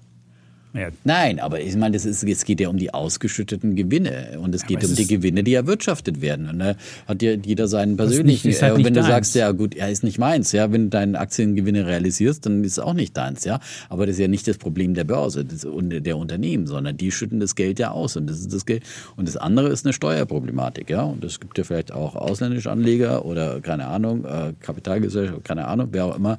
[0.74, 4.54] Ja, Nein, aber ich meine, das ist, es geht ja um die ausgeschütteten Gewinne und
[4.54, 6.48] es geht aber es um die Gewinne, die erwirtschaftet werden.
[6.48, 6.74] Und da
[7.06, 8.52] hat ja jeder seinen persönlichen.
[8.52, 9.08] halt äh, und wenn nicht du deins.
[9.08, 12.72] sagst, ja gut, er ist nicht meins, ja, wenn du deine Aktiengewinne realisierst, dann ist
[12.72, 13.60] es auch nicht deins, ja.
[13.88, 17.40] Aber das ist ja nicht das Problem der Börse und der Unternehmen, sondern die schütten
[17.40, 18.82] das Geld ja aus und das ist das Geld.
[19.16, 21.02] Und das andere ist eine Steuerproblematik, ja.
[21.02, 25.88] Und es gibt ja vielleicht auch ausländische Anleger oder keine Ahnung, äh, Kapitalgesellschaft, keine Ahnung,
[25.92, 26.38] wer auch immer,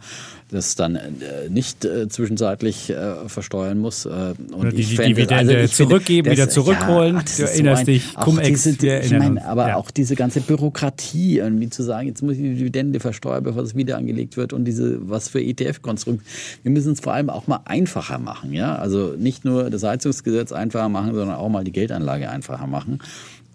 [0.51, 1.09] das dann äh,
[1.49, 4.05] nicht äh, zwischenzeitlich äh, versteuern muss.
[4.05, 7.17] Äh, und Oder die- fände- Dividende ich finde, zurückgeben, wieder zurückholen.
[7.17, 9.75] ach, das Du erinnerst dich, auch Cum-Ex, diese, wir ich meine, aber Ja.
[9.75, 13.75] auch diese ganze Bürokratie, irgendwie zu sagen, jetzt muss ich die Dividende versteuern, bevor es
[13.75, 16.23] wieder angelegt wird und diese, was für ETF-Konstrukte.
[16.63, 18.75] Wir müssen es vor allem auch mal einfacher machen, ja.
[18.75, 22.99] Also nicht nur das Heizungsgesetz einfacher machen, sondern auch mal die Geldanlage einfacher machen.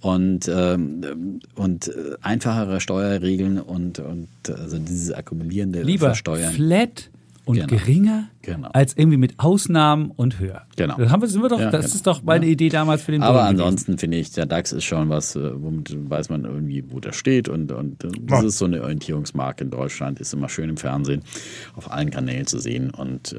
[0.05, 6.53] Und, ähm, und äh, einfachere Steuerregeln und, und also dieses akkumulierende Lieber Versteuern.
[6.53, 7.11] flat
[7.47, 7.69] und Genau.
[7.69, 8.68] geringer Genau.
[8.72, 10.62] als irgendwie mit Ausnahmen und höher.
[10.76, 10.97] Genau.
[10.97, 11.95] Das, haben wir, sind wir doch, Ja, das genau.
[11.95, 12.53] ist doch meine Ja.
[12.53, 15.51] Idee damals für den Aber Boden ansonsten finde ich, der DAX ist schon was, äh,
[15.62, 17.49] womit weiß man irgendwie, wo der steht.
[17.49, 18.47] Und, und äh, das Ja.
[18.49, 21.22] ist so eine Orientierungsmarke in Deutschland, ist immer schön im Fernsehen
[21.74, 22.90] auf allen Kanälen zu sehen.
[22.90, 23.38] Und, äh,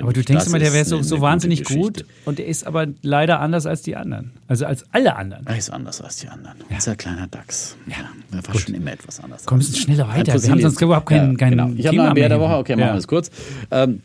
[0.00, 2.86] Aber du ich, denkst immer, der wäre so, so wahnsinnig gut und der ist aber
[3.02, 4.32] leider anders als die anderen.
[4.48, 5.46] Also als alle anderen.
[5.46, 6.56] Er ist anders als die anderen.
[6.70, 6.76] Ja.
[6.78, 7.76] Ist ein kleiner DAX.
[7.86, 7.96] Ja.
[8.36, 9.44] Er war schon immer etwas anders.
[9.44, 10.42] Komm, wir müssen schneller weiter.
[10.42, 11.70] Wir haben sonst überhaupt kein, kein genau.
[11.76, 12.40] Ich habe Thema noch Bär mehr der.
[12.40, 12.54] Woche.
[12.56, 12.94] Okay, machen Ja.
[12.94, 13.30] wir es kurz.
[13.70, 14.02] Ähm,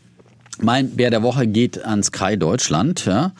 [0.62, 3.04] mein Bär der Woche geht an Sky Deutschland.
[3.06, 3.32] Ja.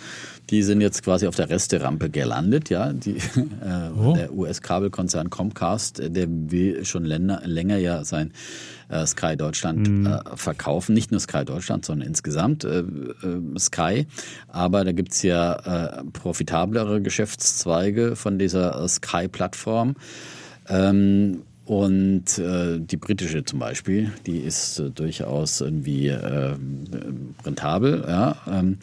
[0.50, 2.68] Die sind jetzt quasi auf der Resterampe gelandet.
[2.68, 2.92] Ja.
[2.92, 4.14] Die, äh, Oh.
[4.14, 8.32] Der US-Kabelkonzern Comcast, äh, der will schon länger, länger ja sein
[8.88, 10.06] äh, Sky Deutschland Mhm.
[10.06, 10.94] äh, verkaufen.
[10.94, 12.84] Nicht nur Sky Deutschland, sondern insgesamt äh, äh,
[13.58, 14.06] Sky.
[14.48, 15.54] Aber da gibt's ja
[16.00, 19.94] äh, profitablere Geschäftszweige von dieser Sky-Plattform.
[20.68, 26.56] Ähm, und äh, die britische zum Beispiel, die ist äh, durchaus irgendwie äh,
[27.44, 28.36] rentabel, ja.
[28.50, 28.78] Ähm,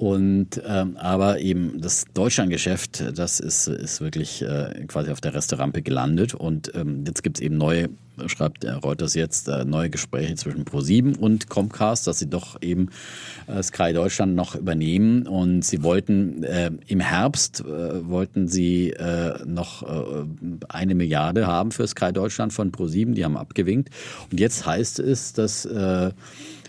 [0.00, 5.82] und ähm, aber eben das Deutschlandgeschäft, das ist, ist wirklich äh, quasi auf der Resterampe
[5.82, 6.32] gelandet.
[6.32, 7.90] Und ähm, jetzt gibt's eben neue,
[8.24, 12.88] schreibt äh, Reuters jetzt, äh, neue Gespräche zwischen ProSieben und Comcast, dass sie doch eben
[13.46, 15.26] äh, Sky Deutschland noch übernehmen.
[15.26, 20.24] Und sie wollten äh, im Herbst äh, wollten sie äh, noch äh,
[20.70, 23.90] eine Milliarde haben für Sky Deutschland von ProSieben, die haben abgewinkt.
[24.32, 25.68] Und jetzt heißt es, dass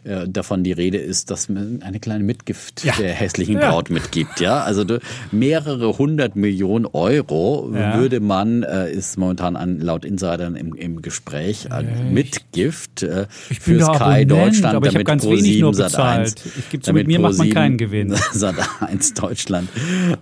[0.04, 2.94] äh, äh, davon die Rede ist, dass man eine kleine Mitgift Ja.
[2.98, 3.70] der hässlichen Ja.
[3.72, 4.40] Braut mitgibt.
[4.40, 4.84] Ja, also
[5.32, 7.98] mehrere hundert Millionen Euro Ja.
[7.98, 13.60] würde man, äh, ist momentan an, laut Insidern im, im Gespräch, an Mitgift äh, Ich
[13.60, 16.44] für Sky Abonnent, Deutschland, aber ich habe damit ganz Pro wenig nur 7 Sat.1 bezahlt.
[16.58, 18.16] Ich gebe zu, mit mir macht man keinen Gewinn.
[18.34, 19.70] Sat 1 Deutschland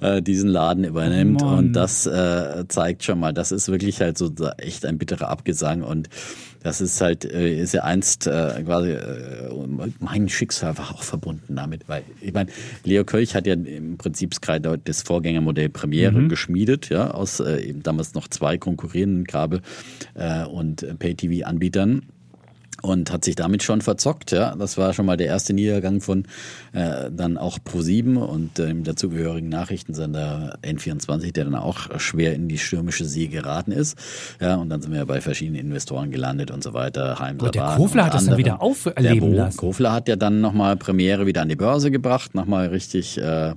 [0.02, 1.42] äh, diesen Laden übernimmt.
[1.44, 5.30] Oh und das äh, zeigt schon mal, das ist wirklich halt so echt ein bitterer
[5.30, 5.84] Abgesang.
[5.84, 6.10] Und
[6.62, 9.49] das ist halt, äh, ist ja einst äh, quasi, äh,
[9.99, 11.88] mein Schicksal war auch verbunden damit.
[11.88, 12.49] Weil, ich meine,
[12.84, 14.36] Leo Kölch hat ja im Prinzip
[14.84, 16.30] das Vorgängermodell Premiere Mhm.
[16.30, 19.62] geschmiedet, ja, aus äh, eben damals noch zwei konkurrierenden Kabel-
[20.16, 22.03] äh, und Pay-TV-Anbietern
[22.82, 24.32] und hat sich damit schon verzockt.
[24.32, 26.26] Ja, das war schon mal der erste Niedergang von
[26.74, 32.48] äh, dann auch Pro7 und äh, dem dazugehörigen Nachrichtensender N24, der dann auch schwer in
[32.48, 33.98] die stürmische See geraten ist.
[34.40, 37.20] Ja, und dann sind wir ja bei verschiedenen Investoren gelandet und so weiter.
[37.20, 39.58] Heim Aber der Kofler und hat das dann wieder auferleben der lassen.
[39.58, 43.56] Kofler hat ja dann nochmal Premiere wieder an die Börse gebracht, nochmal richtig äh, äh,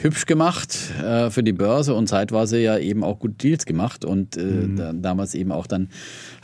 [0.00, 4.36] hübsch gemacht äh, für die Börse und zeitweise ja eben auch gut Deals gemacht und
[4.38, 4.76] äh, Mhm.
[4.76, 5.88] da, damals eben auch dann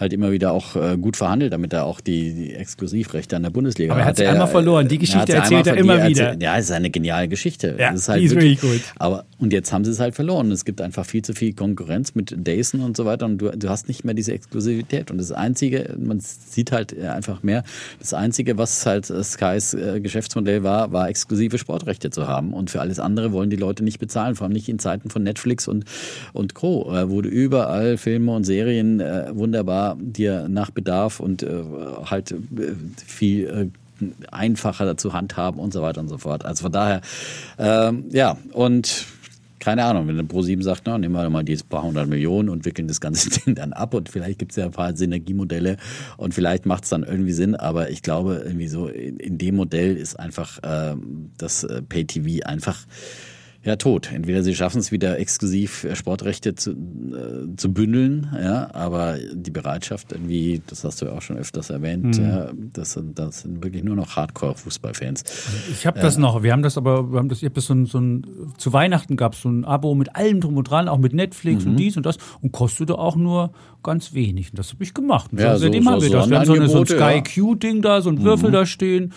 [0.01, 3.51] halt immer wieder auch äh, gut verhandelt, damit er auch die, die Exklusivrechte an der
[3.51, 4.89] Bundesliga Aber er hat sie er- einmal verloren.
[4.89, 6.23] Die er Geschichte hat sie erzählt er immer die wieder.
[6.25, 7.77] erzählt- Ja, es ist eine geniale Geschichte.
[7.79, 8.93] Ja, ist halt die ist wirklich- wirklich gut.
[8.99, 10.51] Aber Und jetzt haben sie es halt verloren.
[10.53, 13.69] Es gibt einfach viel zu viel Konkurrenz mit Dyson und so weiter und du, du
[13.69, 15.11] hast nicht mehr diese Exklusivität.
[15.11, 17.63] Und das Einzige, man sieht halt einfach mehr,
[18.01, 22.53] das Einzige, was halt Skys äh, Geschäftsmodell war, war exklusive Sportrechte zu haben.
[22.53, 25.23] Und für alles andere wollen die Leute nicht bezahlen, vor allem nicht in Zeiten von
[25.23, 25.85] Netflix und,
[26.33, 31.43] und Co., äh, wo du überall Filme und Serien äh, wunderbar dir nach Bedarf und
[31.43, 31.63] äh,
[32.05, 32.37] halt äh,
[33.05, 33.67] viel äh,
[34.31, 36.45] einfacher zu handhaben und so weiter und so fort.
[36.45, 37.01] Also von daher,
[37.59, 39.07] ähm, ja, und
[39.61, 42.89] keine Ahnung, wenn Pro7 sagt, na, nehmen wir mal die paar hundert Millionen und wickeln
[42.89, 45.77] das ganze Ding dann ab und vielleicht gibt es ja ein paar Synergiemodelle
[46.17, 49.57] und vielleicht macht es dann irgendwie Sinn, aber ich glaube, irgendwie so in, in dem
[49.57, 52.79] Modell ist einfach ähm, das äh, Pay-TV einfach
[53.63, 54.11] ja, tot.
[54.11, 59.51] Entweder sie schaffen es wieder exklusiv äh, Sportrechte zu, äh, zu bündeln, ja, aber die
[59.51, 62.25] Bereitschaft irgendwie, das hast du ja auch schon öfters erwähnt, mhm.
[62.25, 65.25] ja, das, sind, das sind wirklich nur noch Hardcore-Fußballfans.
[65.73, 67.67] Ich habe das äh, noch, wir haben das aber, wir haben das, ich habe das
[67.67, 68.27] so ein, so ein,
[68.57, 71.65] zu Weihnachten gab es so ein Abo mit allem drum und dran, auch mit Netflix
[71.65, 71.73] mhm.
[71.73, 74.51] und dies und das und kostete auch nur ganz wenig.
[74.51, 75.33] Und das habe ich gemacht.
[75.33, 76.31] Und ja, so, seitdem so, haben wir das.
[76.31, 78.55] Wir haben so, eine, so ein Sky Q-Ding da, so ein Würfel mhm.
[78.55, 79.13] da stehen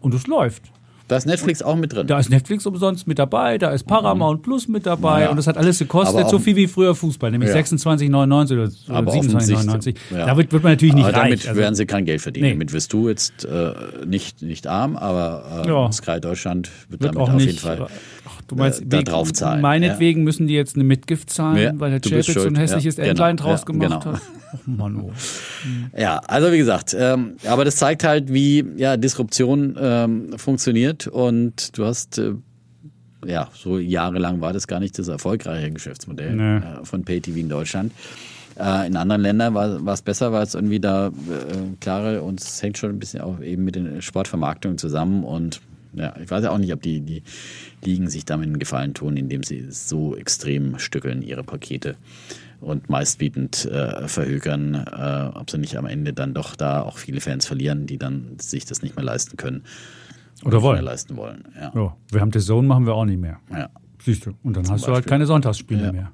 [0.00, 0.62] und es läuft.
[1.08, 2.06] Da ist Netflix auch mit drin.
[2.06, 5.30] Da ist Netflix umsonst mit dabei, da ist Paramount Plus mit dabei ja.
[5.30, 7.56] und das hat alles gekostet, so viel wie früher Fußball, nämlich ja.
[7.56, 8.62] 26,99 oder,
[9.00, 9.96] oder 27,99.
[10.10, 10.26] Ja.
[10.26, 11.48] Da wird, wird, man natürlich nicht aber damit reich.
[11.48, 12.46] Also, werden sie kein Geld verdienen.
[12.46, 12.52] Nee.
[12.52, 13.72] Damit wirst du jetzt äh,
[14.06, 17.88] nicht, nicht arm, aber äh, Sky Deutschland wird, wird damit auf nicht, jeden Fall
[18.48, 19.60] du meinst, äh, da drauf zahlen.
[19.60, 23.04] Meinetwegen müssen die jetzt eine Mitgift zahlen, weil der Chapitz so ein hässliches ja.
[23.04, 23.50] Endline genau.
[23.50, 24.16] draus gemacht genau.
[24.16, 24.22] hat.
[24.50, 25.12] Oh Mann, oh.
[25.94, 31.76] Ja, also wie gesagt, ähm, aber das zeigt halt, wie ja, Disruption ähm, funktioniert und
[31.76, 32.32] du hast äh,
[33.26, 36.56] ja, so jahrelang war das gar nicht das erfolgreiche Geschäftsmodell nee.
[36.56, 37.92] äh, von PayTV in Deutschland.
[38.58, 41.10] Äh, in anderen Ländern war, es besser, weil es irgendwie da äh,
[41.80, 45.60] klare und es hängt schon ein bisschen auch eben mit den Sportvermarktungen zusammen und
[45.98, 47.22] ja, ich weiß ja auch nicht, ob die, die
[47.84, 51.96] Ligen sich damit einen Gefallen tun, indem sie so extrem stückeln ihre Pakete
[52.60, 57.20] und meistbietend äh, verhökern, äh, ob sie nicht am Ende dann doch da auch viele
[57.20, 59.62] Fans verlieren, die dann sich das nicht mehr leisten können.
[60.44, 60.84] Oder, wollen.
[60.84, 61.44] leisten wollen.
[61.54, 61.72] Ja.
[61.74, 61.96] ja.
[62.10, 63.38] wir haben The Zone, machen wir auch nicht mehr.
[63.50, 63.70] Ja.
[64.00, 64.30] Siehst du.
[64.42, 64.92] Und dann Zum hast Beispiel.
[64.92, 65.92] du halt keine Sonntagsspiele ja.
[65.92, 66.12] mehr.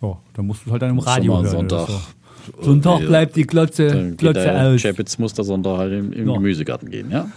[0.00, 1.48] Ja, dann musst du halt dann im Radio hören.
[1.48, 1.88] Sonntag.
[1.88, 2.00] So.
[2.60, 4.82] Sonntag bleibt die Glotze, Glotze aus.
[4.82, 6.34] Chapitz muss da Sonntag halt im, im ja.
[6.34, 7.28] Gemüsegarten gehen, ja?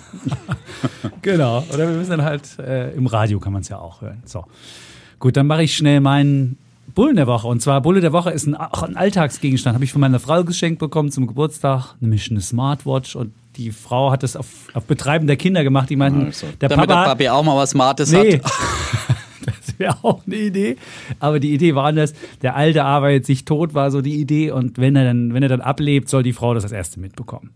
[1.21, 1.63] genau.
[1.73, 4.21] Oder wir müssen dann halt äh, im Radio kann man es ja auch hören.
[4.25, 4.45] So.
[5.19, 6.57] Gut, dann mache ich schnell meinen
[6.93, 7.47] Bullen der Woche.
[7.47, 9.75] Und zwar Bulle der Woche ist ein, auch ein Alltagsgegenstand.
[9.75, 13.15] Habe ich von meiner Frau geschenkt bekommen zum Geburtstag, nämlich eine Smartwatch.
[13.15, 15.89] Und die Frau hat das auf, auf Betreiben der Kinder gemacht.
[15.89, 18.39] Die meinten, also, der damit Papa, der Papi auch mal was Smartes nee.
[18.39, 18.51] hat.
[19.87, 20.77] das wäre auch eine Idee.
[21.19, 22.13] Aber die Idee war anders.
[22.41, 24.51] Der Alte arbeitet sich tot, war so die Idee.
[24.51, 27.51] Und wenn er dann, wenn er dann ablebt, soll die Frau das als Erste mitbekommen.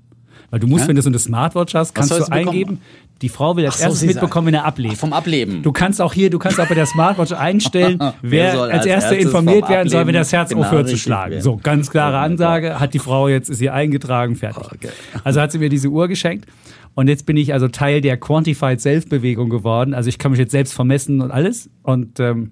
[0.51, 0.89] Weil du musst, ja?
[0.89, 2.79] wenn du so eine Smartwatch hast, kannst du eingeben,
[3.21, 4.93] die Frau will als so, erstes mitbekommen, wenn er ablebt.
[4.95, 5.63] Ach, vom Ableben.
[5.63, 9.17] Du kannst auch hier, du kannst auch bei der Smartwatch einstellen, wer, als, als Erster
[9.17, 11.31] informiert werden soll, wenn das Herz aufhört zu schlagen.
[11.31, 11.43] Werden.
[11.43, 14.65] So, ganz klare Ansage, hat die Frau jetzt, ist sie eingetragen, fertig.
[14.71, 14.89] Okay.
[15.23, 16.45] Also hat sie mir diese Uhr geschenkt.
[16.95, 19.93] Und jetzt bin ich also Teil der Quantified Self-Bewegung geworden.
[19.93, 21.69] Also ich kann mich jetzt selbst vermessen und alles.
[21.83, 22.51] Und ähm,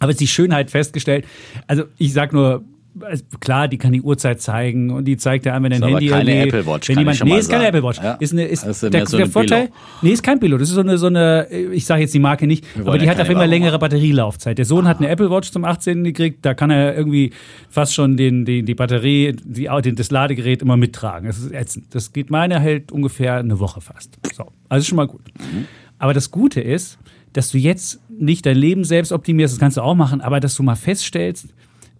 [0.00, 1.24] habe jetzt die Schönheit festgestellt.
[1.66, 2.64] Also ich sag nur,
[3.00, 6.12] also klar, die kann die Uhrzeit zeigen und die zeigt ja an, wenn dein Handy
[6.12, 7.98] aber keine Apple Watch, wenn jemand, nee, ist keine Apple Watch.
[8.02, 8.12] Ja?
[8.14, 9.78] Ist eine, ist, ist der, so der Vorteil, Pillow.
[10.02, 10.60] nee, ist kein Pilot.
[10.60, 13.20] Das ist so eine, so eine, ich sage jetzt die Marke nicht, aber die hat
[13.20, 14.58] auf immer längere Batterielaufzeit.
[14.58, 14.90] Der Sohn ah.
[14.90, 16.04] hat eine Apple Watch zum 18.
[16.04, 17.32] gekriegt, da kann er irgendwie
[17.68, 21.26] fast schon den, den, die Batterie, die, den, das Ladegerät immer mittragen.
[21.26, 21.94] Das ist ätzend.
[21.94, 24.18] Das geht meine hält ungefähr eine Woche fast.
[24.34, 25.22] So, also schon mal gut.
[25.38, 25.66] Mhm.
[25.98, 26.98] Aber das Gute ist,
[27.32, 30.54] dass du jetzt nicht dein Leben selbst optimierst, das kannst du auch machen, aber dass
[30.54, 31.54] du mal feststellst,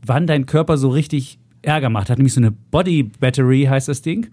[0.05, 2.09] wann dein Körper so richtig Ärger macht.
[2.09, 4.29] Hat nämlich so eine Body Battery, heißt das Ding.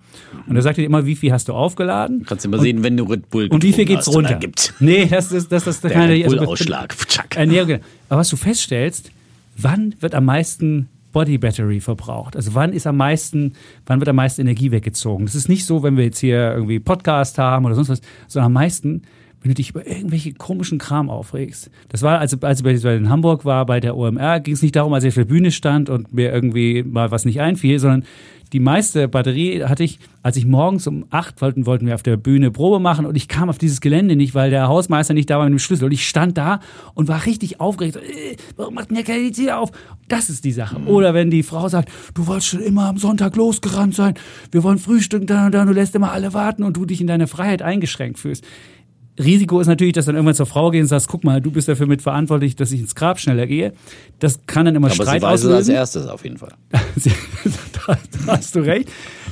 [0.48, 2.26] Und da sagt dir immer, wie viel hast du aufgeladen.
[2.26, 4.36] Kannst du mal sehen, wenn du Red Bull Und wie viel geht's runter?
[4.36, 4.74] Gibt.
[4.80, 6.66] Nee, das ist das, das, das Der Red Bull also.
[7.36, 7.80] Ernährung.
[8.10, 9.12] Aber was du feststellst,
[9.58, 12.36] wann wird am meisten Body Battery verbraucht?
[12.36, 13.54] Also wann ist am meisten,
[13.86, 15.26] wann wird am meisten Energie weggezogen?
[15.26, 18.48] Das ist nicht so, wenn wir jetzt hier irgendwie Podcast haben oder sonst was, sondern
[18.48, 19.02] am meisten,
[19.48, 21.72] wenn du dich über irgendwelche komischen Kram aufregst.
[21.88, 24.94] Das war, als, als ich in Hamburg war bei der OMR, ging es nicht darum,
[24.94, 28.04] als ich auf der Bühne stand und mir irgendwie mal was nicht einfiel, sondern
[28.54, 32.18] die meiste Batterie hatte ich, als ich morgens um acht wollten, wollten wir auf der
[32.18, 35.38] Bühne Probe machen und ich kam auf dieses Gelände nicht, weil der Hausmeister nicht da
[35.38, 35.86] war mit dem Schlüssel.
[35.86, 36.60] Und ich stand da
[36.94, 37.98] und war richtig aufgeregt.
[37.98, 39.72] Äh, warum macht denn der keine Tür auf?
[40.08, 40.80] Das ist die Sache.
[40.80, 40.88] Mhm.
[40.88, 44.16] Oder wenn die Frau sagt, du wolltest schon immer am Sonntag losgerannt sein,
[44.52, 47.08] wir wollen frühstücken, da und da, du lässt immer alle warten und du dich in
[47.08, 48.46] deine Freiheit eingeschränkt fühlst.
[49.20, 51.68] Risiko ist natürlich, dass dann irgendwann zur Frau gehen und sagst, guck mal, du bist
[51.68, 53.74] dafür mitverantwortlich, dass ich ins Grab schneller gehe.
[54.20, 55.58] Das kann dann immer Aber Streit sie weiß auslösen.
[55.58, 56.54] als erstes auf jeden Fall.
[56.72, 58.90] da, hast du recht.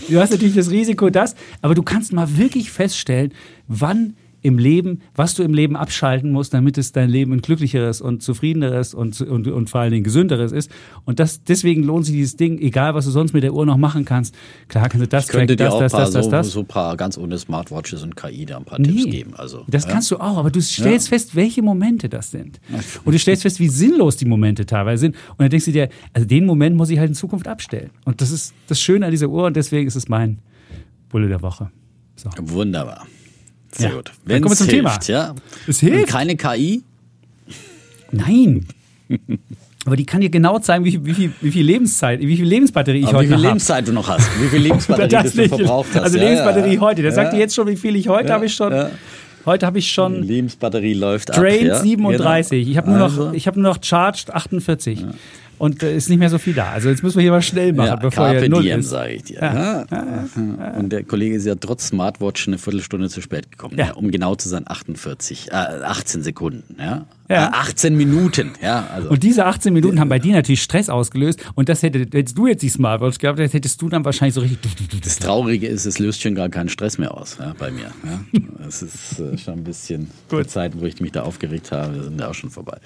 [0.09, 1.35] Du hast natürlich das Risiko, das.
[1.61, 3.33] Aber du kannst mal wirklich feststellen,
[3.67, 4.15] wann
[4.45, 8.21] im Leben, was du im Leben abschalten musst, damit es dein Leben ein glücklicheres und
[8.21, 10.69] zufriedeneres und, und, und vor allen Dingen gesünderes ist.
[11.03, 13.77] Und das, deswegen lohnt sich dieses Ding, egal was du sonst mit der Uhr noch
[13.77, 14.35] machen kannst.
[14.67, 16.51] Klar kannst du das, Ich könnte das, dir auch das, das, das, so, das.
[16.51, 19.33] so ein paar ganz ohne Smartwatches und KI da ein paar Tipps geben.
[19.33, 19.91] Also, Das ja.
[19.91, 22.59] kannst du auch, aber du stellst fest, welche Momente das sind.
[23.03, 25.15] Und du stellst fest, wie sinnlos die Momente teilweise sind.
[25.31, 27.89] Und dann denkst du dir, also den Moment muss ich halt in Zukunft abstellen.
[28.05, 30.37] Und das ist das Schöne an dieser Uhr und deswegen ist es mein
[31.09, 31.71] Bulle der Woche.
[32.15, 32.29] So.
[32.37, 33.07] Wunderbar.
[33.77, 33.95] Sehr Ja.
[33.95, 34.11] gut.
[34.25, 34.91] Wenn kommen wir es zum Thema.
[34.91, 35.35] hilft, ja.
[35.67, 36.07] Es Und hilft.
[36.11, 36.83] keine KI?
[38.11, 38.65] Nein.
[39.85, 42.45] Aber die kann dir genau zeigen, wie viel, wie viel, wie viel Lebenszeit, wie viel
[42.45, 43.47] Lebensbatterie ich Aber wie heute viel noch habe.
[43.49, 44.29] Lebenszeit du noch hast?
[44.41, 46.01] Wie viel Lebensbatterie Das du verbraucht hast?
[46.03, 46.79] Also Ja, Lebensbatterie ja.
[46.81, 47.01] heute.
[47.01, 47.35] Der sagt Ja.
[47.37, 48.73] dir jetzt schon, wie viel ich heute habe ich schon.
[49.45, 51.35] Heute habe ich schon Lebensbatterie läuft ab.
[51.37, 51.75] Drained ja?
[51.79, 52.61] 37.
[52.65, 52.71] Genau.
[52.71, 55.05] Ich habe nur, Also, noch, ich hab nur noch Charged 48.
[55.57, 56.71] Und äh, ist nicht mehr so viel da.
[56.71, 58.89] Also jetzt müssen wir hier mal schnell machen, ja, bevor Carpe hier null diem, ist.
[58.89, 59.39] sage ich dir.
[59.41, 59.85] Ja.
[59.91, 60.71] Ja.
[60.77, 63.77] Und der Kollege ist ja trotz Smartwatch eine Viertelstunde zu spät gekommen.
[63.77, 63.93] Ja.
[63.93, 66.75] Um genau zu sein, 48, äh, 18 Sekunden.
[66.79, 67.05] Ja?
[67.29, 67.47] Ja.
[67.47, 68.51] Äh, 18 Minuten.
[68.61, 69.09] Ja, also.
[69.09, 71.39] Und diese 18 Minuten haben bei dir natürlich Stress ausgelöst.
[71.55, 74.41] Und das hätte, hättest du jetzt die Smartwatch gehabt, das hättest du dann wahrscheinlich so
[74.41, 74.75] richtig.
[75.03, 77.91] Das Traurige ist, es löst schon gar keinen Stress mehr aus ja, bei mir.
[78.03, 78.41] Ja.
[78.67, 80.45] Es ist äh, schon ein bisschen Gut.
[80.45, 82.77] die Zeiten, wo ich mich da aufgeregt habe, sind ja auch schon vorbei.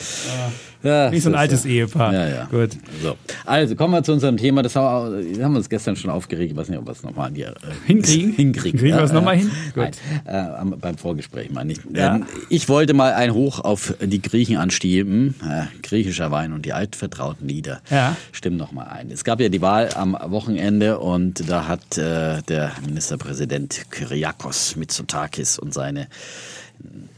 [0.84, 1.66] Ja, Wie so ein altes.
[1.66, 2.14] Ehepaar.
[2.14, 2.46] Ja, ja.
[2.46, 2.59] Gut.
[3.02, 3.16] So.
[3.46, 4.62] Also kommen wir zu unserem Thema.
[4.62, 6.52] Das haben wir, uns gestern schon aufgeregt.
[6.52, 7.54] Ich weiß nicht, ob wir es nochmal äh,
[7.86, 8.34] Hinkriegen?
[8.34, 8.80] hinkriegen.
[8.80, 9.52] Kriegen wir es noch mal hin?
[9.76, 9.92] Nein,
[10.26, 11.80] äh, beim Vorgespräch meine ich.
[11.94, 12.16] Ja.
[12.16, 15.36] Ähm, ich wollte mal ein Hoch auf die Griechen anschieben.
[15.44, 17.82] Äh, griechischer Wein und die altvertrauten Lieder.
[17.90, 18.16] Ja.
[18.32, 19.12] Stimmen noch mal ein.
[19.12, 25.60] Es gab ja die Wahl am Wochenende und da hat äh, der Ministerpräsident Kyriakos Mitsotakis
[25.60, 26.08] und seine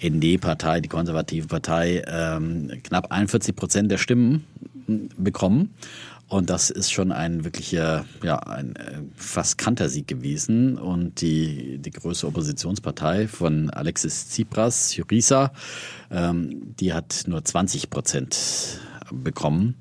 [0.03, 4.45] ND-Partei, die konservative Partei, ähm, knapp 41 Prozent der Stimmen
[5.17, 5.73] bekommen.
[6.27, 10.77] Und das ist schon ein wirklicher, ja, ein äh, fast Kantersieg gewesen.
[10.77, 15.51] Und die, die größte Oppositionspartei von Alexis Tsipras, Syriza,
[16.09, 18.79] ähm, die hat nur 20 Prozent
[19.11, 19.75] bekommen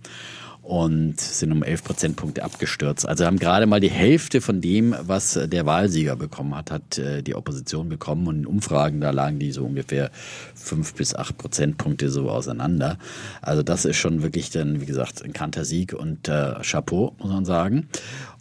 [0.70, 3.04] und sind um 11 Prozentpunkte abgestürzt.
[3.04, 7.22] Also haben gerade mal die Hälfte von dem, was der Wahlsieger bekommen hat, hat äh,
[7.22, 8.28] die Opposition bekommen.
[8.28, 10.12] Und in Umfragen, da lagen die so ungefähr
[10.54, 12.98] 5 bis 8 Prozentpunkte so auseinander.
[13.42, 17.44] Also das ist schon wirklich dann, wie gesagt, ein Kantersieg und äh, Chapeau, muss man
[17.44, 17.88] sagen.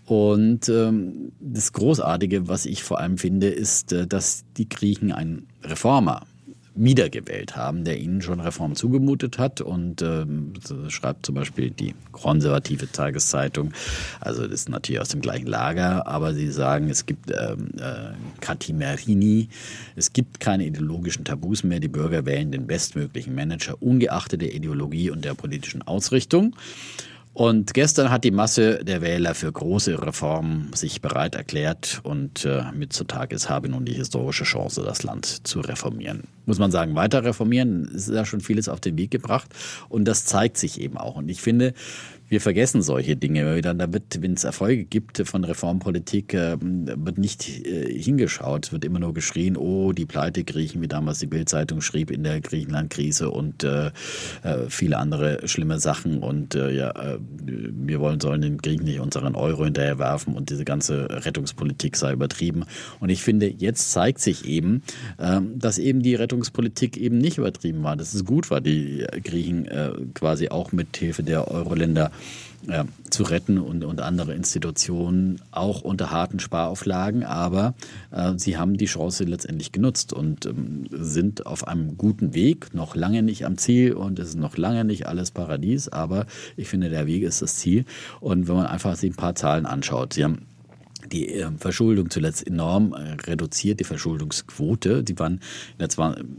[0.06, 5.47] Und ähm, das Großartige, was ich vor allem finde, ist, äh, dass die Griechen einen
[5.64, 6.27] Reformer
[6.80, 9.61] wiedergewählt haben, der ihnen schon Reform zugemutet hat.
[9.61, 10.53] Und ähm,
[10.88, 13.73] schreibt zum Beispiel die konservative Tageszeitung,
[14.19, 18.14] also das ist natürlich aus dem gleichen Lager, aber sie sagen, es gibt ähm, äh,
[18.39, 19.49] Katimerini,
[19.95, 25.10] es gibt keine ideologischen Tabus mehr, die Bürger wählen den bestmöglichen Manager, ungeachtet der Ideologie
[25.10, 26.56] und der politischen Ausrichtung.
[27.34, 32.64] Und gestern hat die Masse der Wähler für große Reformen sich bereit erklärt und äh,
[32.73, 36.23] Mitsotakis habe nun die historische Chance, das Land zu reformieren.
[36.45, 39.49] Muss man sagen, weiter reformieren, ist ja schon vieles auf den Weg gebracht
[39.88, 41.15] und das zeigt sich eben auch.
[41.15, 41.73] Und ich finde,
[42.30, 43.73] wir vergessen solche Dinge immer wieder.
[43.73, 48.68] Da wird, wenn es Erfolge gibt von Reformpolitik, äh, wird nicht äh, hingeschaut.
[48.68, 52.23] Es wird immer nur geschrien, oh, die Pleite Griechen, wie damals die Bildzeitung schrieb in
[52.23, 53.88] der Griechenland-Krise und äh,
[54.43, 56.19] äh, viele andere schlimme Sachen.
[56.19, 56.93] Und ja,
[57.45, 62.65] wir wollen sollen den Griechen nicht unseren Euro hinterherwerfen und diese ganze Rettungspolitik sei übertrieben.
[62.99, 64.84] Und ich finde, jetzt zeigt sich eben,
[65.18, 67.95] äh, dass eben die Rettungspolitik eben nicht übertrieben war.
[67.95, 69.68] Dass es gut war, die Griechen
[70.14, 72.11] quasi auch mit Hilfe der Euro-Länder
[72.68, 77.74] ja, zu retten und, und andere Institutionen auch unter harten Sparauflagen, aber
[78.12, 82.96] äh, sie haben die Chance letztendlich genutzt und ähm, sind auf einem guten Weg, noch
[82.96, 86.26] lange nicht am Ziel und es ist noch lange nicht alles Paradies, aber
[86.58, 87.86] ich finde, der Weg ist das Ziel.
[88.20, 90.46] Und wenn man einfach sich ein paar Zahlen anschaut, sie haben
[91.11, 95.03] die äh, Verschuldung zuletzt enorm äh, reduziert, die Verschuldungsquote.
[95.03, 95.41] Die waren
[95.77, 95.88] in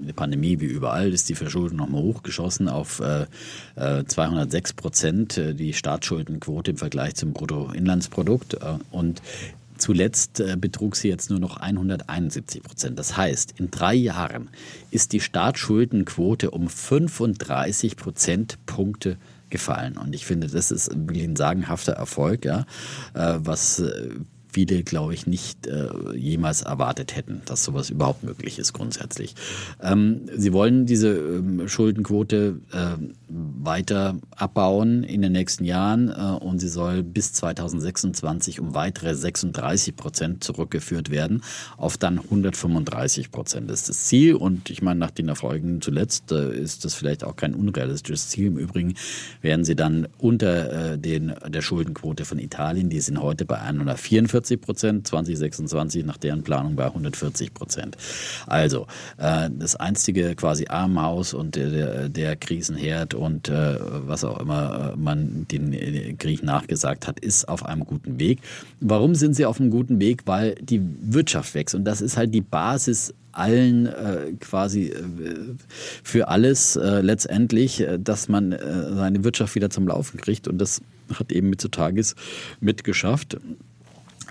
[0.06, 3.26] der, Pandemie wie überall, ist die Verschuldung nochmal hochgeschossen auf äh,
[3.76, 8.54] äh, 206 Prozent, äh, die Staatsschuldenquote im Vergleich zum Bruttoinlandsprodukt.
[8.54, 9.22] Äh, und
[9.80, 12.98] Zuletzt äh, betrug sie jetzt nur noch 171 Prozent.
[12.98, 14.50] Das heißt, in drei Jahren
[14.90, 19.16] ist die Staatsschuldenquote um 35 Prozentpunkte
[19.48, 19.96] gefallen.
[19.96, 22.66] Und ich finde, das ist wirklich ein sagenhafter Erfolg, ja,
[23.14, 24.10] äh, was äh,
[24.52, 29.34] viele, glaube ich, nicht äh, jemals erwartet hätten, dass sowas überhaupt möglich ist grundsätzlich.
[29.82, 32.96] Ähm, sie wollen diese ähm, Schuldenquote äh,
[33.28, 39.96] weiter abbauen in den nächsten Jahren äh, und sie soll bis 2026 um weitere 36
[39.96, 41.42] Prozent zurückgeführt werden
[41.76, 43.70] auf dann 135 Prozent.
[43.70, 47.24] Das ist das Ziel und ich meine, nach den Erfolgen zuletzt äh, ist das vielleicht
[47.24, 48.48] auch kein unrealistisches Ziel.
[48.48, 48.94] Im Übrigen
[49.42, 54.39] werden sie dann unter äh, den, der Schuldenquote von Italien, die sind heute bei 144
[54.40, 57.96] 45 Prozent, 2026 nach deren Planung bei 140 Prozent.
[58.46, 58.86] Also
[59.18, 63.76] äh, das einstige quasi Armenhaus und der, der, Krisenherd und äh,
[64.06, 68.40] was auch immer man den Griechen nachgesagt hat, ist auf einem guten Weg.
[68.80, 70.22] Warum sind sie auf einem guten Weg?
[70.26, 75.04] Weil die Wirtschaft wächst und das ist halt die Basis allen äh, quasi äh,
[76.02, 80.48] für alles äh, letztendlich, äh, dass man äh, seine Wirtschaft wieder zum Laufen kriegt.
[80.48, 80.80] Und das
[81.14, 82.14] hat eben Mitsotakis
[82.60, 83.36] mitgeschafft.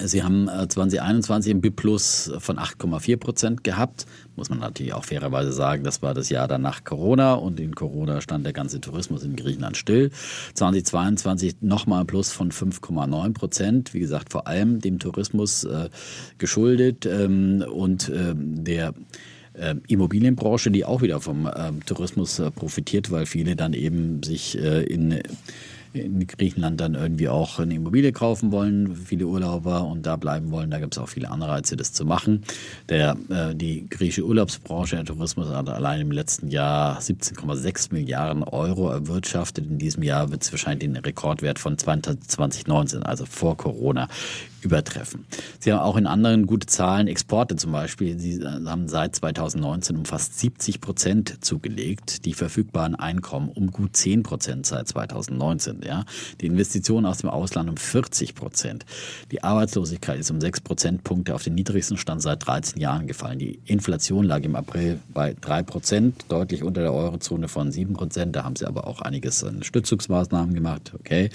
[0.01, 4.05] Sie haben 2021 ein BIP Plus von 8,4 Prozent gehabt.
[4.35, 8.21] Muss man natürlich auch fairerweise sagen, das war das Jahr danach Corona und in Corona
[8.21, 10.11] stand der ganze Tourismus in Griechenland still.
[10.53, 13.93] 2022 nochmal ein Plus von 5,9 Prozent.
[13.93, 15.89] Wie gesagt, vor allem dem Tourismus äh,
[16.37, 18.93] geschuldet ähm, und ähm, der
[19.53, 24.57] äh, Immobilienbranche, die auch wieder vom äh, Tourismus äh, profitiert, weil viele dann eben sich
[24.57, 25.21] äh, in
[25.93, 30.69] in Griechenland dann irgendwie auch eine Immobilie kaufen wollen, viele Urlauber und da bleiben wollen.
[30.69, 32.43] Da gibt es auch viele Anreize, das zu machen.
[32.89, 38.89] Der, äh, die griechische Urlaubsbranche, der Tourismus hat allein im letzten Jahr 17,6 Milliarden Euro
[38.89, 39.65] erwirtschaftet.
[39.65, 44.07] In diesem Jahr wird es wahrscheinlich den Rekordwert von 2019, also vor Corona,
[44.63, 45.25] übertreffen.
[45.59, 48.19] Sie haben auch in anderen gute Zahlen, Exporte zum Beispiel.
[48.19, 54.23] Sie haben seit 2019 um fast 70 Prozent zugelegt, die verfügbaren Einkommen um gut 10
[54.23, 55.81] Prozent seit 2019.
[55.85, 56.05] Ja.
[56.41, 58.85] Die Investitionen aus dem Ausland um 40 Prozent.
[59.31, 63.39] Die Arbeitslosigkeit ist um 6 Prozentpunkte auf den niedrigsten Stand seit 13 Jahren gefallen.
[63.39, 68.35] Die Inflation lag im April bei 3 Prozent, deutlich unter der Eurozone von 7 Prozent.
[68.35, 70.93] Da haben sie aber auch einiges an Stützungsmaßnahmen gemacht.
[70.99, 71.29] Okay.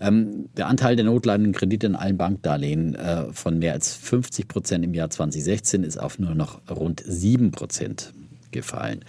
[0.00, 4.48] Ähm, der Anteil der notleidenden Kredite in allen Bankdarlehen Darlehen äh, von mehr als 50
[4.48, 8.12] Prozent im Jahr 2016 ist auf nur noch rund 7 Prozent
[8.50, 9.04] gefallen.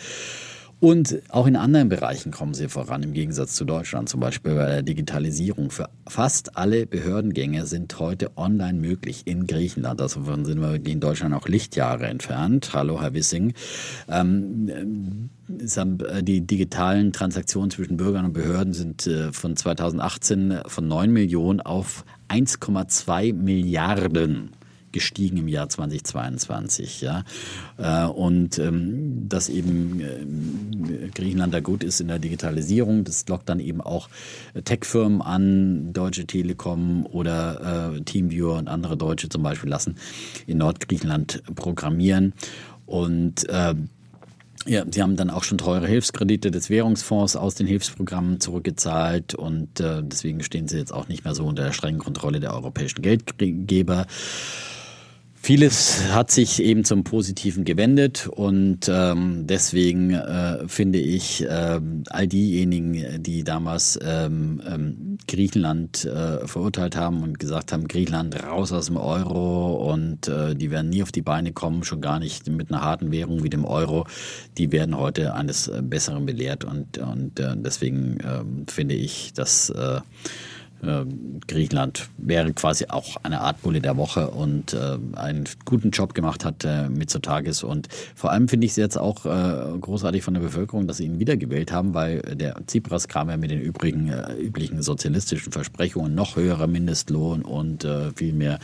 [0.79, 4.67] Und auch in anderen Bereichen kommen sie voran, im Gegensatz zu Deutschland, zum Beispiel bei
[4.67, 5.71] der Digitalisierung.
[5.71, 9.99] Für fast alle Behördengänge sind heute online möglich in Griechenland.
[9.99, 12.73] Davon sind wir in Deutschland auch Lichtjahre entfernt.
[12.73, 13.53] Hallo, Herr Wissing.
[14.07, 21.11] Ähm, äh, die digitalen Transaktionen zwischen Bürgern und Behörden sind äh, von 2018 von 9
[21.11, 24.51] Millionen auf 1,2 Milliarden
[24.91, 27.01] gestiegen im Jahr 2022.
[27.01, 27.23] Ja?
[27.77, 33.59] Äh, und ähm, dass eben Griechenland da gut ist in der Digitalisierung, das lockt dann
[33.59, 34.09] eben auch
[34.63, 39.95] Tech-Firmen an, Deutsche Telekom oder Teamviewer und andere Deutsche zum Beispiel lassen
[40.47, 42.33] in Nordgriechenland programmieren.
[42.85, 43.45] Und
[44.67, 49.79] ja, Sie haben dann auch schon teure Hilfskredite des Währungsfonds aus den Hilfsprogrammen zurückgezahlt und
[49.79, 53.01] äh, deswegen stehen Sie jetzt auch nicht mehr so unter der strengen Kontrolle der europäischen
[53.01, 54.05] Geldgeber.
[55.47, 61.79] Vieles hat sich eben zum Positiven gewendet und ähm, deswegen äh, finde ich äh,
[62.09, 68.73] all diejenigen, die damals ähm, ähm, Griechenland äh, verurteilt haben und gesagt haben, Griechenland raus
[68.73, 72.49] aus dem Euro und äh, die werden nie auf die Beine kommen, schon gar nicht
[72.49, 74.05] mit einer harten Währung wie dem Euro,
[74.57, 80.01] die werden heute eines Besseren belehrt und, und äh, deswegen äh, finde ich, dass äh,
[80.01, 80.56] ähm,
[81.47, 86.45] Griechenland wäre quasi auch eine Art Bulle der Woche und äh, einen guten Job gemacht
[86.45, 87.63] hat äh, Mitsotakis.
[87.63, 91.05] Und vor allem finde ich es jetzt auch äh, großartig von der Bevölkerung, dass sie
[91.05, 96.13] ihn wiedergewählt haben, weil der Tsipras kam ja mit den übrigen, äh, üblichen sozialistischen Versprechungen,
[96.13, 98.59] noch höherer Mindestlohn und äh, viel mehr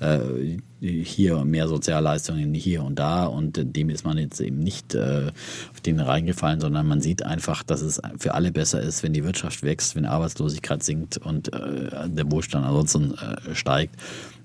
[0.00, 5.32] äh, hier mehr Sozialleistungen hier und da und dem ist man jetzt eben nicht äh,
[5.72, 9.24] auf den reingefallen, sondern man sieht einfach, dass es für alle besser ist, wenn die
[9.24, 13.96] Wirtschaft wächst, wenn Arbeitslosigkeit sinkt und äh, der Wohlstand ansonsten äh, steigt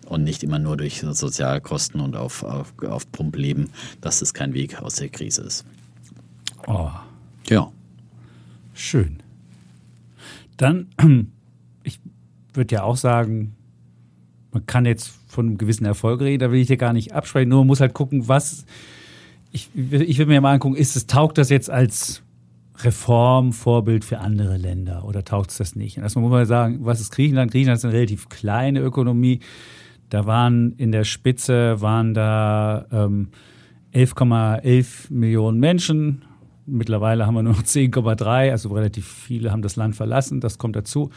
[0.07, 4.53] und nicht immer nur durch Sozialkosten und auf, auf, auf Pump leben, dass das kein
[4.53, 5.65] Weg aus der Krise ist.
[6.67, 6.91] Oh.
[7.49, 7.71] Ja.
[8.73, 9.17] Schön.
[10.57, 10.87] Dann,
[11.83, 11.99] ich
[12.53, 13.55] würde ja auch sagen,
[14.51, 17.49] man kann jetzt von einem gewissen Erfolg reden, da will ich dir gar nicht absprechen,
[17.49, 18.65] nur man muss halt gucken, was.
[19.53, 22.23] Ich, ich will mir mal angucken, ist es, taugt das jetzt als
[22.83, 25.97] Reformvorbild für andere Länder oder taugt es das nicht?
[25.97, 27.51] Und erstmal muss man sagen, was ist Griechenland?
[27.51, 29.39] Griechenland ist eine relativ kleine Ökonomie.
[30.09, 33.29] Da waren in der Spitze waren da ähm,
[33.93, 36.23] 11,11 Millionen Menschen.
[36.65, 40.39] Mittlerweile haben wir nur noch 10,3, also relativ viele haben das Land verlassen.
[40.39, 41.09] Das kommt dazu.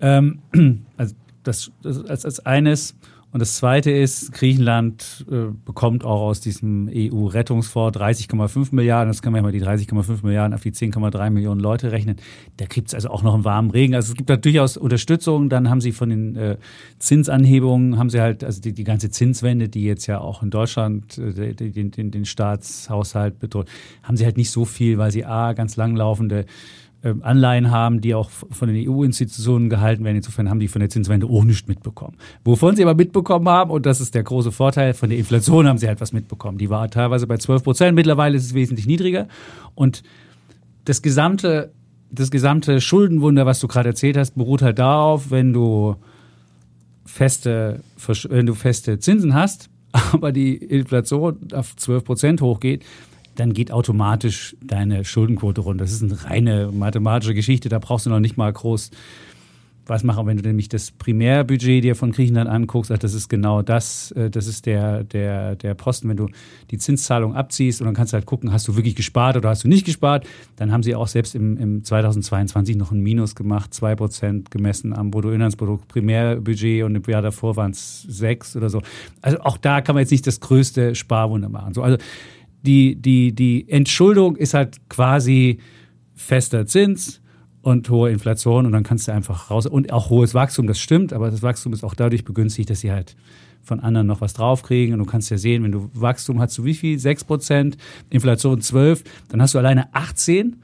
[0.00, 0.40] Ähm,
[0.96, 2.94] also das, das als, als eines.
[3.32, 9.08] Und das Zweite ist, Griechenland äh, bekommt auch aus diesem EU-Rettungsfonds 30,5 Milliarden.
[9.08, 12.16] Das kann man ja mal die 30,5 Milliarden auf die 10,3 Millionen Leute rechnen.
[12.56, 13.94] Da gibt es also auch noch einen warmen Regen.
[13.94, 15.48] Also es gibt da durchaus Unterstützung.
[15.48, 16.56] Dann haben sie von den äh,
[16.98, 21.16] Zinsanhebungen, haben sie halt, also die, die ganze Zinswende, die jetzt ja auch in Deutschland
[21.18, 23.68] äh, den, den, den Staatshaushalt bedroht,
[24.02, 26.46] haben sie halt nicht so viel, weil sie A, ganz langlaufende
[27.02, 30.16] Anleihen haben, die auch von den EU-Institutionen gehalten werden.
[30.16, 32.16] Insofern haben die von der Zinswende auch nichts mitbekommen.
[32.44, 35.78] Wovon sie aber mitbekommen haben, und das ist der große Vorteil, von der Inflation haben
[35.78, 36.58] sie halt was mitbekommen.
[36.58, 39.28] Die war teilweise bei 12 Prozent, mittlerweile ist es wesentlich niedriger.
[39.74, 40.02] Und
[40.84, 41.72] das gesamte,
[42.10, 45.96] das gesamte Schuldenwunder, was du gerade erzählt hast, beruht halt darauf, wenn du
[47.06, 47.80] feste,
[48.28, 49.70] wenn du feste Zinsen hast,
[50.12, 52.84] aber die Inflation auf 12 Prozent hochgeht,
[53.34, 55.84] dann geht automatisch deine Schuldenquote runter.
[55.84, 58.90] Das ist eine reine mathematische Geschichte, da brauchst du noch nicht mal groß
[59.90, 64.12] was machen, wenn du nämlich das Primärbudget dir von Griechenland anguckst, das ist genau das,
[64.12, 66.28] äh, das ist der, der, der Posten, wenn du
[66.70, 69.64] die Zinszahlung abziehst und dann kannst du halt gucken, hast du wirklich gespart oder hast
[69.64, 70.26] du nicht gespart,
[70.56, 75.10] dann haben sie auch selbst im, im 2022 noch ein Minus gemacht, 2% gemessen am
[75.10, 78.80] Bruttoinlandsprodukt, Primärbudget und im Jahr davor waren es 6 oder so.
[79.20, 81.74] Also auch da kann man jetzt nicht das größte Sparwunder machen.
[81.74, 81.98] So, also
[82.62, 85.58] die, die, die Entschuldung ist halt quasi
[86.14, 87.20] fester Zins
[87.62, 89.66] und hohe Inflation und dann kannst du einfach raus.
[89.66, 92.92] Und auch hohes Wachstum, das stimmt, aber das Wachstum ist auch dadurch begünstigt, dass sie
[92.92, 93.16] halt
[93.62, 94.94] von anderen noch was draufkriegen.
[94.94, 96.98] Und du kannst ja sehen, wenn du Wachstum hast, du wie viel?
[96.98, 97.76] 6 Prozent,
[98.08, 100.56] Inflation 12, dann hast du alleine 18.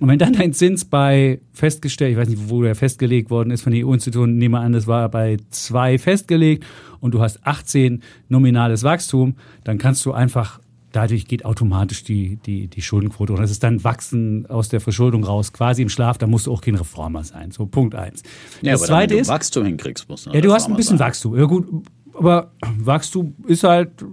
[0.00, 3.60] Und wenn dann dein Zins bei festgestellt, ich weiß nicht, wo der festgelegt worden ist
[3.60, 6.64] von den EU-Institutionen, nehme an, das war bei 2 festgelegt
[7.00, 10.58] und du hast 18 nominales Wachstum, dann kannst du einfach
[10.92, 13.32] dadurch geht automatisch die, die, die Schuldenquote.
[13.32, 16.52] Und das ist dann Wachsen aus der Verschuldung raus, quasi im Schlaf, da musst du
[16.52, 17.50] auch kein Reformer sein.
[17.50, 18.22] So, Punkt eins.
[18.62, 20.76] Ja, das aber zweite wenn du ist, Wachstum hinkriegst, musst du Ja, du hast ein
[20.76, 21.08] bisschen sein.
[21.08, 21.36] Wachstum.
[21.36, 21.66] Ja, gut.
[22.14, 24.04] Aber Wachstum ist halt,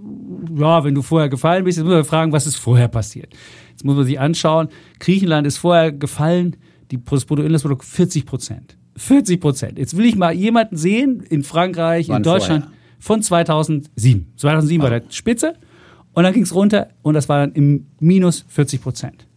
[0.56, 3.34] ja, wenn du vorher gefallen bist, jetzt muss man fragen, was ist vorher passiert.
[3.70, 4.68] Jetzt muss man sich anschauen,
[4.98, 6.56] Griechenland ist vorher gefallen,
[6.90, 8.78] die, das Bruttoinlandsprodukt 40 Prozent.
[8.96, 9.78] 40 Prozent.
[9.78, 12.78] Jetzt will ich mal jemanden sehen in Frankreich, Wann in Deutschland vorher?
[12.98, 14.32] von 2007.
[14.36, 14.92] 2007 also.
[14.92, 15.54] war der Spitze.
[16.18, 19.28] Und dann ging es runter und das war dann im Minus 40 Prozent.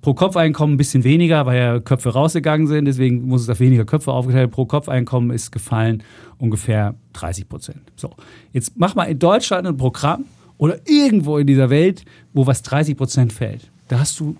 [0.00, 3.84] Pro Kopfeinkommen ein bisschen weniger, weil ja Köpfe rausgegangen sind, deswegen muss es auf weniger
[3.84, 4.50] Köpfe aufgeteilt.
[4.50, 6.02] Pro Kopfeinkommen ist gefallen
[6.38, 7.92] ungefähr 30 Prozent.
[7.94, 8.10] So,
[8.52, 10.24] jetzt mach mal in Deutschland ein Programm
[10.58, 13.70] oder irgendwo in dieser Welt, wo was 30 Prozent fällt.
[13.86, 14.34] Da hast du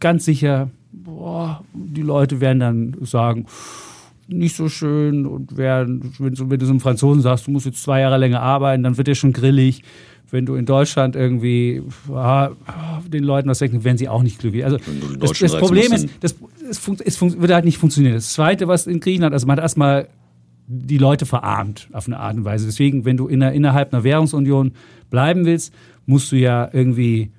[0.00, 3.44] ganz sicher, boah, die Leute werden dann sagen,
[4.28, 7.66] nicht so schön und werden, wenn du, wenn du so einem Franzosen sagst, du musst
[7.66, 9.82] jetzt zwei Jahre länger arbeiten, dann wird der schon grillig
[10.30, 11.82] wenn du in Deutschland irgendwie
[12.12, 12.50] ah,
[13.06, 14.64] den Leuten was sagst, werden sie auch nicht glücklich.
[14.64, 14.78] Also
[15.18, 16.36] das, das Problem ist, das,
[16.68, 18.14] es, es wird halt nicht funktionieren.
[18.14, 20.08] Das Zweite, was in Griechenland, also man hat erstmal
[20.66, 22.66] die Leute verarmt auf eine Art und Weise.
[22.66, 24.72] Deswegen, wenn du in innerhalb einer Währungsunion
[25.08, 25.72] bleiben willst,
[26.04, 27.30] musst du ja irgendwie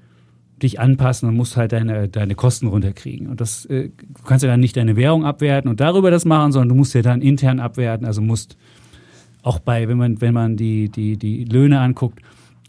[0.59, 3.27] dich anpassen und musst halt deine, deine Kosten runterkriegen.
[3.27, 6.51] Und das äh, du kannst ja dann nicht deine Währung abwerten und darüber das machen,
[6.51, 8.05] sondern du musst ja dann intern abwerten.
[8.05, 8.57] Also musst
[9.41, 12.19] auch bei, wenn man, wenn man die, die, die Löhne anguckt,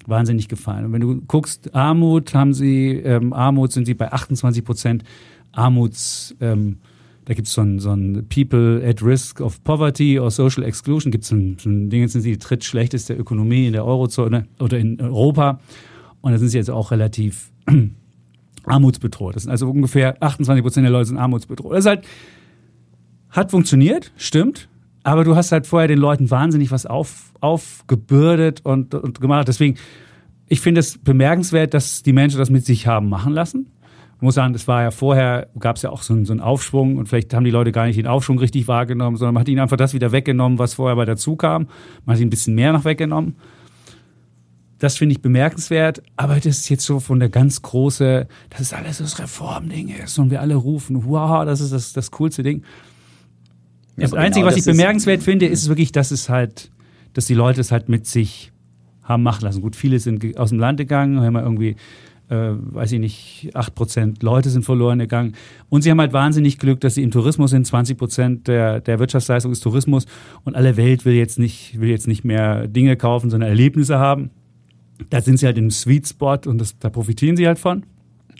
[0.06, 0.86] wahnsinnig gefallen.
[0.86, 5.04] Und wenn du guckst, Armut haben sie, ähm, Armut sind sie bei 28 Prozent.
[5.52, 6.78] Armuts, ähm,
[7.24, 11.10] da gibt es so ein, so ein People at Risk of Poverty or Social Exclusion,
[11.10, 14.46] gibt es so ein, so ein Ding, sind sie die drittschlechteste Ökonomie in der Eurozone
[14.58, 15.60] oder in Europa.
[16.22, 17.50] Und da sind sie jetzt auch relativ
[18.64, 19.36] armutsbedroht.
[19.36, 21.72] Das sind also ungefähr 28 Prozent der Leute sind armutsbedroht.
[21.72, 22.04] Das ist halt,
[23.30, 24.68] hat funktioniert, stimmt.
[25.02, 29.48] Aber du hast halt vorher den Leuten wahnsinnig was auf, aufgebürdet und, und gemacht.
[29.48, 29.78] Deswegen,
[30.46, 33.70] ich finde es bemerkenswert, dass die Menschen das mit sich haben machen lassen.
[34.16, 36.42] Ich muss sagen, das war ja vorher, gab es ja auch so einen, so einen
[36.42, 39.48] Aufschwung und vielleicht haben die Leute gar nicht den Aufschwung richtig wahrgenommen, sondern man hat
[39.48, 41.68] ihnen einfach das wieder weggenommen, was vorher bei dazu kam.
[42.04, 43.36] Man hat ihnen ein bisschen mehr noch weggenommen.
[44.80, 48.72] Das finde ich bemerkenswert, aber das ist jetzt so von der ganz große, das ist
[48.72, 52.62] alles das Reformding ist und wir alle rufen, wow, das ist das, das coolste Ding.
[53.96, 56.70] Das Einzige, genau, was ich bemerkenswert finde, ist wirklich, dass es halt,
[57.12, 58.52] dass die Leute es halt mit sich
[59.02, 59.60] haben machen lassen.
[59.60, 61.76] Gut, viele sind aus dem Land gegangen, haben wir irgendwie,
[62.30, 65.34] äh, weiß ich nicht, 8% Leute sind verloren gegangen.
[65.68, 67.66] Und sie haben halt wahnsinnig Glück, dass sie im Tourismus sind.
[67.66, 70.06] 20% der, der Wirtschaftsleistung ist Tourismus.
[70.44, 74.30] Und alle Welt will jetzt nicht, will jetzt nicht mehr Dinge kaufen, sondern Erlebnisse haben.
[75.08, 77.84] Da sind sie halt im Sweet Spot und das, da profitieren sie halt von.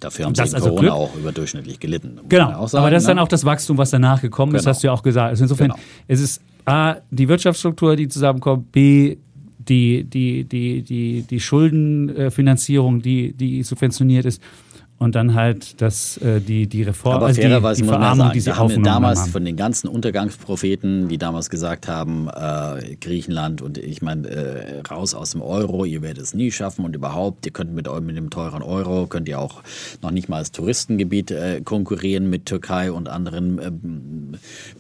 [0.01, 2.21] Dafür haben das sie in also Corona auch überdurchschnittlich gelitten.
[2.29, 3.23] Genau, sagen, aber das ist dann ne?
[3.23, 4.71] auch das Wachstum, was danach gekommen ist, genau.
[4.71, 5.31] hast du ja auch gesagt.
[5.31, 5.81] Also insofern, genau.
[6.09, 9.17] es ist A, die Wirtschaftsstruktur, die zusammenkommt, B,
[9.59, 14.43] die, die, die, die, die Schuldenfinanzierung, die, die subventioniert ist
[15.01, 18.19] und dann halt das, äh, die, die Reform, Aber also fairerweise die, die muss man
[18.19, 19.31] sagen, die sie haben damals haben.
[19.31, 25.15] von den ganzen Untergangspropheten, die damals gesagt haben, äh, Griechenland und ich meine, äh, raus
[25.15, 28.29] aus dem Euro, ihr werdet es nie schaffen und überhaupt, ihr könnt mit, mit dem
[28.29, 29.63] teuren Euro, könnt ihr auch
[30.03, 33.71] noch nicht mal als Touristengebiet äh, konkurrieren mit Türkei und anderen äh,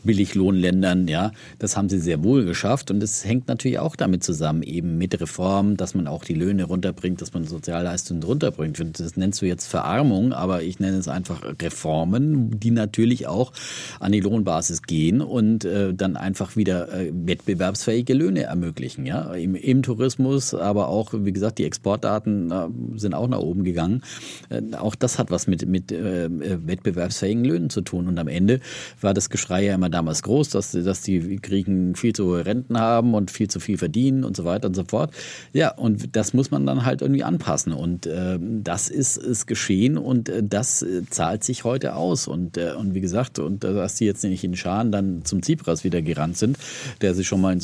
[0.05, 1.33] Billiglohnländern, ja.
[1.59, 5.19] Das haben sie sehr wohl geschafft und es hängt natürlich auch damit zusammen, eben mit
[5.19, 8.79] Reformen, dass man auch die Löhne runterbringt, dass man Sozialleistungen runterbringt.
[9.01, 13.53] Das nennst du jetzt Verarmung Verarmung, aber ich nenne es einfach Reformen, die natürlich auch
[14.01, 19.07] an die Lohnbasis gehen und äh, dann einfach wieder äh, wettbewerbsfähige Löhne ermöglichen.
[19.07, 19.33] Ja?
[19.35, 24.03] Im, Im, Tourismus, aber auch, wie gesagt, die Exportdaten äh, sind auch nach oben gegangen.
[24.49, 28.09] Äh, auch das hat was mit, mit äh, wettbewerbsfähigen Löhnen zu tun.
[28.09, 28.61] Und am Ende
[29.01, 32.79] war das Geschrei ja immer damals groß, dass, dass die Griechen viel zu hohe Renten
[32.79, 35.13] haben und viel zu viel verdienen und so weiter und so fort.
[35.53, 37.73] Ja, und das muss man dann halt irgendwie anpassen.
[37.73, 42.27] Und äh, das ist, ist geschehen und äh, das äh, zahlt sich heute aus.
[42.27, 45.85] Und, äh, und wie gesagt, und dass die jetzt nicht in Scharen dann zum Tsipras
[45.85, 46.59] wieder gerannt sind,
[47.01, 47.59] der sich schon mal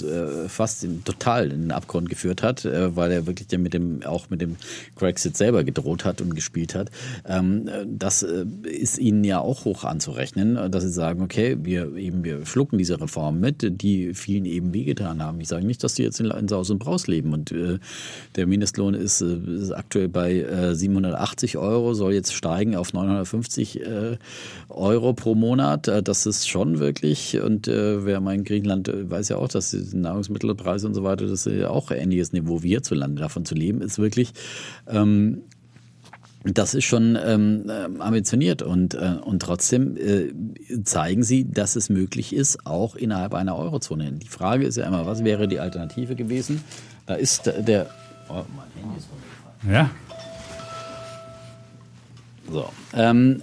[0.48, 4.40] fast in, total in den Abgrund geführt hat, weil er wirklich mit dem, auch mit
[4.40, 4.56] dem
[4.94, 6.90] Brexit selber gedroht hat und gespielt hat.
[7.24, 12.44] Ähm, das ist ihnen ja auch hoch anzurechnen, dass sie sagen, okay, wir eben, wir
[12.46, 15.40] schlucken diese Reformen mit, die vielen eben wehgetan haben.
[15.40, 17.54] Ich sage nicht, dass die jetzt in, in Saus und Braus leben und
[18.36, 24.19] der Mindestlohn ist, ist aktuell bei äh, 780 Euro, soll jetzt steigen auf 950 äh,
[24.69, 25.89] Euro pro Monat.
[25.89, 29.48] Äh, das ist schon wirklich, und äh, wer mal in Griechenland äh, weiß ja auch,
[29.48, 33.20] dass die Nahrungsmittelpreise und so weiter, das ist ja auch ein ähnliches Niveau wie hierzulande.
[33.20, 34.32] Davon zu leben, ist wirklich
[34.86, 35.43] ähm,
[36.53, 40.32] das ist schon ähm, ambitioniert und, äh, und trotzdem äh,
[40.85, 44.12] zeigen sie, dass es möglich ist, auch innerhalb einer Eurozone.
[44.12, 46.62] Die Frage ist ja immer, was wäre die Alternative gewesen?
[47.07, 47.89] Da ist der.
[48.28, 49.09] Oh, mein Handy ist
[49.69, 49.90] Ja.
[52.51, 52.68] So.
[52.94, 53.43] Ähm,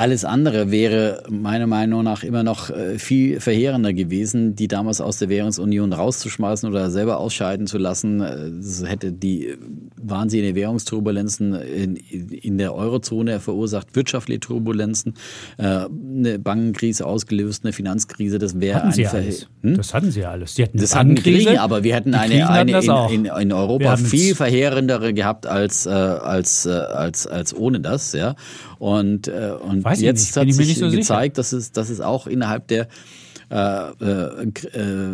[0.00, 5.18] alles andere wäre meiner Meinung nach immer noch äh, viel verheerender gewesen, die damals aus
[5.18, 8.22] der Währungsunion rauszuschmeißen oder selber ausscheiden zu lassen.
[8.22, 9.54] Äh, das hätte die
[10.02, 15.16] wahnsinnige Währungsturbulenzen in, in der Eurozone verursacht, wirtschaftliche Turbulenzen,
[15.58, 15.64] äh,
[16.16, 18.38] eine Bankenkrise ausgelöst, eine Finanzkrise.
[18.38, 19.76] Das wäre ein hm?
[19.76, 20.54] Das hatten sie ja alles.
[20.54, 24.34] Die hatten das hatten Griechen, aber wir hätten eine, eine in, in, in, Europa viel
[24.34, 28.14] verheerendere gehabt als, als, als, als ohne das.
[28.14, 28.34] Ja.
[28.80, 32.88] Und, äh, und jetzt hat sich so gezeigt, dass es, dass es auch innerhalb der
[33.50, 35.12] äh, äh, äh,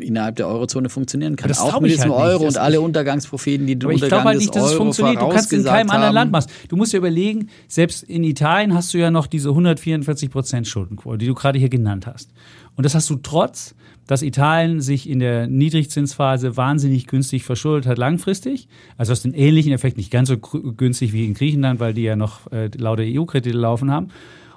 [0.00, 1.52] innerhalb der Eurozone funktionieren kann.
[1.52, 4.72] auch mit diesem halt Euro und alle Untergangspropheten, die du Ich glaube halt nicht, dass
[4.72, 5.22] es funktioniert.
[5.22, 6.50] Du kannst in keinem anderen Land machen.
[6.68, 11.18] Du musst dir überlegen, selbst in Italien hast du ja noch diese 144 Prozent Schuldenquote,
[11.18, 12.30] die du gerade hier genannt hast.
[12.74, 13.76] Und das hast du trotz
[14.06, 18.68] dass Italien sich in der Niedrigzinsphase wahnsinnig günstig verschuldet hat langfristig.
[18.96, 22.16] Also hast einen ähnlichen Effekt, nicht ganz so günstig wie in Griechenland, weil die ja
[22.16, 24.10] noch äh, lauter EU-Kredite laufen haben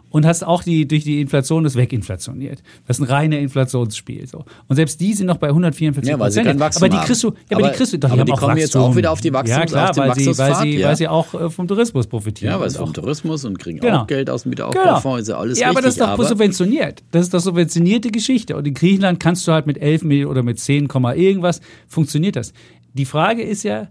[0.09, 2.61] und hast auch die, durch die Inflation das weginflationiert.
[2.87, 4.27] Das ist ein reiner Inflationsspiel.
[4.27, 4.45] So.
[4.67, 7.63] Und selbst die sind noch bei 144 ja, Wachstum aber die kriegst du, ja, aber,
[7.63, 8.59] aber die kriegst du, doch, aber die, die kommen Wachstum.
[8.59, 10.87] jetzt auch wieder auf die Wachstums, ja, klar, weil sie, weil, sie, ja.
[10.89, 12.53] weil sie auch äh, vom Tourismus profitieren.
[12.53, 14.01] Ja, weil sie vom Tourismus und kriegen genau.
[14.01, 15.17] auch Geld aus dem Wiederaufbaufonds, genau.
[15.17, 17.03] ist ja alles Ja, aber das ist doch subventioniert.
[17.11, 18.55] Das ist doch subventionierte Geschichte.
[18.55, 22.53] Und in Griechenland kannst du halt mit 11 Millionen oder mit 10, irgendwas funktioniert das.
[22.93, 23.87] Die Frage ist ja,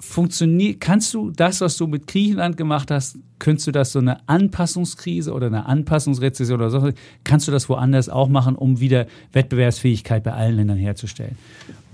[0.00, 4.28] funktioniert, kannst du das, was du mit Griechenland gemacht hast, könntest du das so eine
[4.28, 6.90] Anpassungskrise oder eine Anpassungsrezession oder so,
[7.24, 11.36] kannst du das woanders auch machen, um wieder Wettbewerbsfähigkeit bei allen Ländern herzustellen?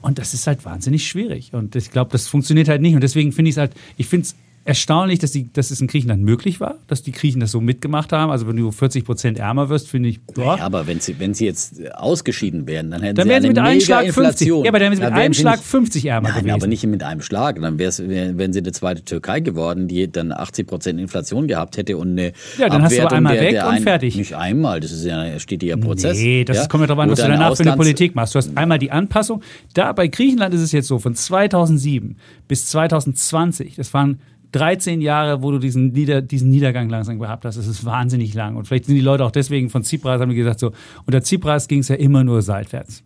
[0.02, 1.52] Und das ist halt wahnsinnig schwierig.
[1.52, 2.94] Und ich glaube, das funktioniert halt nicht.
[2.94, 5.86] Und deswegen finde ich es halt, ich finde es erstaunlich, dass, die, dass es in
[5.86, 8.30] Griechenland möglich war, dass die Griechen das so mitgemacht haben.
[8.30, 10.20] Also wenn du 40 Prozent ärmer wirst, finde ich.
[10.22, 10.58] Boah.
[10.58, 13.58] Ja, aber wenn sie, wenn sie jetzt ausgeschieden wären, dann hätten dann sie eine mit
[13.58, 14.62] einem Schlag Inflation.
[14.62, 14.64] 50.
[14.64, 16.54] Ja, aber dann wären sie mit einem Schlag nicht, 50 ärmer nein, gewesen.
[16.54, 17.60] aber nicht mit einem Schlag.
[17.60, 22.10] Dann wären sie eine zweite Türkei geworden, die dann 80 Prozent Inflation gehabt hätte und
[22.10, 24.16] eine Ja, dann hast du einmal der, weg der und ein, fertig.
[24.16, 26.18] Nicht einmal, das ist ja ein stetiger Prozess.
[26.18, 26.66] Nee, das ja?
[26.66, 28.34] kommt ja darauf an, was du danach für eine Politik machst.
[28.34, 29.42] Du hast einmal die Anpassung.
[29.72, 32.16] Da bei Griechenland ist es jetzt so, von 2007
[32.46, 34.20] bis 2020, das waren
[34.52, 37.56] 13 Jahre, wo du diesen, Nieder, diesen Niedergang langsam gehabt hast.
[37.56, 38.56] Das ist wahnsinnig lang.
[38.56, 40.72] Und vielleicht sind die Leute auch deswegen von Tsipras, haben die gesagt, so,
[41.06, 43.04] unter Tsipras ging es ja immer nur seitwärts.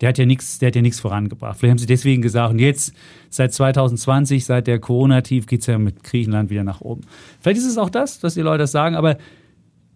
[0.00, 1.58] Der hat ja nichts, der hat ja nichts vorangebracht.
[1.58, 2.94] Vielleicht haben sie deswegen gesagt, und jetzt,
[3.30, 7.02] seit 2020, seit der Corona-Tief, geht es ja mit Griechenland wieder nach oben.
[7.40, 9.18] Vielleicht ist es auch das, dass die Leute das sagen, aber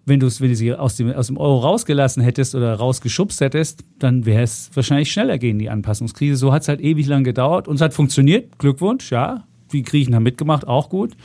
[0.05, 3.85] wenn du wenn du sie aus dem, aus dem Euro rausgelassen hättest oder rausgeschubst hättest,
[4.01, 6.35] dann wäre es wahrscheinlich schneller gehen, die Anpassungskrise.
[6.35, 8.59] So hat es halt ewig lang gedauert und es hat funktioniert.
[8.59, 11.17] Glückwunsch, ja die Griechen haben mitgemacht, auch gut.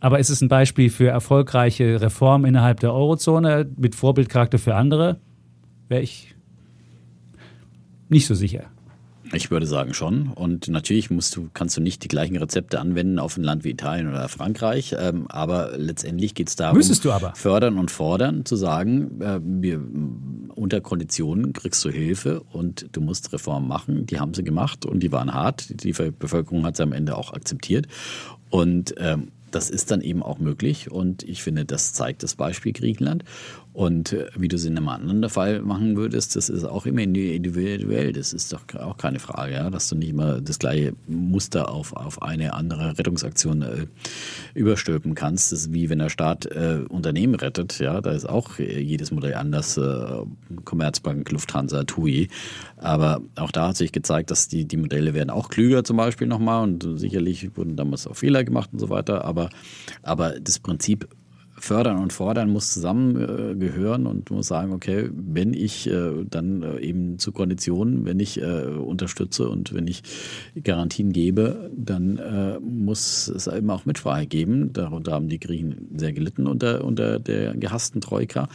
[0.00, 5.18] Aber ist es ein Beispiel für erfolgreiche Reformen innerhalb der Eurozone mit Vorbildcharakter für andere?
[5.88, 6.34] Wäre ich
[8.08, 8.64] nicht so sicher.
[9.34, 10.28] Ich würde sagen schon.
[10.28, 13.70] Und natürlich musst du, kannst du nicht die gleichen Rezepte anwenden auf ein Land wie
[13.70, 14.94] Italien oder Frankreich.
[14.98, 17.34] Ähm, aber letztendlich geht es darum, Müsstest du aber.
[17.34, 19.80] fördern und fordern, zu sagen, äh, wir,
[20.54, 24.06] unter Konditionen kriegst du Hilfe und du musst Reformen machen.
[24.06, 25.82] Die haben sie gemacht und die waren hart.
[25.82, 27.86] Die Bevölkerung hat sie am Ende auch akzeptiert.
[28.50, 32.72] Und ähm, das ist dann eben auch möglich und ich finde, das zeigt das Beispiel
[32.72, 33.24] Griechenland.
[33.74, 37.02] Und äh, wie du es in einem anderen Fall machen würdest, das ist auch immer
[37.02, 38.12] individuell.
[38.12, 39.68] Das ist doch auch keine Frage, ja?
[39.68, 43.86] dass du nicht immer das gleiche Muster auf, auf eine andere Rettungsaktion äh,
[44.54, 45.50] überstülpen kannst.
[45.50, 47.80] Das ist wie wenn der Staat äh, Unternehmen rettet.
[47.80, 48.00] Ja?
[48.00, 49.76] Da ist auch äh, jedes Modell anders.
[49.76, 50.22] Äh,
[50.64, 52.28] Commerzbank, Lufthansa, TUI.
[52.76, 56.28] Aber auch da hat sich gezeigt, dass die, die Modelle werden auch klüger zum Beispiel
[56.28, 56.62] nochmal.
[56.62, 59.24] Und sicherlich wurden damals auch Fehler gemacht und so weiter.
[59.24, 59.50] Aber,
[60.04, 61.08] aber das Prinzip
[61.56, 67.18] Fördern und Fordern muss zusammengehören und muss sagen, okay, wenn ich äh, dann äh, eben
[67.18, 70.02] zu Konditionen, wenn ich äh, unterstütze und wenn ich
[70.62, 72.20] Garantien gebe, dann
[72.60, 74.72] muss es eben auch Mitsprache geben.
[74.72, 78.48] Darunter haben die Griechen sehr gelitten unter, unter der gehassten Troika.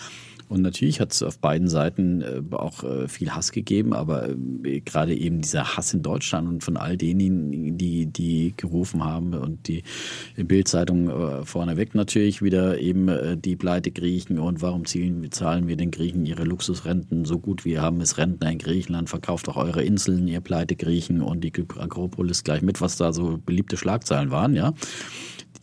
[0.50, 4.30] Und natürlich hat es auf beiden Seiten äh, auch äh, viel Hass gegeben, aber
[4.64, 9.36] äh, gerade eben dieser Hass in Deutschland und von all denen, die, die gerufen haben
[9.36, 9.84] und die
[10.36, 16.26] Bildzeitung vorneweg natürlich wieder eben die Pleite Griechen und warum zahlen, zahlen wir den Griechen
[16.26, 20.42] ihre Luxusrenten so gut wie haben es Rentner in Griechenland, verkauft auch eure Inseln, ihr
[20.42, 24.74] Pleite Griechen und die Akropolis gleich mit, was da so beliebte Schlagzeilen waren, ja.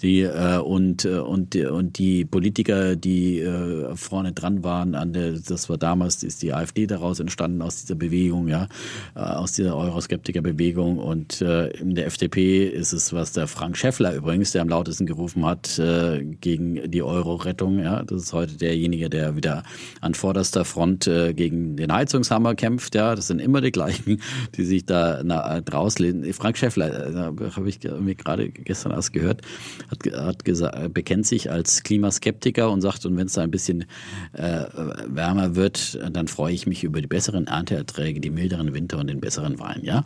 [0.03, 5.33] Die, äh, und, äh, und, und die Politiker, die äh, vorne dran waren, an der,
[5.33, 8.69] das war damals, ist die AfD daraus entstanden, aus dieser Bewegung, ja,
[9.15, 10.99] äh, aus dieser Euroskeptiker-Bewegung.
[10.99, 15.07] Und äh, in der FDP ist es, was der Frank Schäffler übrigens, der am lautesten
[15.07, 17.79] gerufen hat äh, gegen die Euro-Rettung.
[17.79, 19.63] Ja, das ist heute derjenige, der wieder
[20.01, 22.95] an vorderster Front äh, gegen den Heizungshammer kämpft.
[22.95, 24.21] Ja, das sind immer die gleichen,
[24.57, 26.33] die sich da na, rauslehnen.
[26.35, 29.43] Frank Schäffler, äh, habe ich mir gerade gestern erst gehört,
[29.91, 33.85] hat, hat gesagt, bekennt sich als Klimaskeptiker und sagt, und wenn es da ein bisschen
[34.33, 34.65] äh,
[35.07, 39.21] wärmer wird, dann freue ich mich über die besseren Ernteerträge, die milderen Winter und den
[39.21, 40.05] besseren Wein, ja.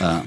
[0.00, 0.22] Äh,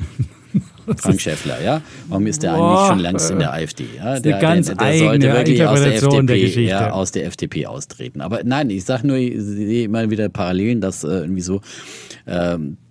[0.98, 1.82] Frank Schäffler, ja.
[2.08, 3.86] Warum ist der Boah, eigentlich schon längst in der AfD?
[3.96, 4.20] Ja?
[4.20, 8.22] Der, ganz der, der sollte wirklich aus der FDP, der ja, aus der FDP austreten.
[8.22, 11.62] Aber nein, ich sage nur, ich sehe immer wieder Parallelen, dass äh, irgendwie so
[12.28, 12.91] ähm, äh,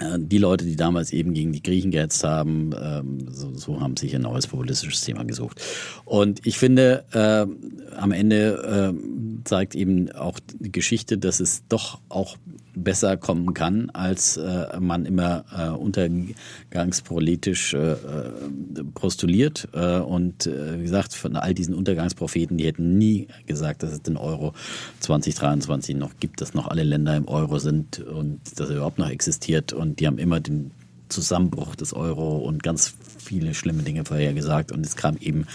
[0.00, 4.14] die Leute, die damals eben gegen die Griechen gehetzt haben, ähm, so, so, haben sich
[4.14, 5.60] ein neues populistisches Thema gesucht.
[6.04, 12.00] Und ich finde, äh, am Ende äh, zeigt eben auch die Geschichte, dass es doch
[12.08, 12.36] auch
[12.74, 17.96] besser kommen kann, als äh, man immer äh, untergangspolitisch äh,
[18.94, 19.68] postuliert.
[19.72, 24.02] Äh, und äh, wie gesagt, von all diesen Untergangspropheten, die hätten nie gesagt, dass es
[24.02, 24.54] den Euro
[25.00, 29.10] 2023 noch gibt, dass noch alle Länder im Euro sind und dass er überhaupt noch
[29.10, 29.72] existiert.
[29.72, 30.72] Und die haben immer den
[31.08, 34.72] Zusammenbruch des Euro und ganz viele schlimme Dinge vorhergesagt.
[34.72, 35.46] Und es kam eben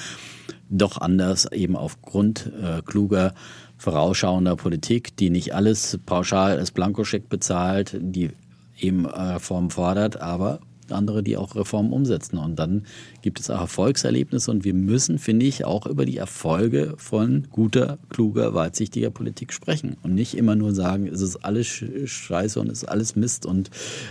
[0.70, 3.34] doch anders, eben aufgrund äh, kluger
[3.78, 8.32] vorausschauender Politik, die nicht alles pauschal als Blankoscheck bezahlt, die
[8.80, 10.60] eben Reformen fordert, aber
[10.92, 12.38] andere, die auch Reformen umsetzen.
[12.38, 12.84] Und dann
[13.22, 17.98] gibt es auch Erfolgserlebnisse und wir müssen, finde ich, auch über die Erfolge von guter,
[18.10, 21.68] kluger, weitsichtiger Politik sprechen und nicht immer nur sagen, es ist alles
[22.06, 23.70] scheiße und es ist alles Mist und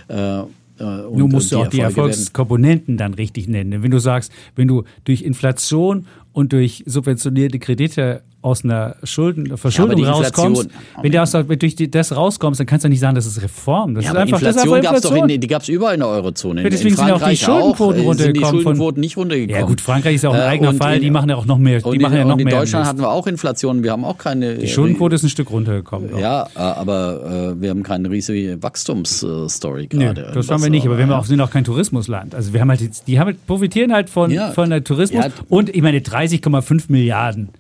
[0.09, 0.43] äh,
[0.79, 3.83] und, du musst ja auch die Erfolgskomponenten dann richtig nennen.
[3.83, 6.07] Wenn du sagst, wenn du durch Inflation
[6.37, 10.69] und durch subventionierte Kredite aus einer Schulden, Verschuldung ja, rauskommst,
[11.03, 13.95] wenn du aus, durch die, das rauskommst, dann kannst du nicht sagen, das ist Reform.
[13.95, 16.63] Das ja, ist einfach, Inflation gab es doch in, die gab's überall in der Eurozone.
[16.63, 18.19] In, deswegen in sind auch die Schuldenquoten auch, runtergekommen.
[18.19, 19.61] Sind die Schuldenquoten nicht runtergekommen.
[19.61, 21.47] Ja gut, Frankreich ist ja auch ein äh, eigener und, Fall, die machen ja auch
[21.47, 21.81] noch mehr.
[21.81, 24.19] Die machen ja noch und in mehr Deutschland hatten wir auch Inflation, wir haben auch
[24.19, 24.55] keine...
[24.55, 26.17] Die Schuldenquote ist ein Stück runtergekommen.
[26.19, 30.23] Ja, äh, aber äh, wir haben keine riesige Wachstumsstory gerade.
[30.23, 32.35] Nee, das haben wir nicht, aber wir sind auch kein Tourismusland.
[32.35, 35.75] Also wir haben halt, die haben, profitieren halt von, ja, von der Tourismus ja, und
[35.75, 37.51] ich meine 30,5 Milliarden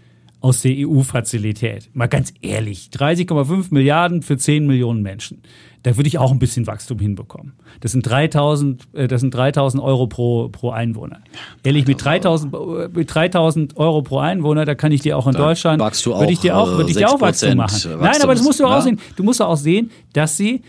[0.41, 1.91] aus der EU-Fazilität.
[1.95, 5.43] Mal ganz ehrlich, 30,5 Milliarden für 10 Millionen Menschen.
[5.83, 7.53] Da würde ich auch ein bisschen Wachstum hinbekommen.
[7.81, 11.21] Das sind 3000, äh, das sind 3000 Euro pro, pro Einwohner.
[11.63, 15.33] Ehrlich, mit 3000, äh, mit 3000 Euro pro Einwohner, da kann ich dir auch in
[15.33, 17.73] da Deutschland, würde ich dir auch, würde ich dir auch Wachstum machen.
[17.73, 19.01] Wachstums, Nein, aber das musst du auch sehen.
[19.15, 20.63] Du musst auch sehen, dass sie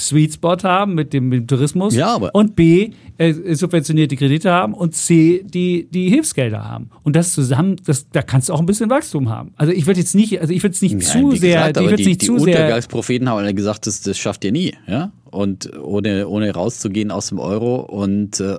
[0.00, 4.50] Sweet Spot haben mit dem, mit dem Tourismus ja, aber und B, äh, subventionierte Kredite
[4.50, 6.90] haben und C, die, die Hilfsgelder haben.
[7.02, 9.52] Und das zusammen, das, da kannst du auch ein bisschen Wachstum haben.
[9.56, 12.04] Also ich würde jetzt nicht, also ich würde es nicht Nein, zu sehr, gesagt, die,
[12.04, 15.12] nicht die zu Untergangspropheten haben alle gesagt, das, das schafft ihr nie, ja?
[15.30, 18.56] Und ohne, ohne rauszugehen aus dem Euro und äh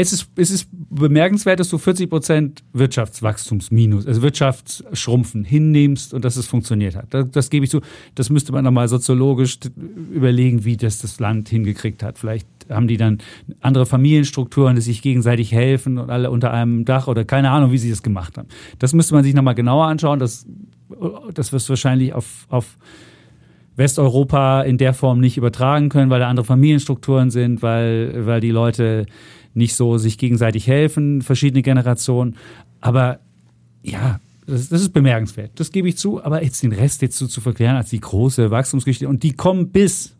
[0.00, 6.36] es ist, es ist bemerkenswert, dass du 40 Prozent Wirtschaftswachstumsminus, also Wirtschaftsschrumpfen hinnimmst und dass
[6.36, 7.12] es funktioniert hat.
[7.12, 7.80] Das, das gebe ich zu.
[8.14, 9.58] Das müsste man nochmal soziologisch
[10.12, 12.18] überlegen, wie das das Land hingekriegt hat.
[12.18, 13.18] Vielleicht haben die dann
[13.60, 17.78] andere Familienstrukturen, die sich gegenseitig helfen und alle unter einem Dach oder keine Ahnung, wie
[17.78, 18.48] sie das gemacht haben.
[18.78, 20.18] Das müsste man sich nochmal genauer anschauen.
[20.18, 20.46] Das,
[21.34, 22.78] das wirst du wahrscheinlich auf, auf
[23.76, 28.50] Westeuropa in der Form nicht übertragen können, weil da andere Familienstrukturen sind, weil, weil die
[28.50, 29.06] Leute
[29.54, 32.36] nicht so sich gegenseitig helfen, verschiedene Generationen.
[32.80, 33.20] Aber
[33.82, 35.52] ja, Das, das, ist bemerkenswert.
[35.56, 36.22] Das gebe ich zu.
[36.22, 39.08] Aber jetzt den Rest jetzt so zu verklären als die große Wachstumsgeschichte.
[39.08, 40.16] Und die kommen bis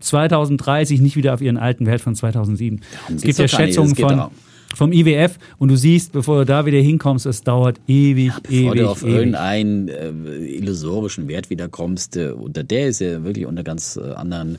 [0.00, 2.80] 2030 nicht wieder auf ihren alten Wert von 2007.
[3.14, 4.30] es gibt ja Schätzungen von
[4.74, 8.72] vom IWF und du siehst, bevor du da wieder hinkommst, es dauert ewig, ja, bevor
[8.72, 8.80] ewig.
[8.80, 9.14] du auf ewig.
[9.14, 10.10] irgendeinen äh,
[10.46, 14.58] illusorischen Wert wiederkommst, äh, unter der ist ja wirklich unter ganz äh, anderen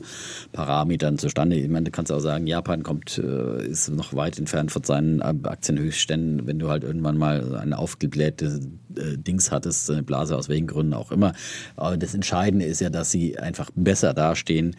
[0.52, 1.56] Parametern zustande.
[1.56, 5.22] Ich meine, du kannst auch sagen, Japan kommt, äh, ist noch weit entfernt von seinen
[5.22, 8.60] Aktienhöchstständen, wenn du halt irgendwann mal eine aufgeblähte
[8.96, 11.34] äh, Dings hattest, eine Blase aus welchen Gründen auch immer.
[11.76, 14.76] Aber das Entscheidende ist ja, dass sie einfach besser dastehen,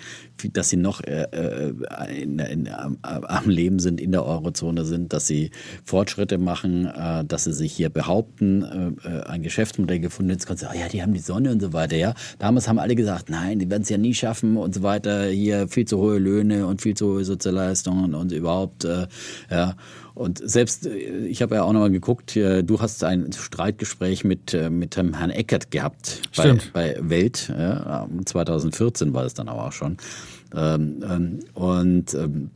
[0.54, 1.74] dass sie noch äh, äh,
[2.22, 5.52] in, in, am, am Leben sind, in der Eurozone sind, dass sie
[5.84, 10.32] Fortschritte machen, äh, dass sie sich hier behaupten, äh, äh ein Geschäftsmodell gefunden.
[10.32, 11.98] Jetzt kannst du sagen, ja, die haben die Sonne und so weiter.
[11.98, 15.26] Ja, damals haben alle gesagt, nein, die werden es ja nie schaffen und so weiter.
[15.26, 18.88] Hier viel zu hohe Löhne und viel zu hohe Sozialleistungen und überhaupt,
[19.50, 19.76] ja.
[20.14, 25.30] Und selbst, ich habe ja auch nochmal geguckt, du hast ein Streitgespräch mit, mit Herrn
[25.30, 27.54] Eckert gehabt bei, bei, Welt.
[27.56, 29.98] Ja, 2014 war es dann aber auch schon.
[30.56, 32.52] Ähm, ähm, und ähm,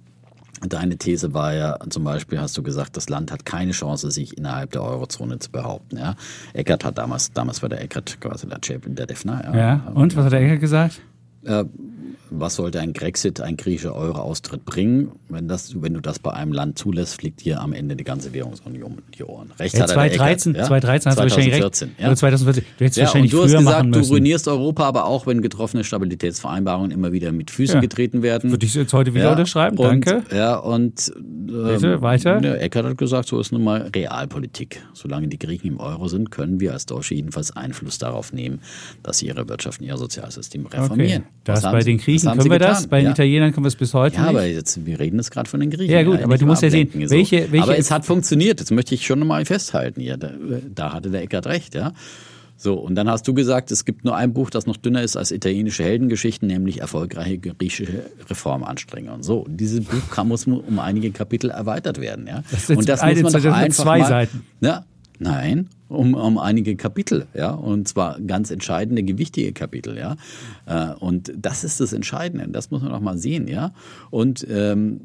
[0.68, 4.38] Deine These war ja zum Beispiel, hast du gesagt, das Land hat keine Chance, sich
[4.38, 5.98] innerhalb der Eurozone zu behaupten.
[5.98, 6.16] Ja?
[6.54, 9.44] Eckert hat damals, damals war der Eckert quasi der Chef der DEFNA.
[9.44, 9.92] Ja, ja.
[9.94, 11.02] und was hat der Eckert gesagt?
[11.44, 11.66] Äh,
[12.30, 15.12] was sollte ein Grexit, ein griechischer Euro-Austritt bringen?
[15.30, 18.34] Wenn, das, wenn du das bei einem Land zulässt, fliegt dir am Ende die ganze
[18.34, 19.52] Währungsunion um die Ohren.
[19.60, 20.64] Recht ja, hat 2013, ja?
[20.64, 22.00] 2013 hast 2014, du wahrscheinlich recht.
[22.00, 22.16] Ja.
[22.16, 22.64] 2014.
[22.64, 25.84] Du hättest ja, wahrscheinlich und du hast gesagt, du ruinierst Europa, aber auch wenn getroffene
[25.84, 27.82] Stabilitätsvereinbarungen immer wieder mit Füßen ja.
[27.82, 28.52] getreten werden.
[28.52, 30.24] Würde ich jetzt heute wieder unterschreiben, und, danke.
[30.36, 32.42] Ja, und ähm, Bitte, weiter.
[32.42, 34.82] Ja, Eckert hat gesagt, so ist nun mal Realpolitik.
[34.94, 38.60] Solange die Griechen im Euro sind, können wir als Deutsche jedenfalls Einfluss darauf nehmen,
[39.04, 41.24] dass sie ihre Wirtschaft und ihr Sozialsystem reformieren.
[41.24, 41.32] Okay.
[41.44, 43.12] Das bei den Griechen können wir das, bei den ja.
[43.12, 44.30] Italienern können wir es bis heute ja, nicht.
[44.30, 45.94] aber jetzt, wir reden jetzt gerade von den Griechen.
[45.94, 47.64] Ja gut, ja, aber du musst ja sehen, welche, welche...
[47.64, 50.02] Aber es hat funktioniert, das möchte ich schon nochmal festhalten.
[50.02, 50.32] Ja, da,
[50.74, 51.94] da hatte der Eckert recht, ja.
[52.64, 55.18] So, und dann hast du gesagt, es gibt nur ein Buch, das noch dünner ist
[55.18, 59.24] als italienische Heldengeschichten, nämlich erfolgreiche griechische Reformanstrengungen.
[59.24, 62.28] So, dieses Buch kann, muss um einige Kapitel erweitert werden.
[62.28, 62.44] Ja?
[62.52, 64.46] Das und das muss man doch einfach zwei mal, Seiten.
[64.60, 64.86] Ja,
[65.22, 70.16] nein, um, um einige Kapitel, ja, und zwar ganz entscheidende, gewichtige Kapitel, ja.
[70.66, 73.72] Äh, und das ist das Entscheidende, das muss man auch mal sehen, ja.
[74.10, 75.02] Und ähm,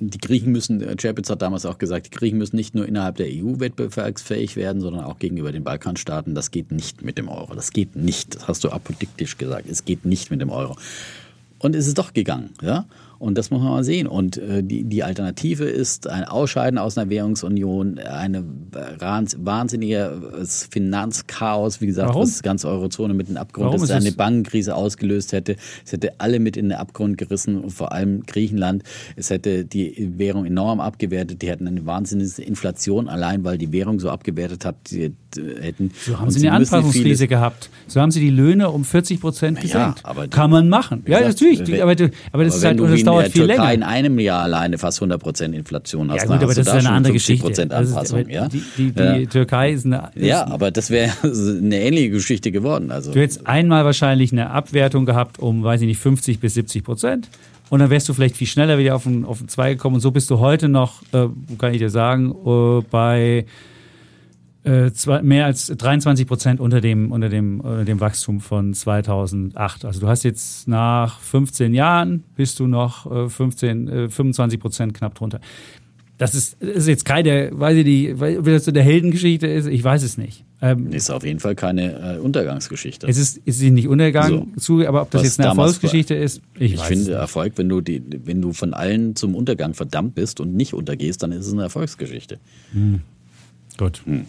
[0.00, 3.26] die Griechen müssen, Chapitz hat damals auch gesagt, die Griechen müssen nicht nur innerhalb der
[3.26, 6.34] EU wettbewerbsfähig werden, sondern auch gegenüber den Balkanstaaten.
[6.34, 7.54] Das geht nicht mit dem Euro.
[7.54, 8.34] Das geht nicht.
[8.34, 9.68] Das hast du apodiktisch gesagt.
[9.68, 10.76] Es geht nicht mit dem Euro.
[11.58, 12.86] Und es ist doch gegangen, ja.
[13.20, 14.06] Und das muss man mal sehen.
[14.06, 18.42] Und äh, die, die Alternative ist ein Ausscheiden aus einer Währungsunion, eine
[18.72, 22.22] wahnsinniges Finanzchaos, wie gesagt, Warum?
[22.22, 25.56] was ganz Eurozone mit in den Abgrund Warum ist, eine Bankenkrise ausgelöst hätte.
[25.84, 28.84] Es hätte alle mit in den Abgrund gerissen, und vor allem Griechenland.
[29.16, 31.42] Es hätte die Währung enorm abgewertet.
[31.42, 34.76] Die hätten eine wahnsinnige Inflation, allein weil die Währung so abgewertet hat.
[34.90, 35.12] Die,
[35.60, 37.70] hätten, so haben sie eine Anpassungskrise gehabt.
[37.86, 40.02] So haben sie die Löhne um 40 Prozent gesenkt.
[40.04, 41.04] Ja, Kann man machen.
[41.06, 41.60] Ja, natürlich.
[41.82, 41.94] Aber,
[42.32, 43.74] aber das ist halt, das dauert viel Türkei länger.
[43.74, 46.22] in einem Jahr alleine fast 100 Prozent Inflation hast.
[46.22, 47.62] Ja gut, aber das ist eine andere Geschichte.
[47.62, 48.48] Anpassung, ja?
[48.48, 49.24] Die, die, die ja.
[49.26, 50.10] Türkei ist eine...
[50.14, 52.90] Ist ja, aber das wäre eine ähnliche Geschichte geworden.
[52.90, 53.12] Also.
[53.12, 57.28] Du hättest einmal wahrscheinlich eine Abwertung gehabt um, weiß ich nicht, 50 bis 70 Prozent.
[57.70, 59.96] Und dann wärst du vielleicht viel schneller wieder auf den, auf den Zweig gekommen.
[59.96, 63.46] Und so bist du heute noch, äh, kann ich dir sagen, äh, bei
[64.70, 69.84] äh, zwei, mehr als 23 Prozent unter dem, unter, dem, unter dem Wachstum von 2008.
[69.84, 74.94] Also du hast jetzt nach 15 Jahren bist du noch äh, 15, äh, 25 Prozent
[74.94, 75.40] knapp drunter.
[76.18, 79.82] Das ist, ist jetzt keine, weiß ich nicht, wie das so der Heldengeschichte ist, ich
[79.82, 80.44] weiß es nicht.
[80.60, 83.06] Ähm, ist auf jeden Fall keine äh, Untergangsgeschichte.
[83.08, 86.42] Es ist, ist nicht Untergang so, zu, aber ob das jetzt eine Erfolgsgeschichte war, ist,
[86.58, 90.40] ich, ich finde Erfolg, wenn du die, wenn du von allen zum Untergang verdammt bist
[90.40, 92.38] und nicht untergehst, dann ist es eine Erfolgsgeschichte.
[92.72, 93.00] Hm.
[93.78, 94.02] Gut.
[94.04, 94.26] Hm.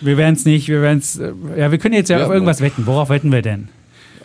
[0.00, 1.18] Wir werden es nicht, wir werden es.
[1.18, 2.86] Äh, ja, wir können jetzt ja, ja auf irgendwas wetten.
[2.86, 3.68] Worauf wetten wir denn?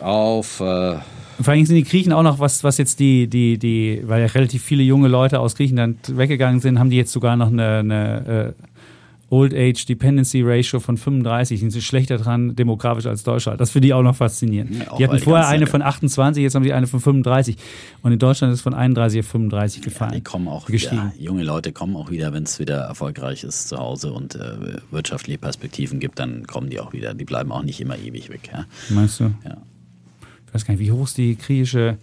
[0.00, 0.60] Auf.
[0.60, 0.96] Äh
[1.40, 4.26] vor allem sind die Griechen auch noch, was, was jetzt die, die, die, weil ja
[4.26, 8.54] relativ viele junge Leute aus Griechenland weggegangen sind, haben die jetzt sogar noch eine, eine
[8.58, 8.62] äh,
[9.32, 13.58] Old Age Dependency Ratio von 35, sind sie schlechter dran demografisch als Deutschland.
[13.62, 14.76] Das finde ich auch noch faszinierend.
[14.76, 17.56] Ja, auch die hatten vorher eine von 28, jetzt haben sie eine von 35
[18.02, 20.10] und in Deutschland ist von 31 auf 35 gefallen.
[20.10, 23.68] Ja, die kommen auch wieder, junge Leute kommen auch wieder, wenn es wieder erfolgreich ist
[23.68, 27.14] zu Hause und äh, wirtschaftliche Perspektiven gibt, dann kommen die auch wieder.
[27.14, 28.50] Die bleiben auch nicht immer ewig weg.
[28.52, 28.66] Ja.
[28.90, 29.32] Meinst du?
[29.46, 29.56] Ja.
[30.46, 31.96] Ich weiß gar nicht, wie hoch ist die griechische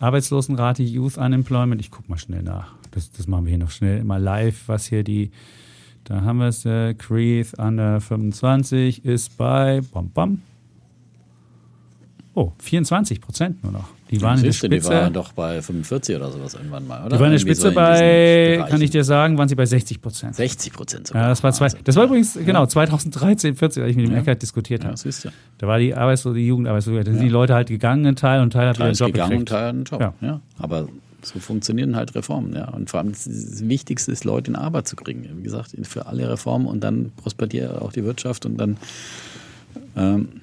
[0.00, 1.80] Arbeitslosenrate, Youth Unemployment?
[1.80, 2.74] Ich gucke mal schnell nach.
[2.90, 5.30] Das, das machen wir hier noch schnell immer live, was hier die
[6.04, 10.42] da haben wir es, äh, Creeth under 25 ist bei bam, bam.
[12.36, 13.88] Oh, 24 Prozent nur noch.
[14.10, 14.90] Die waren in der Siehste, die Spitze.
[14.92, 17.10] waren doch bei 45 oder sowas irgendwann mal, oder?
[17.10, 20.02] Die waren in der Spitze so bei, kann ich dir sagen, waren sie bei 60
[20.02, 20.34] Prozent.
[20.34, 21.22] 60 Prozent sogar.
[21.22, 21.68] Ja, das war zwei.
[21.84, 24.98] Das war übrigens genau 2013, 14, als ich mit dem Eckert diskutiert Ja, habe.
[24.98, 25.30] siehst du.
[25.58, 27.04] Da war die Arbeitslose, die Jugendarbeitslose.
[27.04, 29.00] Da sind die Leute halt gegangen, ein Teil und Teil hat wieder Teil einen ist
[29.00, 29.48] Job gegangen gekriegt.
[29.48, 30.00] Teil einen Job.
[30.00, 30.14] Ja.
[30.20, 30.40] Ja.
[30.58, 30.88] Aber
[31.26, 32.54] so funktionieren halt Reformen.
[32.54, 32.68] Ja.
[32.70, 35.28] Und vor allem das, Wichtigste ist, Leute in Arbeit zu kriegen.
[35.38, 38.76] Wie gesagt, für alle Reformen und dann prosperiert auch die Wirtschaft und dann.
[39.96, 40.40] Ähm,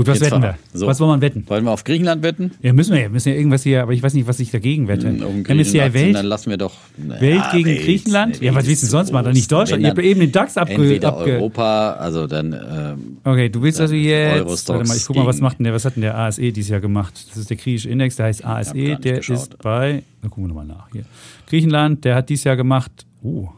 [0.00, 0.56] Gut, was Jetzt wetten wir?
[0.72, 0.86] so.
[0.86, 1.44] Was wollen wir wetten?
[1.46, 2.52] wollen wir auf Griechenland wetten?
[2.62, 3.10] Ja, müssen wir ja.
[3.10, 5.08] Müssen ja irgendwas hier, aber ich weiß nicht, was ich dagegen wette.
[5.08, 6.72] Auf den MSCI Griechenland, Welt, Dann lassen wir doch.
[6.96, 8.40] na Welt gegen Welt, Griechenland?
[8.40, 9.26] Ja, was willst du ist sonst machen?
[9.26, 9.34] Groß.
[9.34, 9.82] nicht Deutschland.
[9.82, 10.72] Ihr habt dann eben den DAX abge...
[10.72, 12.54] Entweder abge Europa, also dann.
[12.54, 14.68] Ähm, okay, du willst also Dann jetzt...
[14.70, 16.70] Warte mal, ich guck mal, was macht denn der, was hat denn der ASE dieses
[16.70, 17.26] Jahr gemacht?
[17.28, 19.36] Das ist der griechische Index, der heißt ASE, der geschaut.
[19.36, 20.02] ist bei...
[20.22, 21.04] Na, gucken wir nochmal nach hier.
[21.46, 23.04] Griechenland, der hat dieses Jahr gemacht...
[23.22, 23.50] Oh,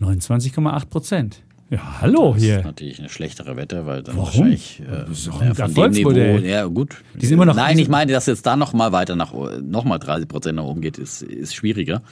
[0.00, 1.42] 29,8 Prozent.
[1.68, 2.58] Ja, hallo das hier.
[2.58, 4.26] ist natürlich eine schlechtere Wette, weil dann Warum?
[4.28, 5.90] wahrscheinlich äh, Das ja, ein von dem.
[5.92, 6.96] Niveau, ja gut.
[7.14, 9.32] Die sind immer noch- Nein, ich meine, dass jetzt da noch mal weiter nach
[9.62, 12.02] noch mal 30 Prozent nach oben geht, ist, ist schwieriger.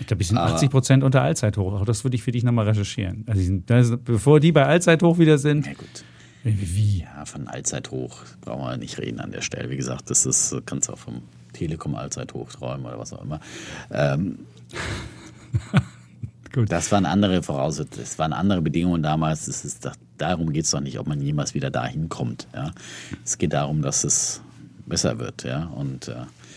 [0.00, 1.74] Ich glaube, die sind Aber- 80 Prozent unter Allzeithoch.
[1.80, 3.22] Auch das würde ich für dich nochmal recherchieren.
[3.28, 5.66] Also die sind, das, bevor die bei Allzeithoch wieder sind.
[5.66, 6.04] Ja gut.
[6.42, 6.76] Wie?
[6.76, 6.98] wie?
[7.02, 9.70] Ja, von Allzeithoch brauchen wir nicht reden an der Stelle.
[9.70, 11.22] Wie gesagt, das ist, kannst du auch vom
[11.52, 13.38] Telekom Allzeithoch träumen oder was auch immer.
[13.92, 14.40] Ähm,
[16.52, 16.70] Gut.
[16.70, 19.46] Das waren andere Voraussetzungen, das waren andere Bedingungen damals.
[19.46, 22.46] Das ist, darum geht es doch nicht, ob man jemals wieder dahin kommt.
[22.54, 22.72] Ja.
[23.24, 24.40] Es geht darum, dass es
[24.86, 25.44] besser wird.
[25.44, 25.64] Ja.
[25.66, 26.14] Und äh,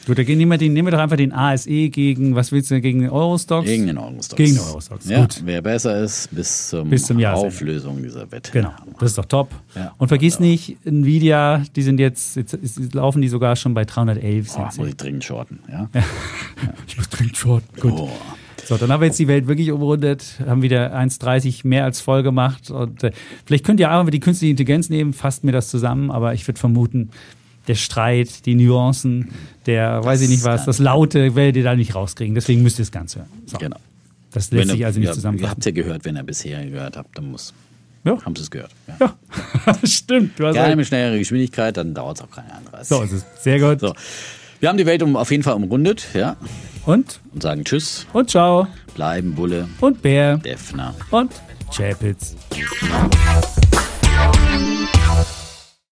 [0.08, 2.72] Gut, da gehen nehmen wir, den, nehmen wir doch einfach den ASE gegen, was willst
[2.72, 3.68] du, gegen den Eurostox?
[3.68, 4.36] gegen den Eurostox.
[4.36, 5.42] Gegen den Eurostox, Ja, gut.
[5.46, 7.24] wer besser ist, bis zum, Bis zum.
[7.24, 8.52] Auflösung dieser Wette.
[8.52, 9.50] Genau, das ist doch top.
[9.76, 9.94] Ja.
[10.00, 14.56] Und vergiss nicht, Nvidia, die sind jetzt, jetzt, jetzt laufen die sogar schon bei 311.
[14.58, 15.60] Oh, muss ich dringend shorten.
[15.72, 15.90] Ja.
[16.88, 17.64] Ich muss dringend short.
[17.80, 17.94] Gut.
[17.94, 18.10] Oh.
[18.66, 22.24] So, dann haben wir jetzt die Welt wirklich umrundet, haben wieder 1,30 mehr als voll
[22.24, 22.70] gemacht.
[22.72, 23.12] Und äh,
[23.46, 26.60] vielleicht könnt ihr einfach die künstliche Intelligenz nehmen, fasst mir das zusammen, aber ich würde
[26.60, 27.10] vermuten,
[27.68, 29.30] der Streit, die Nuancen,
[29.66, 32.34] der weiß ich nicht was, das Laute werdet ihr da nicht rauskriegen.
[32.34, 33.28] Deswegen müsst ihr es ganz hören.
[33.46, 33.58] So.
[33.60, 33.78] Genau.
[34.32, 35.52] Das lässt Wenn sich ihr- also nicht ja, Ihr zusammenfassen.
[35.52, 37.54] habt ja gehört, wenn ihr bisher gehört habt, dann muss,
[38.04, 38.18] Ja.
[38.26, 38.72] haben sie es gehört.
[39.00, 39.14] Ja.
[39.68, 40.40] Ja, stimmt.
[40.40, 42.88] Du hast Gerne mit schnellerer Geschwindigkeit, dann dauert es auch keine 31.
[42.88, 43.26] So ist es.
[43.44, 43.80] Sehr gut.
[43.82, 43.94] So.
[44.60, 46.38] Wir haben die Welt um, auf jeden Fall umrundet, ja,
[46.86, 47.20] und?
[47.34, 48.08] Und sagen Tschüss.
[48.14, 48.68] Und Ciao.
[48.96, 49.68] Bleiben Bulle.
[49.80, 50.38] Und Bär.
[50.38, 50.96] Defner.
[51.12, 51.32] Und
[51.76, 52.36] Chapitz.